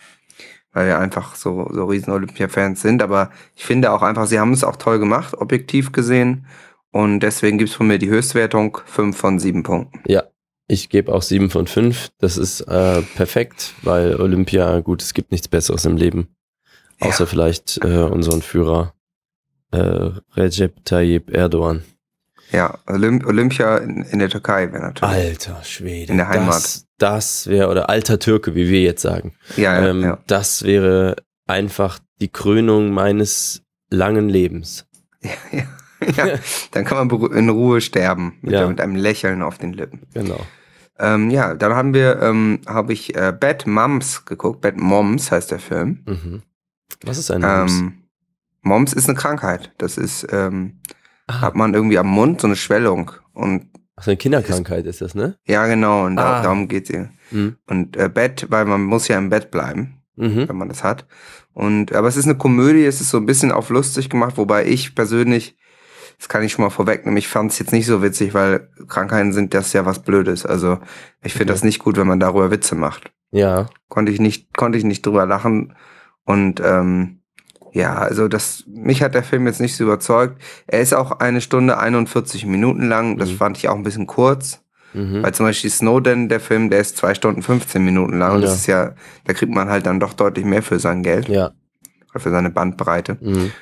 weil 0.73 0.87
wir 0.87 0.99
einfach 1.01 1.35
so, 1.35 1.69
so 1.73 1.87
riesen 1.87 2.13
Olympia-Fans 2.13 2.81
sind, 2.81 3.03
aber 3.03 3.31
ich 3.57 3.65
finde 3.65 3.91
auch 3.91 4.03
einfach, 4.03 4.27
sie 4.29 4.39
haben 4.39 4.53
es 4.53 4.63
auch 4.63 4.77
toll 4.77 5.01
gemacht, 5.01 5.35
objektiv 5.37 5.91
gesehen 5.91 6.47
und 6.93 7.19
deswegen 7.21 7.59
gibt's 7.59 7.75
von 7.75 7.89
mir 7.89 7.99
die 7.99 8.11
Höchstwertung 8.11 8.79
5 8.85 9.17
von 9.17 9.41
7 9.41 9.65
Punkten. 9.65 10.01
Ja, 10.07 10.23
ich 10.71 10.89
gebe 10.89 11.13
auch 11.13 11.23
sieben 11.23 11.51
von 11.51 11.67
fünf. 11.67 12.11
Das 12.19 12.37
ist 12.37 12.61
äh, 12.63 13.03
perfekt, 13.17 13.75
weil 13.83 14.17
Olympia, 14.21 14.81
gut, 14.81 15.03
es 15.03 15.15
gibt 15.15 15.33
nichts 15.33 15.49
Besseres 15.49 15.85
im 15.85 15.97
Leben. 15.97 16.29
Außer 17.01 17.25
Ja. 17.25 17.27
vielleicht 17.27 17.79
äh, 17.85 18.03
unseren 18.05 18.43
Führer 18.43 18.95
äh, 19.73 20.11
Recep 20.37 20.85
Tayyip 20.85 21.31
Erdogan. 21.35 21.83
Ja, 22.53 22.79
Olymp 22.87 23.27
Olympia 23.27 23.79
in, 23.79 24.03
in 24.03 24.19
der 24.19 24.29
Türkei 24.29 24.73
wäre 24.73 24.83
natürlich. 24.83 25.15
Alter 25.15 25.63
Schwede. 25.63 26.11
In 26.13 26.19
der 26.19 26.29
Heimat. 26.29 26.55
Das, 26.55 26.87
das 26.99 27.47
wäre, 27.47 27.69
oder 27.69 27.89
alter 27.89 28.19
Türke, 28.19 28.55
wie 28.57 28.69
wir 28.69 28.81
jetzt 28.83 29.03
sagen. 29.03 29.35
Ja, 29.57 29.81
ja, 29.81 29.89
ähm, 29.89 30.03
ja. 30.03 30.19
Das 30.27 30.65
wäre 30.65 31.17
einfach 31.47 32.01
die 32.21 32.29
Krönung 32.29 32.91
meines 32.91 33.63
langen 33.89 34.29
Lebens. 34.29 34.87
ja. 35.23 35.63
ja. 36.27 36.39
Dann 36.73 36.85
kann 36.85 37.09
man 37.09 37.33
in 37.33 37.49
Ruhe 37.49 37.81
sterben, 37.81 38.39
mit, 38.43 38.53
Ja. 38.53 38.67
mit 38.67 38.81
einem 38.81 38.97
Lächeln 38.97 39.43
auf 39.43 39.59
den 39.59 39.73
Lippen. 39.73 40.03
Genau. 40.13 40.41
Ähm, 41.01 41.31
ja, 41.31 41.55
dann 41.55 41.75
haben 41.75 41.95
wir, 41.95 42.21
ähm, 42.21 42.61
habe 42.67 42.93
ich 42.93 43.15
äh, 43.17 43.33
Bad 43.39 43.67
Moms 43.67 44.25
geguckt. 44.27 44.61
Bad 44.61 44.77
Moms 44.77 45.31
heißt 45.33 45.51
der 45.51 45.59
Film. 45.59 46.01
Mhm. 46.07 46.43
Was 47.05 47.19
ist 47.19 47.31
ein 47.31 47.41
Moms? 47.41 47.81
Ähm, 47.81 47.95
Moms 48.63 48.93
ist 48.93 49.09
eine 49.09 49.17
Krankheit. 49.17 49.73
Das 49.79 49.97
ist, 49.97 50.27
ähm, 50.31 50.81
ah, 51.27 51.41
hat 51.41 51.55
man 51.57 51.73
irgendwie 51.75 51.99
am 51.99 52.09
Mund 52.09 52.41
so 52.41 52.47
eine 52.47 52.57
Schwellung. 52.57 53.13
Und 53.33 53.69
ach, 53.97 54.03
so 54.05 54.11
eine 54.11 54.19
Kinderkrankheit 54.19 54.85
ist 54.87 55.01
das, 55.01 55.15
ne? 55.15 55.37
ja, 55.47 55.67
genau, 55.67 56.05
und 56.05 56.19
Ah. 56.19 56.43
darum 56.43 56.69
geht's 56.69 56.91
ihr. 56.91 57.09
Mhm. 57.31 57.57
Und 57.67 57.97
äh, 57.97 58.09
Bett, 58.13 58.47
weil 58.51 58.67
man 58.67 58.83
muss 58.85 59.09
ja 59.09 59.17
im 59.17 59.31
Bett 59.31 59.51
bleiben, 59.51 60.03
Mhm. 60.17 60.49
wenn 60.49 60.57
man 60.57 60.69
das 60.69 60.85
hat. 60.85 61.07
Und 61.55 61.95
aber 61.95 62.09
es 62.09 62.17
ist 62.19 62.27
eine 62.27 62.37
Komödie, 62.37 62.85
es 62.85 63.01
ist 63.01 63.09
so 63.11 63.17
ein 63.17 63.27
bisschen 63.27 63.51
auf 63.53 63.71
lustig 63.71 64.11
gemacht, 64.11 64.37
wobei 64.37 64.67
ich 64.67 64.95
persönlich, 64.95 65.57
das 66.21 66.29
kann 66.29 66.43
ich 66.43 66.53
schon 66.53 66.63
mal 66.63 66.71
vorwegnehmen, 66.71 67.17
ich 67.17 67.29
fand 67.29 67.51
es 67.51 67.59
jetzt 67.59 67.73
nicht 67.73 67.87
so 67.87 68.03
witzig, 68.03 68.35
weil 68.35 68.69
Krankheiten 68.89 69.33
sind 69.33 69.55
das 69.55 69.73
ja 69.73 69.87
was 69.87 70.01
Blödes. 70.01 70.45
Also 70.45 70.79
ich 71.23 71.33
finde 71.33 71.53
Okay. 71.53 71.55
das 71.55 71.65
nicht 71.65 71.79
gut, 71.79 71.97
wenn 71.97 72.07
man 72.07 72.21
darüber 72.21 72.51
Witze 72.51 72.75
macht. 72.75 73.11
Ja. 73.31 73.67
Konnte 73.89 74.13
ich 74.13 74.21
nicht, 74.21 74.55
konnte 74.57 74.77
ich 74.77 74.85
nicht 74.85 75.05
drüber 75.07 75.25
lachen. 75.25 75.75
Und 76.25 76.61
ähm, 76.63 77.21
ja, 77.73 77.95
also 77.95 78.29
das, 78.29 78.65
mich 78.69 79.03
hat 79.03 79.15
der 79.15 79.23
Film 79.23 79.47
jetzt 79.47 79.61
nicht 79.63 79.77
so 79.77 79.85
überzeugt. 79.85 80.41
Er 80.67 80.81
ist 80.83 80.93
auch 80.93 81.21
eine 81.21 81.41
Stunde 81.41 81.79
41 81.79 82.45
Minuten 82.45 82.87
lang. 82.87 83.17
Das 83.17 83.31
Mhm. 83.31 83.37
fand 83.37 83.57
ich 83.57 83.69
auch 83.71 83.77
ein 83.77 83.83
bisschen 83.83 84.07
kurz. 84.07 84.63
Mhm. 84.93 85.23
Weil 85.23 85.33
zum 85.33 85.47
Beispiel 85.47 85.71
Snowden, 85.71 86.29
der 86.29 86.41
Film, 86.41 86.69
der 86.69 86.81
ist 86.81 86.97
zwei 86.99 87.15
Stunden 87.15 87.43
15 87.43 87.83
Minuten 87.83 88.19
lang. 88.19 88.33
Und 88.35 88.43
Ja. 88.43 88.49
das 88.49 88.57
ist 88.57 88.67
ja, 88.67 88.95
da 89.25 89.33
kriegt 89.33 89.55
man 89.55 89.71
halt 89.71 89.87
dann 89.87 90.01
doch 90.01 90.13
deutlich 90.13 90.45
mehr 90.45 90.63
für 90.63 90.79
sein 90.81 91.03
Geld. 91.03 91.29
Ja. 91.29 91.53
Oder 92.11 92.21
für 92.21 92.31
seine 92.31 92.51
Bandbreite. 92.51 93.17
Mhm. 93.21 93.53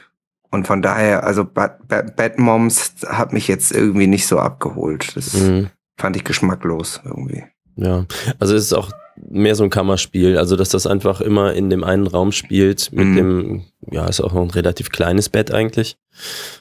Und 0.51 0.67
von 0.67 0.81
daher, 0.83 1.25
also 1.25 1.45
Bad, 1.45 1.87
Bad, 1.89 2.17
Bad 2.17 2.39
Moms 2.39 2.93
hat 3.07 3.33
mich 3.33 3.49
jetzt 3.49 3.71
irgendwie 3.73 4.07
nicht 4.07 4.27
so 4.27 4.39
abgeholt. 4.39 5.15
Das 5.15 5.35
Mhm. 5.35 5.69
fand 5.99 6.17
ich 6.17 6.25
geschmacklos 6.25 7.01
irgendwie. 7.05 7.45
Ja, 7.77 8.07
also 8.39 8.55
es 8.55 8.65
ist 8.65 8.73
auch 8.73 8.91
mehr 9.31 9.55
so 9.55 9.65
ein 9.65 9.71
Kammerspiel, 9.71 10.39
also 10.39 10.57
dass 10.57 10.71
das 10.71 10.87
einfach 10.87 11.21
immer 11.21 11.53
in 11.53 11.71
dem 11.71 11.85
einen 11.85 12.07
Raum 12.07 12.33
spielt 12.33 12.91
mit 12.93 13.07
Mhm. 13.09 13.17
dem, 13.17 13.65
ja, 13.91 14.07
ist 14.07 14.21
auch 14.21 14.33
noch 14.33 14.43
ein 14.43 14.51
relativ 14.51 14.91
kleines 14.91 15.29
Bett 15.29 15.53
eigentlich. 15.53 15.97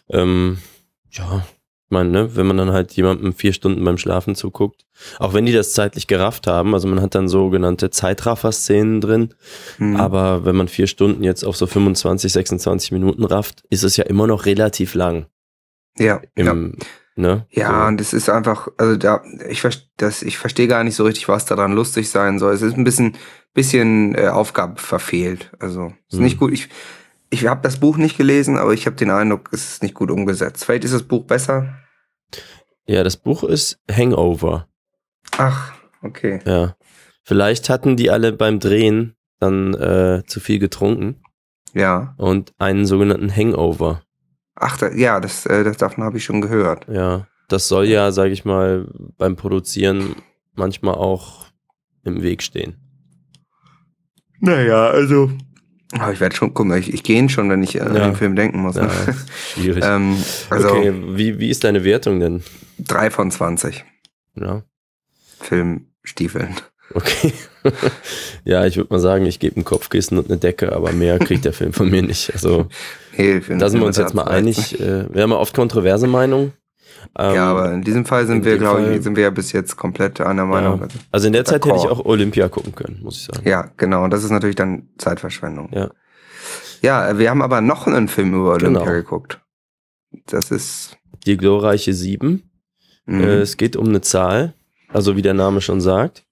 Ähm, 0.09 0.57
ja, 1.11 1.45
ich 1.89 1.91
meine, 1.91 2.09
ne, 2.09 2.35
wenn 2.35 2.45
man 2.45 2.57
dann 2.57 2.73
halt 2.73 2.91
jemandem 2.93 3.31
vier 3.33 3.53
Stunden 3.53 3.81
beim 3.85 3.97
Schlafen 3.97 4.35
zuguckt, 4.35 4.85
auch 5.19 5.33
wenn 5.33 5.45
die 5.45 5.53
das 5.53 5.71
zeitlich 5.71 6.07
gerafft 6.07 6.45
haben, 6.45 6.73
also 6.73 6.85
man 6.87 7.01
hat 7.01 7.15
dann 7.15 7.29
sogenannte 7.29 7.89
Zeitraffer-Szenen 7.89 8.99
drin, 8.99 9.33
Mhm. 9.77 9.95
aber 9.95 10.43
wenn 10.43 10.57
man 10.57 10.67
vier 10.67 10.87
Stunden 10.87 11.23
jetzt 11.23 11.45
auf 11.45 11.55
so 11.55 11.65
25, 11.65 12.31
26 12.33 12.91
Minuten 12.91 13.23
rafft, 13.23 13.63
ist 13.69 13.83
es 13.83 13.95
ja 13.95 14.03
immer 14.03 14.27
noch 14.27 14.45
relativ 14.45 14.95
lang. 14.95 15.27
ja, 15.97 16.21
ja. 16.37 16.51
Im, 16.51 16.75
Ne? 17.19 17.47
Ja, 17.49 17.81
So. 17.81 17.87
und 17.87 17.99
es 17.99 18.13
ist 18.13 18.29
einfach, 18.29 18.67
also 18.77 18.95
da, 18.95 19.23
ich, 19.49 19.63
das, 19.97 20.21
ich 20.21 20.37
verstehe 20.37 20.67
gar 20.67 20.83
nicht 20.83 20.93
so 20.95 21.03
richtig, 21.03 21.27
was 21.27 21.45
daran 21.45 21.73
lustig 21.73 22.11
sein 22.11 22.37
soll. 22.37 22.53
Es 22.53 22.61
ist 22.61 22.77
ein 22.77 22.83
bisschen, 22.83 23.15
bisschen 23.55 24.13
äh, 24.13 24.27
Aufgabe 24.27 24.79
verfehlt. 24.79 25.49
Also 25.57 25.93
ist 26.11 26.19
Mhm. 26.19 26.23
nicht 26.25 26.37
gut. 26.37 26.51
Ich, 26.53 26.69
ich 27.29 27.45
habe 27.47 27.61
das 27.61 27.79
Buch 27.79 27.97
nicht 27.97 28.17
gelesen, 28.17 28.57
aber 28.57 28.73
ich 28.73 28.85
habe 28.85 28.95
den 28.95 29.11
Eindruck, 29.11 29.49
es 29.51 29.73
ist 29.73 29.83
nicht 29.83 29.93
gut 29.95 30.11
umgesetzt. 30.11 30.65
Vielleicht 30.65 30.83
ist 30.85 30.93
das 30.93 31.03
Buch 31.03 31.25
besser. 31.25 31.75
ja, 32.85 33.03
das 33.03 33.17
Buch 33.17 33.43
ist 33.43 33.79
Hangover. 33.91 34.67
Ach, 35.37 35.73
okay. 36.01 36.39
Ja. 36.45 36.75
Vielleicht 37.23 37.69
hatten 37.69 37.97
die 37.97 38.09
alle 38.09 38.31
beim 38.31 38.59
Drehen 38.59 39.15
dann 39.39 39.73
äh, 39.73 40.23
zu 40.25 40.39
viel 40.39 40.59
getrunken 40.59 41.21
Ja. 41.73 42.15
und 42.17 42.53
einen 42.57 42.85
sogenannten 42.85 43.33
Hangover. 43.35 44.01
Ach, 44.55 44.77
da, 44.77 44.89
ja, 44.91 45.19
das, 45.19 45.45
äh, 45.45 45.63
das 45.63 45.77
davon 45.77 46.03
habe 46.03 46.17
ich 46.17 46.23
schon 46.25 46.41
gehört. 46.41 46.87
Ja. 46.89 47.27
Das 47.49 47.67
soll 47.67 47.85
ja, 47.85 48.11
sage 48.11 48.31
ich 48.31 48.43
mal, 48.45 48.87
beim 49.17 49.35
Produzieren 49.35 50.15
manchmal 50.55 50.95
auch 50.95 51.45
im 52.03 52.21
Weg 52.23 52.41
stehen. 52.43 52.75
Naja, 54.39 54.87
also. 54.87 55.31
Aber 55.93 56.11
ich 56.11 56.19
werde 56.19 56.35
schon 56.35 56.53
gucken, 56.53 56.73
ich, 56.77 56.93
ich 56.93 57.03
gehe 57.03 57.27
schon, 57.29 57.49
wenn 57.49 57.63
ich 57.63 57.75
äh, 57.75 57.81
an 57.81 57.95
Ja. 57.95 58.05
den 58.09 58.15
Film 58.15 58.35
denken 58.35 58.59
muss. 58.59 58.75
Ja, 58.75 58.83
Ne? 58.83 59.15
schwierig. 59.53 59.83
ähm, 59.87 60.17
also 60.49 60.69
okay, 60.69 60.93
wie, 61.15 61.39
wie 61.39 61.49
ist 61.49 61.63
deine 61.63 61.83
Wertung 61.83 62.19
denn? 62.19 62.43
drei 62.79 63.09
von 63.09 63.31
20 63.31 63.85
Ja, 64.35 64.63
Filmstiefeln. 65.39 66.55
okay. 66.93 67.33
ja, 68.45 68.65
ich 68.65 68.77
würde 68.77 68.93
mal 68.93 68.99
sagen, 68.99 69.25
ich 69.25 69.39
gebe 69.39 69.59
ein 69.59 69.63
Kopfkissen 69.65 70.17
und 70.17 70.27
eine 70.29 70.37
Decke, 70.37 70.73
aber 70.73 70.91
mehr 70.91 71.19
kriegt 71.19 71.45
der 71.45 71.53
Film 71.53 71.73
von 71.73 71.89
mir 71.89 72.01
nicht. 72.01 72.31
Also 72.33 72.67
Nee, 73.17 73.39
da 73.57 73.69
sind 73.69 73.79
wir 73.79 73.87
uns 73.87 73.97
jetzt 73.97 74.13
mal 74.13 74.25
einig. 74.27 74.79
Äh, 74.79 75.11
wir 75.13 75.23
haben 75.23 75.31
ja 75.31 75.37
oft 75.37 75.55
kontroverse 75.55 76.05
Meinungen. 76.07 76.53
Ähm, 77.17 77.35
ja, 77.35 77.45
aber 77.51 77.73
in 77.73 77.81
diesem 77.81 78.05
Fall 78.05 78.21
in 78.21 78.27
sind 78.27 78.45
wir, 78.45 78.57
glaube 78.57 78.93
ich, 78.95 79.03
sind 79.03 79.15
wir 79.15 79.23
ja 79.23 79.29
bis 79.29 79.51
jetzt 79.51 79.75
komplett 79.75 80.19
einer 80.21 80.45
Meinung. 80.45 80.81
Ja. 80.81 80.87
Also 81.11 81.27
in 81.27 81.33
der 81.33 81.45
Zeit 81.45 81.65
hätte 81.65 81.75
ich 81.75 81.87
auch 81.87 82.05
Olympia 82.05 82.47
gucken 82.49 82.73
können, 82.75 82.99
muss 83.03 83.17
ich 83.17 83.23
sagen. 83.25 83.47
Ja, 83.47 83.69
genau. 83.77 84.03
Und 84.03 84.11
das 84.11 84.23
ist 84.23 84.31
natürlich 84.31 84.55
dann 84.55 84.89
Zeitverschwendung. 84.97 85.69
Ja. 85.73 85.89
Ja, 86.81 87.17
wir 87.17 87.29
haben 87.29 87.41
aber 87.41 87.61
noch 87.61 87.87
einen 87.87 88.07
Film 88.07 88.33
über 88.33 88.51
Olympia 88.53 88.79
Genau. 88.83 88.91
geguckt. 88.93 89.39
Das 90.27 90.51
ist. 90.51 90.97
Die 91.25 91.37
glorreiche 91.37 91.93
Sieben. 91.93 92.51
mh, 93.05 93.23
Äh, 93.23 93.37
es 93.41 93.57
geht 93.57 93.75
um 93.75 93.87
eine 93.87 94.01
Zahl, 94.01 94.53
also 94.89 95.15
wie 95.15 95.21
der 95.21 95.33
Name 95.33 95.61
schon 95.61 95.81
sagt. 95.81 96.23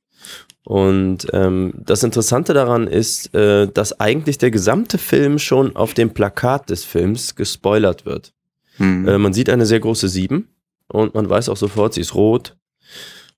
Und 0.63 1.27
ähm, 1.33 1.73
das 1.77 2.01
Interessante 2.03 2.53
daran 2.53 2.88
ist, 2.88 3.33
äh, 3.35 3.67
dass 3.67 3.99
eigentlich 3.99 4.38
der 4.39 4.49
gesamte 4.51 4.97
Film 4.97 5.38
schon 5.38 5.75
auf 5.75 5.93
dem 5.93 6.11
Plakat 6.11 6.69
des 6.69 6.83
Films 6.85 7.35
gespoilert 7.35 8.05
wird. 8.05 8.33
mh. 8.79 9.11
Äh, 9.11 9.17
man 9.19 9.33
sieht 9.33 9.49
eine 9.49 9.65
sehr 9.65 9.79
große 9.79 10.09
Sieben 10.09 10.47
und 10.95 11.13
man 11.13 11.29
weiß 11.29 11.49
auch 11.49 11.58
sofort, 11.58 11.93
sie 11.93 12.01
ist 12.01 12.15
rot. 12.15 12.55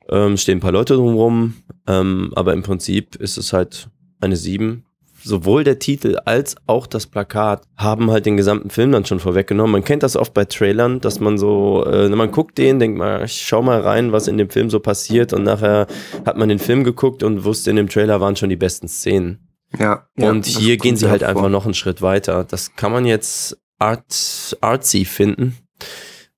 Ähm, 0.09 0.37
stehen 0.37 0.57
ein 0.57 0.61
paar 0.61 0.71
Leute 0.71 0.95
drumrum, 0.95 1.55
ähm, 1.85 2.31
aber 2.35 2.53
im 2.53 2.63
Prinzip 2.63 3.15
ist 3.15 3.37
es 3.37 3.51
halt 3.51 3.89
eine 4.21 4.37
Sieben. 4.37 4.83
sowohl 5.23 5.65
der 5.65 5.79
Titel 5.79 6.17
als 6.23 6.55
auch 6.67 6.87
das 6.87 7.07
Plakat 7.07 7.63
haben 7.75 8.11
halt 8.11 8.25
den 8.25 8.37
gesamten 8.37 8.69
Film 8.69 8.93
dann 8.93 9.03
schon 9.03 9.19
vorweggenommen. 9.19 9.73
Man 9.73 9.83
kennt 9.83 10.03
das 10.03 10.15
oft 10.15 10.33
bei 10.33 10.45
Trailern, 10.45 11.01
dass 11.01 11.19
man 11.19 11.37
so, 11.37 11.83
äh, 11.85 12.07
man 12.07 12.31
guckt 12.31 12.57
den, 12.57 12.79
denkt 12.79 12.97
mal, 12.97 13.25
ich 13.25 13.41
schau 13.41 13.61
mal 13.61 13.81
rein, 13.81 14.13
was 14.13 14.29
in 14.29 14.37
dem 14.37 14.49
Film 14.49 14.69
so 14.69 14.79
passiert 14.79 15.33
und 15.33 15.43
nachher 15.43 15.87
hat 16.25 16.37
man 16.37 16.47
den 16.47 16.59
Film 16.59 16.85
geguckt 16.85 17.23
und 17.23 17.43
wusste, 17.43 17.71
in 17.71 17.75
dem 17.75 17.89
Trailer 17.89 18.21
waren 18.21 18.37
schon 18.37 18.49
die 18.49 18.55
besten 18.55 18.87
Szenen. 18.87 19.49
Ja. 19.77 20.07
ja, 20.17 20.29
und 20.29 20.45
das 20.45 20.57
hier 20.57 20.77
gehen 20.77 20.95
sie 20.95 21.05
ja 21.05 21.11
halt 21.11 21.23
vor. 21.23 21.29
einfach 21.29 21.49
noch 21.49 21.65
einen 21.65 21.73
Schritt 21.73 22.01
weiter. 22.01 22.45
Das 22.45 22.75
kann 22.75 22.93
man 22.93 23.05
jetzt 23.05 23.57
art, 23.79 24.57
artsy 24.61 25.03
finden 25.03 25.57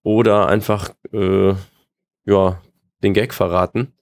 oder 0.03 0.47
einfach, 0.47 0.89
äh, 1.13 1.53
ja, 2.25 2.61
den 3.03 3.13
Gag 3.13 3.33
verraten. 3.33 3.93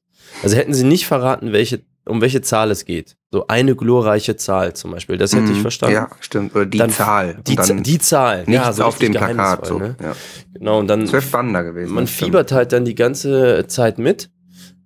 Also 0.43 0.55
hätten 0.55 0.73
sie 0.73 0.83
nicht 0.83 1.07
verraten, 1.07 1.51
welche, 1.53 1.81
um 2.05 2.21
welche 2.21 2.41
Zahl 2.41 2.71
es 2.71 2.85
geht. 2.85 3.15
So 3.31 3.47
eine 3.47 3.75
glorreiche 3.75 4.35
Zahl 4.35 4.73
zum 4.73 4.91
Beispiel. 4.91 5.17
Das 5.17 5.33
hätte 5.33 5.51
ich 5.51 5.57
Mhm. 5.57 5.61
verstanden. 5.61 5.95
Ja, 5.95 6.09
stimmt. 6.19 6.55
Oder 6.55 6.65
die 6.65 6.77
Dann 6.77 6.89
Zahl. 6.89 7.39
Die, 7.45 7.55
die 7.55 7.99
Zahl. 7.99 8.37
nichts 8.39 8.51
ja, 8.53 8.73
so 8.73 8.83
auf 8.85 8.97
dem 8.97 9.11
Plakat. 9.13 9.65
So. 9.65 9.79
Ne? 9.79 9.95
Ja. 10.01 10.15
Genau, 10.53 10.79
und 10.79 10.87
dann 10.87 11.01
Das 11.01 11.11
wäre 11.11 11.21
spannender 11.21 11.63
gewesen. 11.63 11.93
man 11.93 12.07
fiebert 12.07 12.51
halt 12.51 12.71
dann 12.71 12.85
die 12.85 12.95
ganze 12.95 13.65
Zeit 13.67 13.97
mit. 13.99 14.29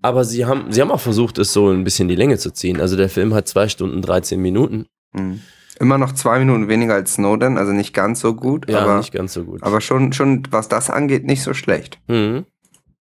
Aber 0.03 0.25
sie 0.25 0.45
haben, 0.47 0.71
sie 0.71 0.81
haben 0.81 0.89
auch 0.89 0.99
versucht, 0.99 1.37
es 1.37 1.53
so 1.53 1.69
ein 1.69 1.83
bisschen 1.83 2.07
die 2.07 2.15
Länge 2.15 2.39
zu 2.39 2.49
ziehen. 2.51 2.81
Also 2.81 2.95
der 2.97 3.07
Film 3.09 3.35
hat 3.35 3.47
zwei 3.47 3.67
Stunden 3.69 4.01
13 4.01 4.41
Minuten. 4.41 4.87
Mhm. 5.13 5.41
Immer 5.81 5.97
noch 5.97 6.11
zwei 6.13 6.37
Minuten 6.39 6.67
weniger 6.67 6.93
als 6.93 7.15
Snowden, 7.15 7.57
also 7.57 7.71
nicht 7.71 7.93
ganz 7.93 8.19
so 8.19 8.35
gut, 8.35 8.69
Ja, 8.69 8.79
aber, 8.81 8.97
nicht 8.97 9.11
ganz 9.13 9.33
so 9.33 9.43
gut. 9.43 9.63
aber 9.63 9.81
schon, 9.81 10.13
schon, 10.13 10.43
was 10.51 10.67
das 10.69 10.89
angeht, 10.89 11.25
nicht 11.25 11.41
so 11.43 11.53
schlecht. 11.55 11.99
Mhm. 12.07 12.45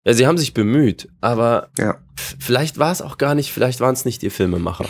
Ja, 0.05 0.13
sie 0.13 0.25
haben 0.25 0.37
sich 0.37 0.53
bemüht, 0.53 1.09
aber 1.19 1.67
Ja. 1.77 1.97
vielleicht 2.15 2.79
war 2.79 2.91
es 2.93 3.01
auch 3.01 3.17
gar 3.17 3.35
nicht, 3.35 3.51
vielleicht 3.51 3.81
waren 3.81 3.93
es 3.93 4.05
nicht 4.05 4.21
die 4.21 4.29
Filmemacher. 4.29 4.85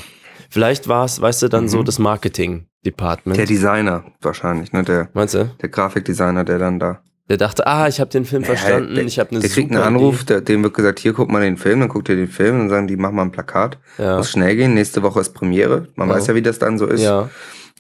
Vielleicht 0.52 0.88
war 0.88 1.04
es, 1.06 1.20
weißt 1.20 1.42
du, 1.42 1.48
dann 1.48 1.68
so 1.68 1.80
Mhm. 1.80 1.86
das 1.86 1.98
Marketing-Department. 2.00 3.38
Der 3.38 3.46
Designer 3.46 4.04
wahrscheinlich, 4.22 4.72
ne? 4.72 4.84
Der, 4.84 5.10
Meinst 5.14 5.34
du? 5.34 5.50
der 5.62 5.70
Grafikdesigner, 5.70 6.44
der 6.44 6.60
dann 6.60 6.80
da. 6.80 7.02
Der 7.30 7.38
dachte, 7.38 7.68
ah, 7.68 7.88
ich 7.88 8.00
habe 8.00 8.10
den 8.10 8.26
Film 8.26 8.44
verstanden, 8.44 8.96
der, 8.96 9.06
ich 9.06 9.20
habe 9.20 9.30
eine 9.32 9.40
der 9.40 9.50
kriegt 9.52 9.72
einen 9.72 9.82
Anruf, 9.84 10.24
der, 10.24 10.42
dem 10.42 10.64
wird 10.64 10.74
gesagt, 10.74 10.98
hier 11.00 11.14
guck 11.14 11.30
mal 11.30 11.42
den 11.42 11.58
Film, 11.58 11.80
dann 11.80 11.90
guckt 11.90 12.10
er 12.10 12.16
den 12.16 12.28
Film 12.28 12.60
und 12.60 12.70
sagen 12.70 12.88
die, 12.88 12.98
mach 12.98 13.12
mal 13.12 13.22
ein 13.22 13.32
Plakat. 13.32 13.78
Ja. 14.00 14.18
Muss 14.18 14.32
schnell 14.32 14.56
gehen, 14.56 14.74
nächste 14.74 15.04
Woche 15.04 15.20
ist 15.22 15.34
Premiere. 15.34 15.88
Man 15.96 16.10
Ja. 16.10 16.16
weiß 16.16 16.26
ja, 16.28 16.34
wie 16.36 16.42
das 16.42 16.58
dann 16.58 16.80
so 16.80 16.88
ist. 16.88 17.02
ja. 17.02 17.30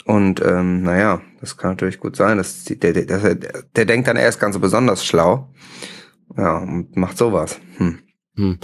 Und 0.09 0.41
ähm, 0.43 0.81
naja, 0.81 1.21
das 1.39 1.55
kann 1.55 1.69
natürlich 1.73 1.99
gut 1.99 2.15
sein. 2.15 2.37
Dass 2.37 2.63
die, 2.63 2.79
der, 2.79 2.93
der, 2.93 3.05
der, 3.35 3.63
der 3.75 3.85
denkt 3.85 4.07
dann, 4.07 4.17
er 4.17 4.27
ist 4.27 4.39
ganz 4.39 4.57
besonders 4.57 5.05
schlau. 5.05 5.49
Ja, 6.35 6.57
und 6.57 6.95
macht 6.97 7.15
sowas. 7.15 7.59
Hm. 7.77 7.99
Hm. 8.35 8.57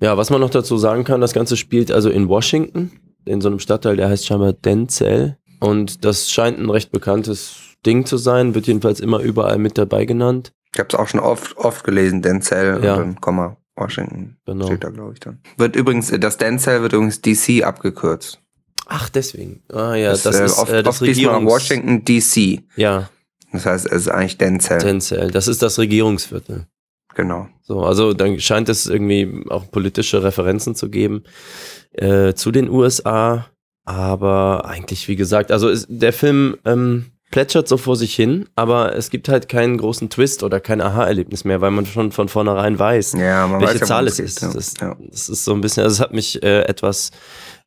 Ja, 0.00 0.16
was 0.16 0.30
man 0.30 0.40
noch 0.40 0.48
dazu 0.48 0.78
sagen 0.78 1.04
kann, 1.04 1.20
das 1.20 1.34
Ganze 1.34 1.58
spielt 1.58 1.92
also 1.92 2.08
in 2.08 2.28
Washington, 2.30 2.92
in 3.26 3.42
so 3.42 3.48
einem 3.48 3.58
Stadtteil, 3.58 3.96
der 3.96 4.08
heißt 4.08 4.24
scheinbar 4.24 4.54
Denzel. 4.54 5.36
Und 5.60 6.06
das 6.06 6.30
scheint 6.30 6.58
ein 6.58 6.70
recht 6.70 6.92
bekanntes 6.92 7.56
Ding 7.84 8.06
zu 8.06 8.16
sein, 8.16 8.54
wird 8.54 8.66
jedenfalls 8.66 9.00
immer 9.00 9.18
überall 9.20 9.58
mit 9.58 9.76
dabei 9.76 10.06
genannt. 10.06 10.54
Ich 10.72 10.78
habe 10.80 10.88
es 10.90 10.94
auch 10.94 11.08
schon 11.08 11.20
oft, 11.20 11.58
oft 11.58 11.84
gelesen, 11.84 12.22
Denzel 12.22 12.82
Ja. 12.82 12.94
und 12.94 13.00
dann 13.00 13.20
Komma 13.20 13.58
Washington 13.76 14.38
Genau. 14.46 14.64
steht 14.64 14.82
da, 14.84 14.88
glaube 14.88 15.12
ich, 15.12 15.20
dann. 15.20 15.40
Wird 15.58 15.76
übrigens, 15.76 16.10
das 16.18 16.38
Denzel 16.38 16.80
wird 16.80 16.94
übrigens 16.94 17.20
DC 17.20 17.62
abgekürzt. 17.64 18.40
Ach, 18.86 19.08
deswegen. 19.08 19.62
Ah 19.72 19.94
ja, 19.94 20.10
das, 20.10 20.26
äh, 20.26 20.44
ist 20.44 20.58
oft, 20.58 20.70
äh, 20.72 20.82
das 20.82 20.96
oft 20.96 21.02
Regierungs... 21.02 21.50
Washington 21.50 22.04
DC. 22.04 22.62
Ja, 22.76 23.08
Das 23.52 23.66
heißt, 23.66 23.86
es 23.86 23.92
ist 23.92 24.08
eigentlich 24.08 24.38
Denzel. 24.38 24.78
Denzel. 24.78 25.30
Das 25.30 25.48
ist 25.48 25.62
das 25.62 25.78
Regierungsviertel. 25.78 26.66
genau. 27.14 27.48
So, 27.62 27.82
also 27.84 28.12
dann 28.12 28.38
scheint 28.40 28.68
es 28.68 28.86
irgendwie 28.86 29.44
auch 29.48 29.70
politische 29.70 30.22
Referenzen 30.22 30.74
zu 30.74 30.90
geben 30.90 31.24
äh, 31.92 32.34
zu 32.34 32.50
den 32.50 32.68
USA. 32.68 33.46
Aber 33.86 34.64
eigentlich, 34.66 35.08
wie 35.08 35.16
gesagt, 35.16 35.50
also 35.52 35.68
ist, 35.68 35.86
der 35.88 36.12
Film 36.12 36.56
ähm, 36.64 37.06
plätschert 37.30 37.66
so 37.66 37.76
vor 37.76 37.96
sich 37.96 38.14
hin, 38.14 38.48
aber 38.54 38.94
es 38.94 39.10
gibt 39.10 39.28
halt 39.28 39.48
keinen 39.48 39.76
großen 39.78 40.08
Twist 40.08 40.42
oder 40.42 40.60
kein 40.60 40.80
Aha-Erlebnis 40.80 41.44
mehr, 41.44 41.60
weil 41.60 41.70
man 41.72 41.84
schon 41.86 42.12
von 42.12 42.28
vornherein 42.28 42.78
weiß, 42.78 43.14
Ja, 43.14 43.50
welche 43.50 43.66
weiß 43.74 43.80
ja, 43.80 43.86
Zahl 43.86 44.06
es 44.06 44.16
geht, 44.18 44.26
ist. 44.26 44.42
Ja. 44.42 44.52
Das, 44.52 44.74
Ja. 44.80 44.96
das 45.10 45.28
ist 45.28 45.44
so 45.44 45.52
ein 45.52 45.60
bisschen, 45.60 45.82
also 45.82 45.94
es 45.94 46.00
hat 46.00 46.12
mich 46.12 46.42
äh, 46.42 46.62
etwas 46.62 47.10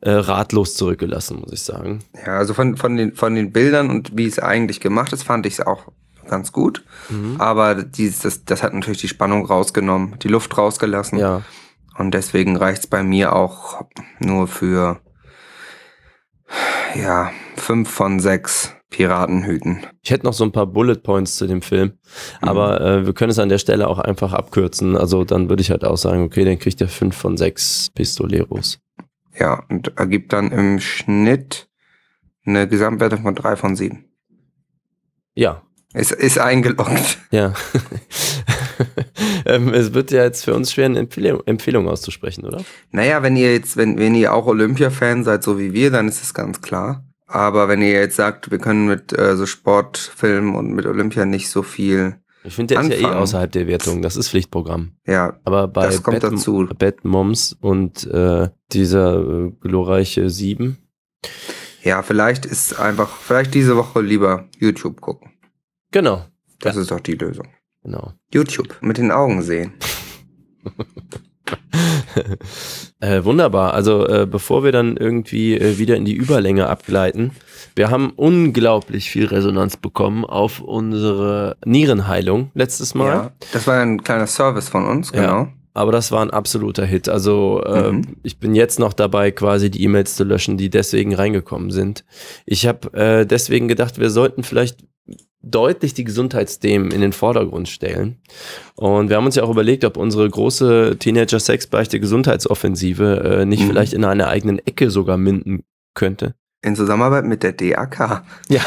äh, 0.01 0.11
ratlos 0.11 0.75
zurückgelassen, 0.75 1.39
muss 1.41 1.51
ich 1.51 1.61
sagen. 1.63 1.99
ja, 2.25 2.37
also 2.37 2.53
von, 2.53 2.77
von, 2.77 2.95
den, 2.95 3.13
von 3.15 3.35
den 3.35 3.51
Bildern 3.51 3.89
und 3.89 4.15
wie 4.15 4.25
es 4.27 4.39
eigentlich 4.39 4.79
gemacht 4.79 5.11
ist, 5.11 5.23
fand 5.23 5.45
ich 5.45 5.53
es 5.53 5.61
auch 5.65 5.83
ganz 6.29 6.51
gut. 6.51 6.83
Mhm. 7.09 7.35
Aber 7.39 7.75
dieses, 7.75 8.19
das, 8.19 8.45
das 8.45 8.63
hat 8.63 8.73
natürlich 8.73 9.01
die 9.01 9.07
Spannung 9.07 9.45
rausgenommen, 9.45 10.17
die 10.19 10.27
Luft 10.29 10.57
rausgelassen. 10.57 11.17
Ja, 11.19 11.41
Und 11.97 12.13
deswegen 12.13 12.55
reicht's 12.57 12.87
bei 12.87 13.01
mir 13.03 13.33
auch 13.33 13.85
nur 14.19 14.47
für 14.47 14.99
ja, 16.95 17.31
fünf 17.57 17.89
von 17.89 18.19
sechs 18.19 18.71
Piratenhüten. 18.89 19.85
ich 20.01 20.11
hätte 20.11 20.25
noch 20.25 20.33
so 20.33 20.43
ein 20.45 20.51
paar 20.51 20.65
Bullet 20.67 20.95
Points 21.03 21.35
zu 21.35 21.45
dem 21.47 21.61
Film, 21.61 21.93
Mhm. 22.41 22.47
aber 22.47 22.81
äh, 22.81 23.05
wir 23.05 23.13
können 23.13 23.31
es 23.31 23.39
an 23.39 23.49
der 23.49 23.57
Stelle 23.57 23.87
auch 23.87 23.99
einfach 23.99 24.33
abkürzen. 24.33 24.95
Also 24.95 25.23
dann 25.25 25.49
würde 25.49 25.61
ich 25.61 25.71
halt 25.71 25.83
auch 25.83 25.97
sagen, 25.97 26.23
okay, 26.23 26.45
dann 26.45 26.57
kriegt 26.59 26.79
er 26.81 26.87
fünf 26.87 27.15
von 27.17 27.35
sechs 27.37 27.89
Pistoleros. 27.95 28.79
Ja, 29.39 29.61
und 29.69 29.97
ergibt 29.97 30.31
dann 30.33 30.51
im 30.51 30.79
Schnitt 30.79 31.67
eine 32.45 32.67
Gesamtwertung 32.67 33.21
von 33.23 33.35
drei 33.35 33.55
von 33.57 33.75
sieben. 33.75 34.05
Ja, 35.35 35.61
Ist, 35.93 36.11
ist 36.13 36.39
eingeloggt. 36.39 37.19
ja. 37.31 37.53
ähm, 39.45 39.73
es 39.73 39.93
wird 39.93 40.11
ja 40.11 40.23
jetzt 40.23 40.45
für 40.45 40.53
uns 40.53 40.71
schwer, 40.71 40.85
eine 40.85 40.99
Empfehlung, 40.99 41.41
Empfehlung 41.45 41.87
auszusprechen, 41.87 42.45
oder? 42.45 42.63
Naja, 42.91 43.21
wenn 43.23 43.35
ihr 43.35 43.53
jetzt, 43.53 43.77
wenn, 43.77 43.97
wenn 43.97 44.15
ihr 44.15 44.33
auch 44.33 44.45
Olympia-Fan 44.47 45.23
seid, 45.23 45.43
so 45.43 45.59
wie 45.59 45.73
wir, 45.73 45.91
dann 45.91 46.07
ist 46.07 46.23
es 46.23 46.33
ganz 46.33 46.61
klar. 46.61 47.03
Aber 47.27 47.67
wenn 47.67 47.81
ihr 47.81 47.91
jetzt 47.91 48.15
sagt, 48.15 48.51
wir 48.51 48.57
können 48.57 48.87
mit 48.87 49.11
äh, 49.17 49.35
so 49.35 49.45
Sportfilmen 49.45 50.55
und 50.55 50.73
mit 50.73 50.85
Olympia 50.85 51.25
nicht 51.25 51.49
so 51.49 51.61
viel, 51.61 52.15
Ich 52.45 52.55
finde, 52.55 52.75
der 52.75 52.83
ist 52.83 52.89
ja 52.89 52.95
eh 52.95 52.97
Anfangen. 53.03 53.21
außerhalb 53.21 53.51
der 53.51 53.67
Wertung. 53.67 54.01
Das 54.01 54.15
ist 54.15 54.29
Pflichtprogramm. 54.29 54.93
ja, 55.05 55.37
Aber 55.43 55.67
bei 55.67 55.85
Das 55.87 56.01
kommt 56.03 56.21
Bad, 56.21 56.31
dazu. 56.33 56.67
Bad 56.79 57.03
Moms 57.03 57.53
und 57.59 58.05
äh, 58.07 58.47
dieser 58.71 59.19
äh, 59.19 59.51
glorreiche 59.59 60.29
Sieben. 60.29 60.77
ja, 61.83 62.01
vielleicht 62.01 62.45
ist 62.45 62.79
einfach, 62.79 63.09
vielleicht 63.17 63.53
diese 63.53 63.75
Woche 63.75 64.01
lieber 64.01 64.47
YouTube 64.57 65.01
gucken. 65.01 65.31
Genau, 65.91 66.25
Das 66.61 66.75
ist 66.77 66.91
doch 66.91 67.01
die 67.01 67.15
Lösung. 67.15 67.47
genau. 67.83 68.13
YouTube, 68.33 68.77
mit 68.81 68.97
den 68.97 69.11
Augen 69.11 69.41
sehen. 69.41 69.73
Äh, 72.99 73.23
wunderbar. 73.23 73.73
Also 73.75 74.07
äh, 74.07 74.25
bevor 74.25 74.63
wir 74.63 74.71
dann 74.71 74.97
irgendwie 74.97 75.55
äh, 75.55 75.77
wieder 75.77 75.95
in 75.97 76.03
die 76.05 76.15
Überlänge 76.15 76.67
abgleiten, 76.67 77.29
wir 77.75 77.91
haben 77.91 78.09
unglaublich 78.15 79.11
viel 79.11 79.25
Resonanz 79.27 79.77
bekommen 79.77 80.25
auf 80.25 80.61
unsere 80.61 81.57
Nierenheilung 81.63 82.49
letztes 82.55 82.95
Mal. 82.95 83.07
Ja, 83.07 83.31
das 83.53 83.67
war 83.67 83.79
ein 83.79 84.01
kleiner 84.03 84.25
Service 84.25 84.67
von 84.69 84.85
uns, 84.87 85.11
Ja. 85.13 85.21
genau. 85.21 85.47
Aber 85.75 85.91
das 85.91 86.11
war 86.11 86.23
ein 86.23 86.31
absoluter 86.31 86.85
Hit. 86.87 87.07
Also 87.07 87.61
äh, 87.63 87.91
Mhm. 87.91 88.01
ich 88.23 88.39
bin 88.39 88.55
jetzt 88.55 88.79
noch 88.79 88.93
dabei, 88.93 89.29
quasi 89.29 89.69
die 89.69 89.83
E-Mails 89.83 90.15
zu 90.15 90.23
löschen, 90.23 90.57
die 90.57 90.71
deswegen 90.71 91.13
reingekommen 91.13 91.69
sind. 91.69 92.03
Ich 92.47 92.65
habe 92.65 92.91
äh, 92.97 93.25
deswegen 93.27 93.67
gedacht, 93.67 93.99
wir 93.99 94.09
sollten 94.09 94.41
vielleicht 94.43 94.79
deutlich 95.41 95.93
die 95.93 96.03
Gesundheitsthemen 96.03 96.91
in 96.91 96.99
den 97.01 97.13
Vordergrund 97.13 97.69
stellen. 97.69 98.17
Und 98.75 99.09
wir 99.09 99.15
haben 99.17 99.25
uns 99.25 99.35
ja 99.35 99.43
auch 99.43 99.49
überlegt, 99.51 99.85
ob 99.85 99.95
unsere 99.97 100.29
große 100.29 100.97
Teenager-Sex-Beichte-Gesundheitsoffensive 100.99 103.39
äh, 103.41 103.45
nicht 103.45 103.63
Mhm. 103.63 103.67
vielleicht 103.67 103.93
in 103.93 104.03
einer 104.03 104.27
eigenen 104.27 104.59
Ecke 104.59 104.89
sogar 104.91 105.17
münden 105.17 105.63
könnte. 105.93 106.35
In 106.63 106.75
Zusammenarbeit 106.75 107.25
mit 107.25 107.43
der 107.43 107.53
DAK. 107.53 108.23
Ja. 108.49 108.61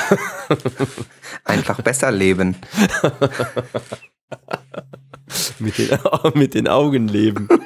Einfach 1.44 1.82
besser 1.82 2.10
leben. 2.12 2.54
mit, 5.58 5.76
den, 5.78 5.88
mit 6.34 6.54
den 6.54 6.68
Augen 6.68 7.08
leben. 7.08 7.48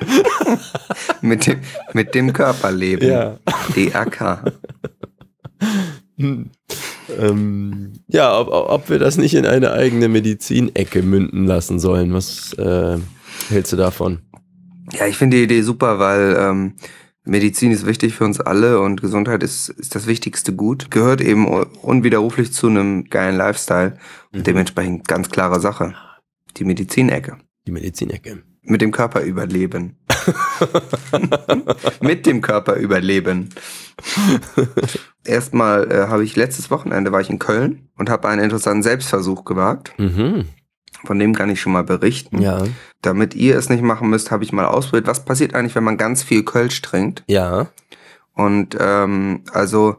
Mit 1.20 1.46
dem, 1.46 1.61
mit 1.94 2.14
dem 2.14 2.32
Körper 2.34 2.70
leben. 2.70 3.07
Ja. 3.09 3.38
DAK. 3.74 4.52
Hm. 6.18 6.50
Ähm, 7.18 7.92
ja, 8.09 8.38
ob, 8.38 8.48
ob 8.50 8.88
wir 8.90 8.98
das 8.98 9.16
nicht 9.18 9.34
in 9.34 9.46
eine 9.46 9.72
eigene 9.72 10.09
Medizinecke 10.09 11.02
münden 11.02 11.46
lassen 11.46 11.78
sollen. 11.78 12.12
Was 12.12 12.52
äh, 12.55 12.98
hältst 13.48 13.72
du 13.72 13.76
davon? 13.76 14.20
Ja, 14.92 15.07
ich 15.07 15.16
finde 15.16 15.36
die 15.36 15.42
Idee 15.44 15.62
super, 15.62 15.98
weil 15.98 16.36
ähm, 16.38 16.74
Medizin 17.24 17.72
ist 17.72 17.86
wichtig 17.86 18.14
für 18.14 18.24
uns 18.24 18.40
alle 18.40 18.80
und 18.80 19.00
Gesundheit 19.00 19.42
ist, 19.42 19.70
ist 19.70 19.94
das 19.94 20.07
wichtigste 20.07 20.55
Gut. 20.55 20.90
Gehört 20.90 21.20
eben 21.20 21.46
unwiderruflich 21.46 22.52
zu 22.52 22.68
einem 22.68 23.05
geilen 23.05 23.36
Lifestyle 23.36 23.96
und 24.32 24.40
Mhm. 24.40 24.44
dementsprechend 24.44 25.09
ganz 25.09 25.30
klare 25.30 25.59
Sache. 25.61 25.94
Die 26.59 26.64
Medizinecke. 26.64 27.38
Die 27.66 27.72
Medizinecke. 27.72 28.42
Mit 28.67 28.81
dem 28.81 28.93
Körper 28.93 29.21
überleben. 29.23 29.97
Mit 32.01 32.27
dem 32.27 32.41
Körper 32.41 32.77
überleben. 32.77 33.51
Erstmal 35.25 35.91
äh, 35.91 36.07
habe 36.09 36.25
ich 36.25 36.37
letztes 36.37 36.71
Wochenende 36.71 37.12
war 37.12 37.21
ich 37.21 37.31
in 37.31 37.39
Köln 37.39 37.89
und 37.97 38.11
habe 38.11 38.29
einen 38.29 38.43
interessanten 38.43 38.83
Selbstversuch 38.83 39.45
gewagt. 39.45 39.93
Mhm. 39.99 40.47
Von 41.05 41.19
dem 41.19 41.35
kann 41.35 41.51
ich 41.51 41.61
schon 41.61 41.73
mal 41.73 41.85
berichten. 41.85 42.41
Ja, 42.41 42.62
Damit 43.03 43.35
ihr 43.35 43.59
es 43.59 43.69
nicht 43.69 43.83
machen 43.83 44.09
müsst, 44.09 44.31
habe 44.31 44.45
ich 44.45 44.53
mal 44.53 44.65
ausprobiert, 44.67 45.07
was 45.07 45.25
passiert 45.25 45.55
eigentlich, 45.55 45.75
wenn 45.75 45.85
man 45.85 45.99
ganz 45.99 46.23
viel 46.23 46.43
Kölsch 46.45 46.81
trinkt. 46.83 47.25
ja. 47.27 47.69
Und 48.37 48.77
ähm, 48.81 49.45
also 49.53 49.99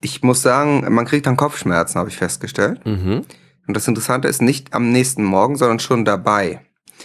ich 0.00 0.24
muss 0.24 0.42
sagen, 0.42 0.92
man 0.92 1.04
kriegt 1.04 1.26
dann 1.26 1.36
Kopfschmerzen, 1.36 2.00
habe 2.00 2.08
ich 2.08 2.16
festgestellt. 2.16 2.84
Mhm. 2.84 3.24
Und 3.68 3.76
das 3.76 3.86
Interessante 3.86 4.26
ist 4.26 4.42
nicht 4.42 4.74
am 4.74 4.90
nächsten 4.90 5.22
Morgen, 5.22 5.54
sondern 5.56 5.78
schon 5.78 6.04
dabei. 6.04 6.62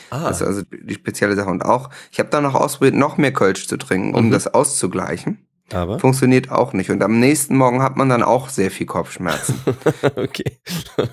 Ah, 0.10 0.28
Das 0.30 0.42
ist 0.42 0.48
also 0.48 0.62
die 0.72 0.94
spezielle 0.94 1.36
Sache. 1.36 1.50
Und 1.50 1.64
auch, 1.66 1.90
ich 2.12 2.20
habe 2.20 2.30
dann 2.30 2.44
noch 2.44 2.56
ausprobiert, 2.56 2.96
noch 2.96 3.18
mehr 3.18 3.34
Kölsch 3.34 3.68
zu 3.68 3.78
trinken, 3.78 4.14
um 4.16 4.28
Mhm. 4.28 4.32
das 4.32 4.48
auszugleichen. 4.54 5.47
Aber 5.74 6.00
Funktioniert 6.00 6.52
auch 6.52 6.74
nicht. 6.74 6.90
Und 6.90 7.04
am 7.04 7.20
nächsten 7.20 7.56
Morgen 7.58 7.82
hat 7.82 7.98
man 7.98 8.10
dann 8.10 8.24
auch 8.24 8.50
sehr 8.50 8.72
viel 8.72 8.86
Kopfschmerzen. 8.86 9.56
okay. 10.16 10.60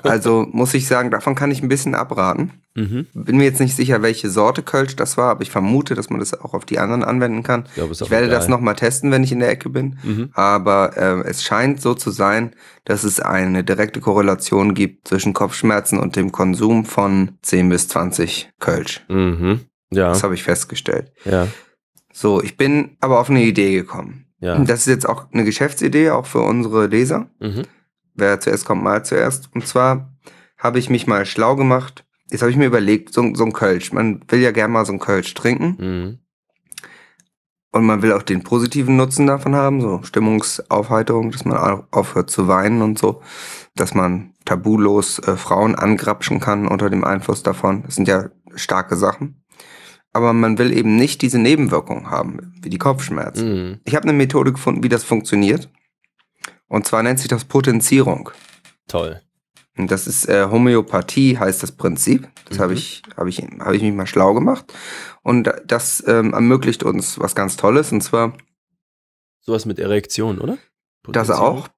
also 0.02 0.46
muss 0.50 0.74
ich 0.74 0.86
sagen, 0.86 1.10
davon 1.10 1.34
kann 1.34 1.50
ich 1.50 1.62
ein 1.62 1.68
bisschen 1.68 1.94
abraten. 1.94 2.52
Mhm. 2.76 3.06
Bin 3.14 3.36
mir 3.36 3.44
jetzt 3.44 3.60
nicht 3.60 3.76
sicher, 3.76 4.02
welche 4.02 4.30
Sorte 4.30 4.62
Kölsch 4.62 4.96
das 4.96 5.16
war, 5.16 5.30
aber 5.30 5.42
ich 5.42 5.50
vermute, 5.50 5.94
dass 5.94 6.10
man 6.10 6.18
das 6.20 6.34
auch 6.40 6.54
auf 6.54 6.64
die 6.64 6.78
anderen 6.78 7.04
anwenden 7.04 7.42
kann. 7.42 7.66
Ich 7.76 7.82
auch 7.82 7.90
Ich 7.90 8.10
werde 8.10 8.26
egal. 8.26 8.38
das 8.38 8.48
nochmal 8.48 8.74
testen, 8.74 9.10
wenn 9.10 9.22
ich 9.24 9.32
in 9.32 9.38
der 9.40 9.50
Ecke 9.50 9.70
bin. 9.70 9.98
Mhm. 10.02 10.30
Aber 10.34 10.96
äh, 10.96 11.20
es 11.28 11.42
scheint 11.44 11.80
so 11.80 11.94
zu 11.94 12.10
sein, 12.10 12.54
dass 12.84 13.04
es 13.04 13.20
eine 13.20 13.64
direkte 13.64 14.00
Korrelation 14.00 14.74
gibt 14.74 15.08
zwischen 15.08 15.32
Kopfschmerzen 15.34 15.98
und 15.98 16.16
dem 16.16 16.32
Konsum 16.32 16.84
von 16.84 17.38
10 17.42 17.68
bis 17.68 17.88
20 17.88 18.50
Kölsch. 18.58 19.04
Mhm. 19.08 19.60
Ja, 19.90 20.08
Das 20.08 20.22
habe 20.24 20.34
ich 20.34 20.42
festgestellt. 20.42 21.12
ja, 21.24 21.46
So, 22.12 22.42
ich 22.42 22.56
bin 22.56 22.96
aber 23.00 23.20
auf 23.20 23.30
eine 23.30 23.42
Idee 23.44 23.72
gekommen. 23.74 24.23
Ja. 24.44 24.58
Das 24.58 24.80
ist 24.80 24.86
jetzt 24.86 25.08
auch 25.08 25.26
eine 25.32 25.44
Geschäftsidee, 25.44 26.10
auch 26.10 26.26
für 26.26 26.40
unsere 26.40 26.86
Leser. 26.86 27.28
Mhm. 27.40 27.62
Wer 28.14 28.38
zuerst 28.40 28.64
kommt, 28.64 28.82
mal 28.84 29.04
zuerst. 29.04 29.50
Und 29.54 29.66
zwar 29.66 30.12
habe 30.58 30.78
ich 30.78 30.88
mich 30.90 31.06
mal 31.06 31.26
schlau 31.26 31.56
gemacht. 31.56 32.04
Jetzt 32.30 32.42
habe 32.42 32.50
ich 32.50 32.56
mir 32.56 32.66
überlegt, 32.66 33.12
so, 33.12 33.34
so 33.34 33.44
ein 33.44 33.52
Kölsch. 33.52 33.92
Man 33.92 34.22
will 34.28 34.40
ja 34.40 34.50
gerne 34.52 34.72
mal 34.72 34.86
so 34.86 34.92
ein 34.92 34.98
Kölsch 35.00 35.34
trinken. 35.34 35.76
Mhm. 35.78 36.18
Und 37.72 37.84
man 37.86 38.02
will 38.02 38.12
auch 38.12 38.22
den 38.22 38.44
positiven 38.44 38.96
Nutzen 38.96 39.26
davon 39.26 39.56
haben, 39.56 39.80
so 39.80 40.00
Stimmungsaufheiterung, 40.04 41.32
dass 41.32 41.44
man 41.44 41.56
au- 41.58 41.86
aufhört 41.90 42.30
zu 42.30 42.46
weinen 42.46 42.82
und 42.82 42.98
so, 42.98 43.20
dass 43.74 43.94
man 43.94 44.32
tabulos 44.44 45.18
äh, 45.18 45.36
Frauen 45.36 45.74
angrapschen 45.74 46.38
kann 46.38 46.68
unter 46.68 46.88
dem 46.88 47.02
Einfluss 47.02 47.42
davon. 47.42 47.82
Das 47.82 47.96
sind 47.96 48.06
ja 48.06 48.30
starke 48.54 48.94
Sachen. 48.94 49.43
Aber 50.14 50.32
man 50.32 50.56
will 50.58 50.72
eben 50.72 50.96
nicht 50.96 51.20
diese 51.22 51.38
Nebenwirkungen 51.38 52.08
haben, 52.10 52.54
wie 52.62 52.70
die 52.70 52.78
Kopfschmerzen. 52.78 53.52
Mhm. 53.52 53.80
Ich 53.84 53.94
habe 53.94 54.04
eine 54.04 54.16
Methode 54.16 54.52
gefunden, 54.52 54.82
wie 54.82 54.88
das 54.88 55.04
funktioniert. 55.04 55.68
Und 56.68 56.86
zwar 56.86 57.02
nennt 57.02 57.18
sich 57.18 57.28
das 57.28 57.44
Potenzierung. 57.44 58.30
Toll. 58.88 59.20
Und 59.76 59.90
das 59.90 60.06
ist 60.06 60.28
äh, 60.28 60.46
Homöopathie, 60.50 61.36
heißt 61.36 61.62
das 61.62 61.72
Prinzip. 61.72 62.28
Das 62.48 62.60
habe 62.60 62.72
Mhm. 62.72 62.78
ich, 62.78 63.02
habe 63.16 63.28
ich, 63.28 63.42
habe 63.58 63.76
ich 63.76 63.82
mich 63.82 63.92
mal 63.92 64.06
schlau 64.06 64.32
gemacht. 64.34 64.72
Und 65.22 65.52
das 65.66 66.02
ähm, 66.06 66.32
ermöglicht 66.32 66.84
uns 66.84 67.18
was 67.18 67.34
ganz 67.34 67.56
Tolles. 67.56 67.92
Und 67.92 68.00
zwar 68.02 68.34
Sowas 69.40 69.66
mit 69.66 69.78
Erektion, 69.78 70.38
oder? 70.38 70.56
Das 71.08 71.30
auch. 71.30 71.68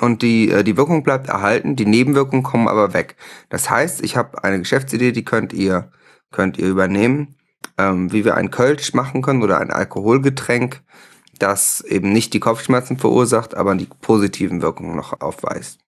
Und 0.00 0.22
die, 0.22 0.50
äh, 0.50 0.64
die 0.64 0.76
Wirkung 0.76 1.02
bleibt 1.02 1.28
erhalten, 1.28 1.76
die 1.76 1.86
Nebenwirkungen 1.86 2.42
kommen 2.42 2.66
aber 2.66 2.92
weg. 2.94 3.16
Das 3.50 3.70
heißt, 3.70 4.02
ich 4.02 4.16
habe 4.16 4.42
eine 4.42 4.58
Geschäftsidee, 4.58 5.12
die 5.12 5.24
könnt 5.24 5.52
ihr, 5.52 5.92
könnt 6.32 6.58
ihr 6.58 6.66
übernehmen, 6.68 7.36
ähm, 7.78 8.12
wie 8.12 8.24
wir 8.24 8.36
ein 8.36 8.50
Kölsch 8.50 8.94
machen 8.94 9.22
können 9.22 9.42
oder 9.42 9.58
ein 9.58 9.70
Alkoholgetränk, 9.70 10.82
das 11.38 11.80
eben 11.80 12.12
nicht 12.12 12.32
die 12.32 12.40
Kopfschmerzen 12.40 12.98
verursacht, 12.98 13.56
aber 13.56 13.74
die 13.74 13.88
positiven 14.00 14.62
Wirkungen 14.62 14.96
noch 14.96 15.20
aufweist. 15.20 15.80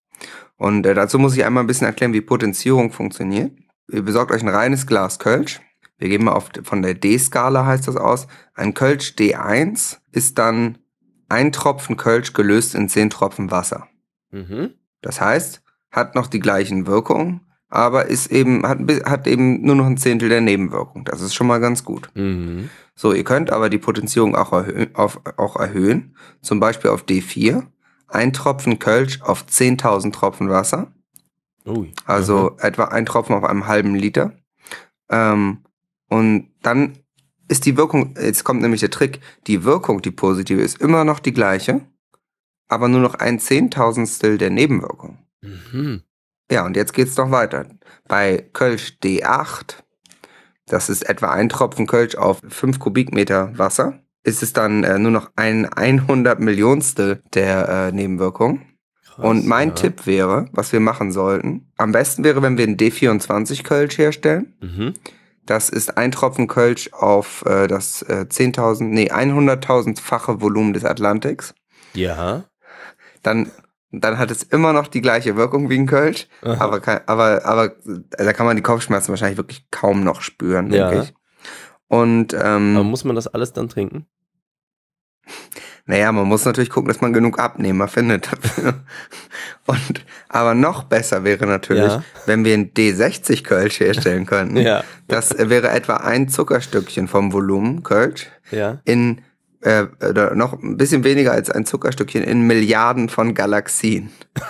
Und 0.56 0.86
äh, 0.86 0.94
dazu 0.94 1.18
muss 1.18 1.36
ich 1.36 1.44
einmal 1.44 1.64
ein 1.64 1.66
bisschen 1.66 1.86
erklären, 1.86 2.12
wie 2.12 2.20
Potenzierung 2.20 2.92
funktioniert. 2.92 3.52
Ihr 3.90 4.02
besorgt 4.02 4.32
euch 4.32 4.42
ein 4.42 4.48
reines 4.48 4.86
Glas 4.86 5.18
Kölsch. 5.18 5.60
Wir 5.98 6.08
gehen 6.08 6.24
mal 6.24 6.32
auf, 6.32 6.50
von 6.64 6.82
der 6.82 6.94
D-Skala 6.94 7.64
heißt 7.64 7.88
das 7.88 7.96
aus. 7.96 8.26
Ein 8.54 8.74
Kölsch 8.74 9.14
D1 9.18 9.98
ist 10.12 10.38
dann 10.38 10.78
ein 11.28 11.52
Tropfen 11.52 11.96
Kölsch 11.96 12.32
gelöst 12.32 12.74
in 12.74 12.88
zehn 12.88 13.10
Tropfen 13.10 13.50
Wasser. 13.50 13.88
Mhm. 14.30 14.74
Das 15.02 15.20
heißt, 15.20 15.62
hat 15.90 16.14
noch 16.14 16.26
die 16.26 16.40
gleichen 16.40 16.86
Wirkungen, 16.86 17.45
aber 17.68 18.06
ist 18.06 18.30
eben, 18.30 18.66
hat, 18.66 18.78
hat 19.04 19.26
eben 19.26 19.62
nur 19.62 19.74
noch 19.74 19.86
ein 19.86 19.96
Zehntel 19.96 20.28
der 20.28 20.40
Nebenwirkung. 20.40 21.04
Das 21.04 21.20
ist 21.20 21.34
schon 21.34 21.46
mal 21.46 21.60
ganz 21.60 21.84
gut. 21.84 22.10
Mhm. 22.14 22.70
So, 22.94 23.12
ihr 23.12 23.24
könnt 23.24 23.50
aber 23.50 23.68
die 23.68 23.78
Potenzierung 23.78 24.34
auch, 24.36 24.52
erhö 24.52 24.86
auf, 24.94 25.20
auch 25.36 25.56
erhöhen, 25.56 26.16
zum 26.40 26.60
Beispiel 26.60 26.90
auf 26.90 27.04
D4. 27.04 27.64
Ein 28.08 28.32
Tropfen 28.32 28.78
Kölsch 28.78 29.20
auf 29.22 29.44
10.000 29.44 30.12
Tropfen 30.12 30.48
Wasser, 30.48 30.92
Ui. 31.66 31.92
also 32.04 32.56
etwa 32.60 32.84
ein 32.84 33.04
Tropfen 33.04 33.34
auf 33.34 33.42
einem 33.42 33.66
halben 33.66 33.96
Liter. 33.96 34.32
Ähm, 35.10 35.64
und 36.08 36.50
dann 36.62 36.98
ist 37.48 37.66
die 37.66 37.76
Wirkung, 37.76 38.14
jetzt 38.20 38.44
kommt 38.44 38.62
nämlich 38.62 38.80
der 38.80 38.90
Trick, 38.90 39.20
die 39.46 39.64
Wirkung, 39.64 40.02
die 40.02 40.12
positive, 40.12 40.62
ist 40.62 40.80
immer 40.80 41.04
noch 41.04 41.18
die 41.18 41.32
gleiche, 41.32 41.80
aber 42.68 42.88
nur 42.88 43.00
noch 43.00 43.14
ein 43.14 43.38
Zehntausendstel 43.38 44.38
der 44.38 44.50
Nebenwirkung. 44.50 45.18
Mhm. 45.42 46.02
Ja, 46.50 46.64
und 46.64 46.76
jetzt 46.76 46.92
geht's 46.92 47.16
noch 47.16 47.30
weiter. 47.30 47.66
Bei 48.08 48.48
Kölsch 48.52 48.98
D8, 49.02 49.76
das 50.66 50.88
ist 50.88 51.08
etwa 51.08 51.30
ein 51.30 51.48
Tropfen 51.48 51.86
Kölsch 51.86 52.14
auf 52.16 52.40
5 52.48 52.78
Kubikmeter 52.78 53.56
Wasser, 53.58 54.00
ist 54.22 54.42
es 54.42 54.52
dann 54.52 54.84
äh, 54.84 54.98
nur 54.98 55.12
noch 55.12 55.30
ein 55.36 55.66
100 55.66 56.40
Millionstel 56.40 57.22
der 57.34 57.68
äh, 57.68 57.92
Nebenwirkung. 57.92 58.62
Krass, 59.04 59.24
Und 59.24 59.46
mein 59.46 59.68
ja. 59.68 59.74
Tipp 59.74 60.06
wäre, 60.06 60.48
was 60.52 60.72
wir 60.72 60.80
machen 60.80 61.12
sollten, 61.12 61.72
am 61.76 61.92
besten 61.92 62.24
wäre, 62.24 62.42
wenn 62.42 62.58
wir 62.58 62.64
einen 62.64 62.76
D24 62.76 63.62
Kölsch 63.62 63.98
herstellen. 63.98 64.54
Mhm. 64.60 64.94
Das 65.46 65.68
ist 65.68 65.96
ein 65.96 66.10
Tropfen 66.10 66.48
Kölsch 66.48 66.92
auf 66.92 67.44
äh, 67.46 67.68
das 67.68 68.02
äh, 68.02 68.26
10.000, 68.28 68.82
nee, 68.82 69.10
100.000-fache 69.10 70.40
Volumen 70.40 70.72
des 70.72 70.84
Atlantiks. 70.84 71.54
Ja. 71.94 72.44
Dann, 73.22 73.52
dann 74.00 74.18
hat 74.18 74.30
es 74.30 74.42
immer 74.42 74.72
noch 74.72 74.88
die 74.88 75.00
gleiche 75.00 75.36
Wirkung 75.36 75.68
wie 75.70 75.78
ein 75.78 75.86
Kölsch, 75.86 76.28
Aha. 76.42 76.64
aber, 76.64 77.02
aber, 77.06 77.44
aber 77.44 77.72
da 78.10 78.32
kann 78.32 78.46
man 78.46 78.56
die 78.56 78.62
Kopfschmerzen 78.62 79.10
wahrscheinlich 79.10 79.38
wirklich 79.38 79.66
kaum 79.70 80.02
noch 80.04 80.20
spüren, 80.22 80.72
Ja. 80.72 80.90
denke 80.90 81.04
ich. 81.04 81.14
Und 81.88 82.32
ähm, 82.34 82.74
Aber 82.76 82.84
muss 82.84 83.04
man 83.04 83.14
das 83.14 83.28
alles 83.28 83.52
dann 83.52 83.68
trinken? 83.68 84.06
Naja, 85.88 86.10
man 86.10 86.26
muss 86.26 86.44
natürlich 86.44 86.70
gucken, 86.70 86.88
dass 86.88 87.00
man 87.00 87.12
genug 87.12 87.38
Abnehmer 87.38 87.86
findet 87.86 88.32
dafür. 88.32 88.74
Und, 89.66 90.04
aber 90.28 90.54
noch 90.54 90.82
besser 90.84 91.22
wäre 91.22 91.46
natürlich, 91.46 91.84
Ja. 91.92 92.02
wenn 92.26 92.44
wir 92.44 92.54
einen 92.54 92.72
D60 92.72 93.44
Kölsch 93.44 93.78
herstellen 93.80 94.26
könnten. 94.26 94.56
Ja. 94.66 94.82
Das 95.06 95.36
wäre 95.38 95.70
etwa 95.70 95.98
ein 95.98 96.28
Zuckerstückchen 96.28 97.06
vom 97.06 97.32
Volumen 97.32 97.84
Kölsch 97.84 98.26
Ja. 98.50 98.78
in, 98.84 99.20
äh, 99.66 99.86
oder 100.08 100.34
noch 100.34 100.52
ein 100.62 100.76
bisschen 100.76 101.04
weniger 101.04 101.32
als 101.32 101.50
ein 101.50 101.66
Zuckerstückchen 101.66 102.22
in 102.22 102.42
Milliarden 102.46 103.08
von 103.08 103.34
Galaxien. 103.34 104.10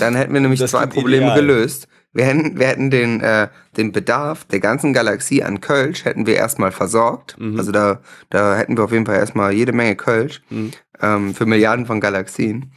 Dann 0.00 0.14
hätten 0.14 0.34
wir 0.34 0.40
nämlich 0.40 0.60
Das 0.60 0.72
zwei 0.72 0.86
Probleme 0.86 1.26
ideal. 1.26 1.40
gelöst. 1.40 1.88
Wir 2.12 2.24
hätten, 2.24 2.58
wir 2.58 2.66
hätten 2.66 2.90
den, 2.90 3.20
äh, 3.20 3.48
den 3.76 3.92
Bedarf 3.92 4.44
der 4.46 4.60
ganzen 4.60 4.92
Galaxie 4.92 5.42
an 5.42 5.60
Kölsch 5.60 6.04
hätten 6.04 6.26
wir 6.26 6.36
erstmal 6.36 6.72
versorgt. 6.72 7.36
Mhm. 7.38 7.58
Also 7.58 7.70
da, 7.70 8.00
da 8.30 8.56
hätten 8.56 8.76
wir 8.76 8.84
auf 8.84 8.92
jeden 8.92 9.06
Fall 9.06 9.16
erstmal 9.16 9.52
jede 9.52 9.72
Menge 9.72 9.94
Kölsch 9.94 10.42
Mhm. 10.50 10.70
ähm, 11.00 11.34
für 11.34 11.46
Milliarden 11.46 11.86
von 11.86 12.00
Galaxien. 12.00 12.72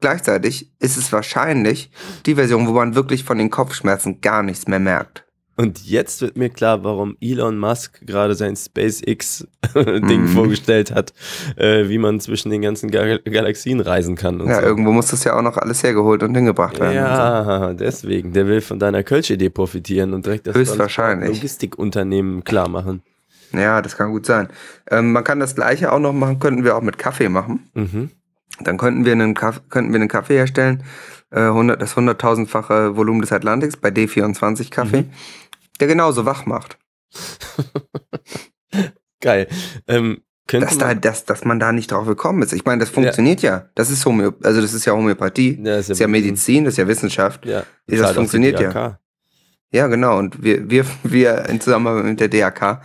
Gleichzeitig 0.00 0.70
ist 0.80 0.98
es 0.98 1.12
wahrscheinlich 1.12 1.90
die 2.26 2.34
Version, 2.34 2.66
wo 2.68 2.72
man 2.72 2.94
wirklich 2.94 3.24
von 3.24 3.38
den 3.38 3.50
Kopfschmerzen 3.50 4.20
gar 4.20 4.42
nichts 4.42 4.68
mehr 4.68 4.80
merkt. 4.80 5.23
Und 5.56 5.84
jetzt 5.84 6.20
wird 6.20 6.36
mir 6.36 6.50
klar, 6.50 6.82
warum 6.82 7.16
Elon 7.20 7.58
Musk 7.58 8.04
gerade 8.04 8.34
sein 8.34 8.56
SpaceX-Ding 8.56 10.22
Mhm. 10.22 10.28
vorgestellt 10.28 10.92
hat, 10.92 11.12
äh, 11.56 11.88
wie 11.88 11.98
man 11.98 12.18
zwischen 12.20 12.50
den 12.50 12.62
ganzen 12.62 12.90
Gal 12.90 13.20
Galaxien 13.20 13.80
reisen 13.80 14.16
kann. 14.16 14.40
Und 14.40 14.48
Ja, 14.48 14.56
so. 14.60 14.62
irgendwo 14.66 14.90
muss 14.92 15.08
das 15.08 15.22
ja 15.24 15.36
auch 15.38 15.42
noch 15.42 15.56
alles 15.56 15.82
hergeholt 15.82 16.22
und 16.22 16.34
hingebracht 16.34 16.80
werden. 16.80 16.98
und 16.98 17.04
so. 17.04 17.10
Ja, 17.10 17.72
deswegen. 17.74 18.32
Der 18.32 18.46
will 18.46 18.60
von 18.60 18.78
deiner 18.78 19.02
Kölsch-Idee 19.04 19.50
profitieren 19.50 20.12
und 20.12 20.26
direkt 20.26 20.46
das. 20.48 20.56
Logistikunternehmen 20.56 22.44
klar 22.44 22.68
machen. 22.68 23.02
Ja, 23.52 23.80
das 23.82 23.96
kann 23.96 24.10
gut 24.10 24.26
sein. 24.26 24.48
Ähm, 24.90 25.12
man 25.12 25.22
kann 25.22 25.38
das 25.38 25.54
gleiche 25.54 25.92
auch 25.92 26.00
noch 26.00 26.12
machen, 26.12 26.40
könnten 26.40 26.64
wir 26.64 26.76
auch 26.76 26.82
mit 26.82 26.98
Kaffee 26.98 27.28
machen. 27.28 27.68
Mhm. 27.74 28.10
Dann 28.60 28.78
könnten 28.78 29.04
wir 29.04 29.12
einen, 29.12 29.34
Kaff 29.34 29.62
könnten 29.68 29.92
wir 29.92 30.00
einen 30.00 30.08
Kaffee 30.08 30.34
herstellen, 30.34 30.82
äh, 31.30 31.40
100, 31.50 31.80
das 31.82 31.96
hunderttausendfache 31.96 32.96
Volumen 32.96 33.20
des 33.20 33.32
Atlantiks 33.32 33.76
bei 33.76 33.88
D24 33.90 34.70
Kaffee, 34.70 35.02
Mhm. 35.02 35.10
Der 35.80 35.88
genauso 35.88 36.24
wach 36.24 36.46
macht. 36.46 36.78
Geil. 39.20 39.48
Ähm, 39.88 40.20
Dass, 40.50 40.76
da, 40.78 40.88
man, 40.88 41.00
dass, 41.00 41.24
dass 41.24 41.44
man 41.44 41.58
da 41.58 41.72
nicht 41.72 41.90
drauf 41.90 42.06
gekommen 42.06 42.42
ist. 42.42 42.52
Ich 42.52 42.64
meine, 42.64 42.80
das 42.80 42.90
funktioniert 42.90 43.42
ja. 43.42 43.66
Das 43.74 43.90
ist 43.90 44.04
Homö 44.04 44.32
also 44.42 44.60
das 44.60 44.74
ist 44.74 44.84
ja 44.84 44.92
Homöopathie. 44.92 45.58
Ja, 45.62 45.76
Das 45.76 45.88
ist 45.88 45.98
ja 46.00 46.06
Medizin, 46.06 46.64
das 46.64 46.74
ist 46.74 46.78
ja 46.78 46.88
Wissenschaft. 46.88 47.46
Ja, 47.46 47.64
das 47.86 48.12
funktioniert 48.12 48.60
ja. 48.60 48.98
Ja, 49.72 49.86
genau. 49.88 50.18
Und 50.18 50.42
wir, 50.42 50.70
wir, 50.70 50.84
wir 51.02 51.48
in 51.48 51.60
Zusammenarbeit 51.60 52.04
mit 52.04 52.20
der 52.20 52.28
DAK, 52.28 52.82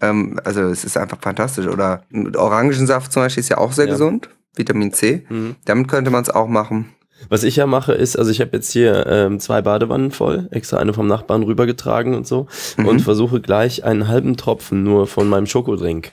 ähm, 0.00 0.40
also 0.42 0.62
es 0.62 0.84
ist 0.84 0.96
einfach 0.96 1.20
fantastisch. 1.20 1.66
Oder 1.68 2.02
Orangensaft 2.34 3.12
zum 3.12 3.22
Beispiel 3.22 3.42
ist 3.42 3.50
ja 3.50 3.58
auch 3.58 3.72
sehr 3.72 3.86
Ja. 3.86 3.92
gesund. 3.92 4.28
Vitamin 4.56 4.92
C. 4.92 5.24
Mhm. 5.28 5.54
Damit 5.66 5.88
könnte 5.88 6.10
man 6.10 6.22
es 6.22 6.30
auch 6.30 6.48
machen. 6.48 6.92
Was 7.28 7.44
ich 7.44 7.56
ja 7.56 7.66
mache, 7.66 7.92
ist, 7.92 8.16
also 8.18 8.30
ich 8.30 8.40
habe 8.40 8.50
jetzt 8.54 8.70
hier 8.72 9.06
ähm, 9.06 9.40
zwei 9.40 9.62
Badewannen 9.62 10.10
voll, 10.10 10.48
extra 10.50 10.78
eine 10.78 10.92
vom 10.92 11.06
Nachbarn 11.06 11.42
rübergetragen 11.42 12.14
und 12.14 12.26
so 12.26 12.46
Mhm. 12.76 12.86
und 12.86 13.00
versuche 13.00 13.40
gleich 13.40 13.84
einen 13.84 14.08
halben 14.08 14.36
Tropfen 14.36 14.82
nur 14.82 15.06
von 15.06 15.28
meinem 15.28 15.46
Schokodrink 15.46 16.12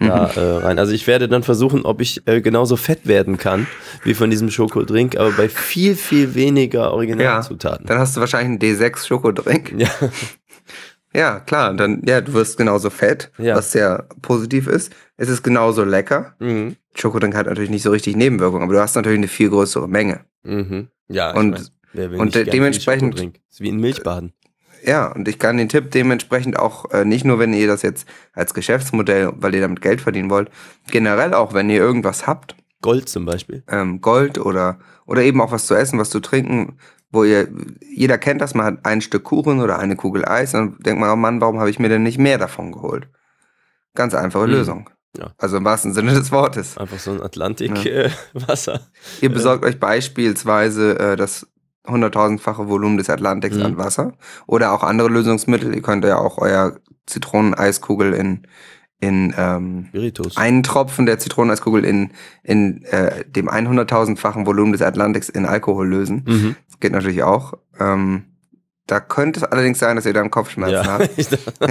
da 0.00 0.26
äh, 0.26 0.56
rein. 0.64 0.78
Also 0.78 0.92
ich 0.92 1.06
werde 1.06 1.28
dann 1.28 1.42
versuchen, 1.44 1.84
ob 1.86 2.00
ich 2.00 2.26
äh, 2.26 2.40
genauso 2.40 2.76
fett 2.76 3.06
werden 3.06 3.38
kann 3.38 3.66
wie 4.02 4.14
von 4.14 4.28
diesem 4.28 4.50
Schokodrink, 4.50 5.16
aber 5.16 5.30
bei 5.32 5.48
viel, 5.48 5.94
viel 5.94 6.34
weniger 6.34 6.80
Ja, 6.82 6.90
Originalzutaten. 6.90 7.86
dann 7.86 7.98
hast 7.98 8.16
du 8.16 8.20
wahrscheinlich 8.20 8.60
einen 8.62 8.76
D6 8.78 9.06
Schokodrink. 9.06 9.72
Ja. 9.78 9.88
Ja, 11.16 11.38
klar. 11.38 11.74
Dann, 11.74 12.02
ja, 12.06 12.20
du 12.20 12.32
wirst 12.32 12.56
genauso 12.58 12.90
fett, 12.90 13.30
Ja. 13.38 13.54
was 13.54 13.70
sehr 13.70 14.08
positiv 14.20 14.66
ist. 14.66 14.92
Es 15.16 15.28
ist 15.28 15.44
genauso 15.44 15.84
lecker. 15.84 16.34
Mhm. 16.40 16.74
Schokodrink 16.96 17.36
hat 17.36 17.46
natürlich 17.46 17.70
nicht 17.70 17.84
so 17.84 17.92
richtig 17.92 18.16
Nebenwirkungen, 18.16 18.64
aber 18.64 18.72
du 18.72 18.80
hast 18.80 18.96
natürlich 18.96 19.18
eine 19.18 19.28
viel 19.28 19.48
größere 19.48 19.88
Menge. 19.88 20.24
Mhm. 20.44 20.88
Ja, 21.08 21.30
ich 21.32 21.36
Und- 21.36 21.50
mein, 21.50 21.66
wer 21.92 22.10
will 22.10 22.20
und 22.20 22.34
de- 22.34 22.44
dementsprechend-? 22.44 23.20
Ist 23.50 23.60
wie 23.60 23.70
ein 23.70 23.78
Milchbaden. 23.80 24.32
Ja, 24.84 25.06
und 25.12 25.26
ich 25.28 25.38
kann 25.38 25.56
den 25.56 25.68
Tipp 25.70 25.90
dementsprechend 25.92 26.58
auch, 26.58 26.90
äh, 26.92 27.04
nicht 27.06 27.24
nur, 27.24 27.38
wenn 27.38 27.54
ihr 27.54 27.66
das 27.66 27.80
jetzt 27.82 28.06
als 28.34 28.52
Geschäftsmodell, 28.52 29.32
weil 29.36 29.54
ihr 29.54 29.62
damit 29.62 29.80
Geld 29.80 30.02
verdienen 30.02 30.28
wollt, 30.28 30.50
generell 30.90 31.32
auch, 31.32 31.54
wenn 31.54 31.70
ihr 31.70 31.78
irgendwas 31.78 32.26
habt, 32.26 32.54
Gold 32.82 33.08
zum 33.08 33.24
Beispiel. 33.24 33.62
ähm, 33.68 34.02
Gold 34.02 34.38
oder, 34.38 34.78
oder 35.06 35.22
eben 35.22 35.40
auch 35.40 35.52
was 35.52 35.66
zu 35.66 35.74
essen, 35.74 35.98
was 35.98 36.10
zu 36.10 36.20
trinken, 36.20 36.76
wo 37.10 37.24
ihr, 37.24 37.48
jeder 37.88 38.18
kennt 38.18 38.42
das, 38.42 38.54
man 38.54 38.66
hat 38.66 38.78
ein 38.84 39.00
Stück 39.00 39.24
Kuchen 39.24 39.60
oder 39.60 39.78
eine 39.78 39.96
Kugel 39.96 40.26
Eis, 40.26 40.52
dann 40.52 40.76
denkt 40.80 41.00
man, 41.00 41.08
oh 41.10 41.16
Mann, 41.16 41.40
warum 41.40 41.60
habe 41.60 41.70
ich 41.70 41.78
mir 41.78 41.88
denn 41.88 42.02
nicht 42.02 42.18
mehr 42.18 42.36
davon 42.36 42.70
geholt? 42.72 43.08
Ganz 43.94 44.12
einfache 44.14 44.46
Mhm. 44.46 44.52
Lösung. 44.52 44.90
Ja. 45.18 45.32
Also 45.38 45.56
im 45.56 45.64
wahrsten 45.64 45.92
Sinne 45.92 46.12
des 46.14 46.32
Wortes. 46.32 46.76
Einfach 46.78 46.98
so 46.98 47.12
ein 47.12 47.22
Atlantik-Wasser. 47.22 48.80
Ihr 49.20 49.30
besorgt 49.30 49.64
euch 49.64 49.78
beispielsweise 49.78 50.98
äh, 50.98 51.16
das 51.16 51.46
hunderttausendfache 51.86 52.66
Volumen 52.68 52.96
des 52.96 53.10
Atlantiks 53.10 53.56
Mhm. 53.56 53.62
an 53.62 53.76
Wasser 53.76 54.12
oder 54.46 54.72
auch 54.72 54.82
andere 54.82 55.08
Lösungsmittel. 55.08 55.74
Ihr 55.74 55.82
könnt 55.82 56.04
ja 56.04 56.18
auch 56.18 56.38
euer 56.38 56.76
Zitroneneeiskugel 57.06 58.14
in, 58.14 58.46
in 59.00 59.34
ähm, 59.36 59.86
Spiritus. 59.90 60.36
einen 60.38 60.62
Tropfen 60.62 61.04
der 61.06 61.18
Zitroneneiskugel 61.18 61.84
in, 61.84 62.12
in 62.42 62.82
äh, 62.84 63.24
dem 63.26 63.48
100.000-fachen 63.50 64.46
Volumen 64.46 64.72
des 64.72 64.80
Atlantiks 64.82 65.28
in 65.28 65.44
Alkohol 65.44 65.88
lösen. 65.88 66.24
Mhm. 66.26 66.56
Das 66.70 66.80
geht 66.80 66.92
natürlich 66.92 67.22
auch. 67.22 67.54
Ähm, 67.78 68.24
da 68.86 69.00
könnte 69.00 69.40
es 69.40 69.44
allerdings 69.44 69.78
sein, 69.78 69.96
dass 69.96 70.04
ihr 70.04 70.12
dann 70.12 70.30
Kopfschmerzen 70.30 70.74
Ja. 70.74 70.86
habt. 70.86 71.10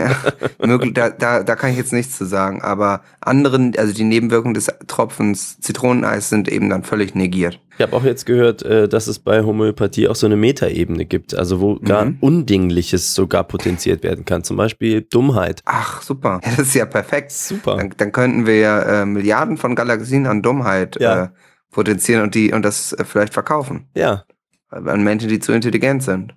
Ja, 0.66 0.78
da, 0.94 1.10
da, 1.10 1.44
da 1.44 1.56
kann 1.56 1.72
ich 1.72 1.78
jetzt 1.78 1.94
nichts 1.94 2.18
zu 2.18 2.26
sagen. 2.26 2.62
Aber 2.62 3.02
anderen, 3.22 3.74
also 3.78 3.94
die 3.94 4.04
Nebenwirkungen 4.04 4.54
des 4.54 4.68
Tropfens 4.88 5.60
Zitroneneis 5.60 6.30
sind 6.30 6.50
eben 6.50 6.70
dann 6.70 6.84
völlig 6.84 7.14
negiert. 7.16 7.60
Ich 7.78 7.82
habe 7.84 7.96
auch 7.96 8.04
jetzt 8.04 8.26
gehört, 8.26 8.64
äh, 8.64 8.88
dass 8.88 9.08
es 9.08 9.20
bei 9.20 9.44
Homöopathie 9.44 10.08
auch 10.08 10.16
so 10.16 10.26
eine 10.26 10.36
Metaebene 10.38 11.06
gibt, 11.06 11.36
also 11.36 11.60
wo 11.62 11.76
gar 11.80 12.06
Mhm. 12.06 12.18
Undingliches 12.22 13.14
sogar 13.14 13.44
potenziert 13.44 14.04
werden 14.04 14.26
kann. 14.26 14.44
Zum 14.44 14.58
Beispiel 14.58 15.02
Dummheit. 15.02 15.62
Ach, 15.66 16.02
super. 16.02 16.40
Ja, 16.44 16.50
das 16.58 16.68
ist 16.68 16.76
ja 16.76 16.86
perfekt. 16.86 17.32
Super. 17.32 17.78
Dann, 17.78 17.94
dann 17.98 18.12
könnten 18.12 18.46
wir 18.46 18.58
ja 18.60 19.02
äh, 19.02 19.06
Milliarden 19.06 19.58
von 19.58 19.76
Galaxien 19.76 20.26
an 20.28 20.42
Dummheit 20.42 20.98
Ja. 21.00 21.24
äh, 21.26 21.28
potenzieren 21.72 22.22
und 22.24 22.36
die 22.36 22.54
und 22.54 22.64
das 22.64 22.94
äh, 22.94 23.04
vielleicht 23.06 23.34
verkaufen. 23.34 23.88
Ja, 23.96 24.24
An 24.70 25.04
Menschen, 25.04 25.30
die 25.30 25.40
zu 25.40 25.52
intelligent 25.54 26.04
sind. 26.04 26.36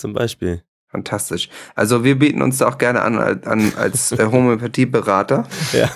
Zum 0.00 0.12
Beispiel. 0.12 0.62
Fantastisch. 0.88 1.48
Also 1.76 2.02
wir 2.02 2.18
bieten 2.18 2.42
uns 2.42 2.58
da 2.58 2.66
auch 2.68 2.76
gerne 2.78 3.02
an, 3.02 3.16
an 3.18 3.72
als 3.76 4.10
äh, 4.10 4.26
Homöopathieberater. 4.32 5.46
Ja. 5.72 5.88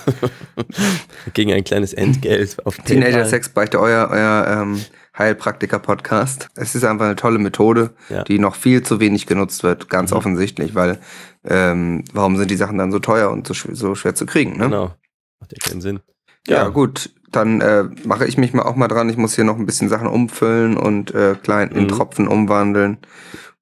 Gegen 1.33 1.53
ein 1.53 1.65
kleines 1.65 1.93
Entgelt 1.93 2.65
auf 2.65 2.77
Teenager. 2.85 3.25
Sex 3.25 3.49
beichte 3.49 3.81
euer, 3.81 4.09
euer 4.11 4.47
ähm, 4.63 4.81
Heilpraktiker-Podcast. 5.19 6.49
Es 6.55 6.75
ist 6.75 6.85
einfach 6.85 7.07
eine 7.07 7.17
tolle 7.17 7.39
Methode, 7.39 7.91
Ja. 8.09 8.25
die 8.25 8.39
noch 8.39 8.55
viel 8.55 8.83
zu 8.83 9.01
wenig 9.01 9.27
genutzt 9.27 9.63
wird, 9.63 9.89
ganz 9.89 10.11
Mhm. 10.13 10.17
offensichtlich, 10.17 10.75
weil 10.75 10.99
ähm, 11.45 12.05
warum 12.13 12.37
sind 12.37 12.51
die 12.51 12.57
Sachen 12.57 12.79
dann 12.79 12.93
so 12.93 12.99
teuer 13.01 13.31
und 13.31 13.47
so, 13.47 13.55
schw- 13.55 13.75
so 13.75 13.95
schwer 13.95 14.15
zu 14.15 14.27
kriegen? 14.27 14.53
Ne? 14.59 14.65
Genau. 14.67 14.95
Macht 15.41 15.53
ja 15.53 15.69
keinen 15.69 15.81
Sinn. 15.81 16.01
Ja, 16.47 16.69
gut. 16.69 17.11
Dann 17.33 17.61
äh, 17.61 17.85
mache 18.05 18.27
ich 18.27 18.39
mich 18.39 18.53
mal 18.55 18.63
auch 18.63 18.77
mal 18.77 18.87
dran. 18.89 19.09
Ich 19.09 19.17
muss 19.17 19.35
hier 19.35 19.45
noch 19.45 19.59
ein 19.59 19.67
bisschen 19.67 19.89
Sachen 19.89 20.07
umfüllen 20.07 20.77
und 20.77 21.13
äh, 21.15 21.35
klein 21.43 21.71
in 21.73 21.85
Mhm. 21.85 21.89
Tropfen 21.89 22.29
umwandeln. 22.29 22.99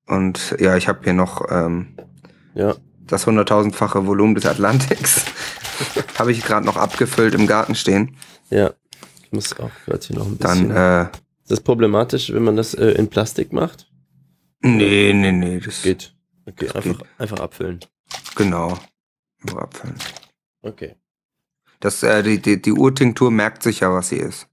Und 0.06 0.56
ja, 0.58 0.76
ich 0.76 0.88
habe 0.88 1.00
hier 1.04 1.12
noch 1.12 1.44
ähm, 1.50 1.96
Ja. 2.54 2.74
das 3.06 3.26
hunderttausendfache 3.26 4.06
Volumen 4.06 4.34
des 4.34 4.46
Atlantiks. 4.46 5.24
habe 6.18 6.32
ich 6.32 6.44
gerade 6.44 6.66
noch 6.66 6.76
abgefüllt 6.76 7.34
im 7.34 7.46
Garten 7.46 7.74
stehen. 7.74 8.16
Ja. 8.50 8.72
Ich 9.24 9.32
muss 9.32 9.58
auch 9.58 9.70
gerade 9.86 10.04
hier 10.06 10.16
noch 10.18 10.26
ein 10.26 10.36
bisschen. 10.36 10.68
Dann, 10.68 11.06
äh, 11.06 11.08
ist 11.42 11.50
das 11.50 11.60
problematisch, 11.60 12.32
wenn 12.32 12.42
man 12.44 12.56
das 12.56 12.74
äh, 12.74 12.90
in 12.92 13.08
Plastik 13.08 13.52
macht? 13.52 13.88
nee, 14.64 15.12
nee, 15.12 15.32
nee, 15.32 15.58
das 15.58 15.82
Geht. 15.82 16.14
Okay, 16.46 16.66
einfach, 16.68 16.98
geht. 16.98 17.06
einfach 17.18 17.40
abfüllen. 17.40 17.80
Genau. 18.36 18.78
Nur 19.42 19.62
abfüllen. 19.62 19.96
Okay. 20.62 20.94
Das, 21.80 22.02
äh, 22.04 22.22
die, 22.22 22.40
die, 22.40 22.60
die 22.62 22.72
Urtinktur 22.72 23.30
merkt 23.32 23.62
sich 23.64 23.80
ja, 23.80 23.92
was 23.92 24.10
sie 24.10 24.16
ist. 24.18 24.46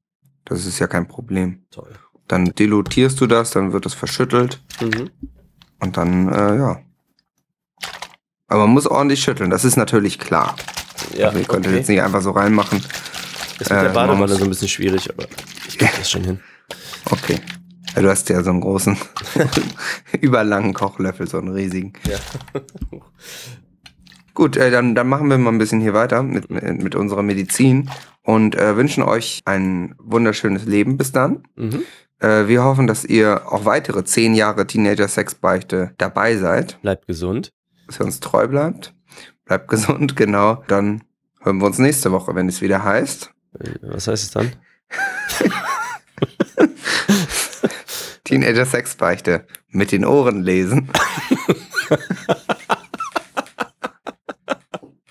Das 0.45 0.65
ist 0.65 0.79
ja 0.79 0.87
kein 0.87 1.07
Problem. 1.07 1.63
Toll. 1.69 1.91
Dann 2.27 2.45
dilutierst 2.55 3.19
du 3.21 3.27
das, 3.27 3.51
dann 3.51 3.71
wird 3.73 3.85
es 3.85 3.93
verschüttelt 3.93 4.63
Mhm. 4.81 5.09
Und 5.79 5.97
dann, 5.97 6.29
äh, 6.29 6.57
ja. 6.57 6.79
Aber 8.47 8.61
man 8.61 8.71
muss 8.71 8.87
ordentlich 8.87 9.21
schütteln, 9.21 9.49
das 9.49 9.63
ist 9.63 9.77
natürlich 9.77 10.19
klar. 10.19 10.55
Ja, 11.15 11.31
Ihr 11.31 11.45
könnt 11.45 11.65
okay. 11.67 11.77
jetzt 11.77 11.89
nicht 11.89 12.01
einfach 12.01 12.21
so 12.21 12.31
reinmachen. 12.31 12.79
Ist 13.59 13.69
mit 13.69 13.71
äh, 13.71 13.83
der 13.83 13.83
man 13.83 13.93
Badewanne 13.93 14.35
so 14.35 14.43
ein 14.43 14.49
bisschen 14.49 14.67
schwierig, 14.67 15.09
aber 15.09 15.27
ich 15.67 15.77
krieg 15.77 15.91
das 15.97 16.09
schon 16.09 16.23
hin. 16.23 16.39
Okay. 17.05 17.39
Ja, 17.95 18.01
du 18.01 18.09
hast 18.09 18.29
ja 18.29 18.43
so 18.43 18.49
einen 18.51 18.61
großen, 18.61 18.97
überlangen 20.21 20.73
Kochlöffel, 20.73 21.27
so 21.27 21.37
einen 21.37 21.49
riesigen. 21.49 21.93
Ja. 22.07 22.17
Gut, 24.33 24.57
äh, 24.57 24.71
dann, 24.71 24.95
dann 24.95 25.09
machen 25.09 25.29
wir 25.29 25.37
mal 25.37 25.51
ein 25.51 25.57
bisschen 25.57 25.81
hier 25.81 25.93
weiter 25.93 26.23
mit, 26.23 26.49
mit, 26.49 26.81
mit 26.81 26.95
unserer 26.95 27.23
Medizin 27.23 27.89
und 28.21 28.55
äh, 28.55 28.77
wünschen 28.77 29.03
euch 29.03 29.41
ein 29.45 29.95
wunderschönes 29.97 30.65
Leben 30.65 30.97
bis 30.97 31.11
dann. 31.11 31.43
Mhm. 31.55 31.83
Äh, 32.19 32.47
wir 32.47 32.63
hoffen, 32.63 32.87
dass 32.87 33.05
ihr 33.05 33.51
auch 33.51 33.65
weitere 33.65 34.03
zehn 34.03 34.33
Jahre 34.33 34.67
Teenager-Sexbeichte 34.67 35.93
dabei 35.97 36.35
seid, 36.37 36.81
Bleibt 36.81 37.07
gesund. 37.07 37.51
dass 37.87 37.99
ihr 37.99 38.05
uns 38.05 38.19
treu 38.19 38.47
bleibt. 38.47 38.93
Bleibt 39.45 39.67
gesund, 39.69 40.15
genau. 40.21 40.63
Dann 40.67 41.03
hören 41.41 41.57
wir 41.59 41.65
uns 41.65 41.79
nächste 41.79 42.11
Woche, 42.11 42.35
wenn 42.35 42.49
es 42.49 42.61
wieder 42.61 42.83
heißt. 42.83 43.31
Äh, 43.59 43.69
Was 43.81 44.07
heißt 44.07 44.23
es 44.25 44.31
dann? 44.31 44.51
Teenager-Sexbeichte 48.25 49.45
mit 49.69 49.91
den 49.91 50.05
Ohren 50.05 50.43
lesen. 50.43 50.89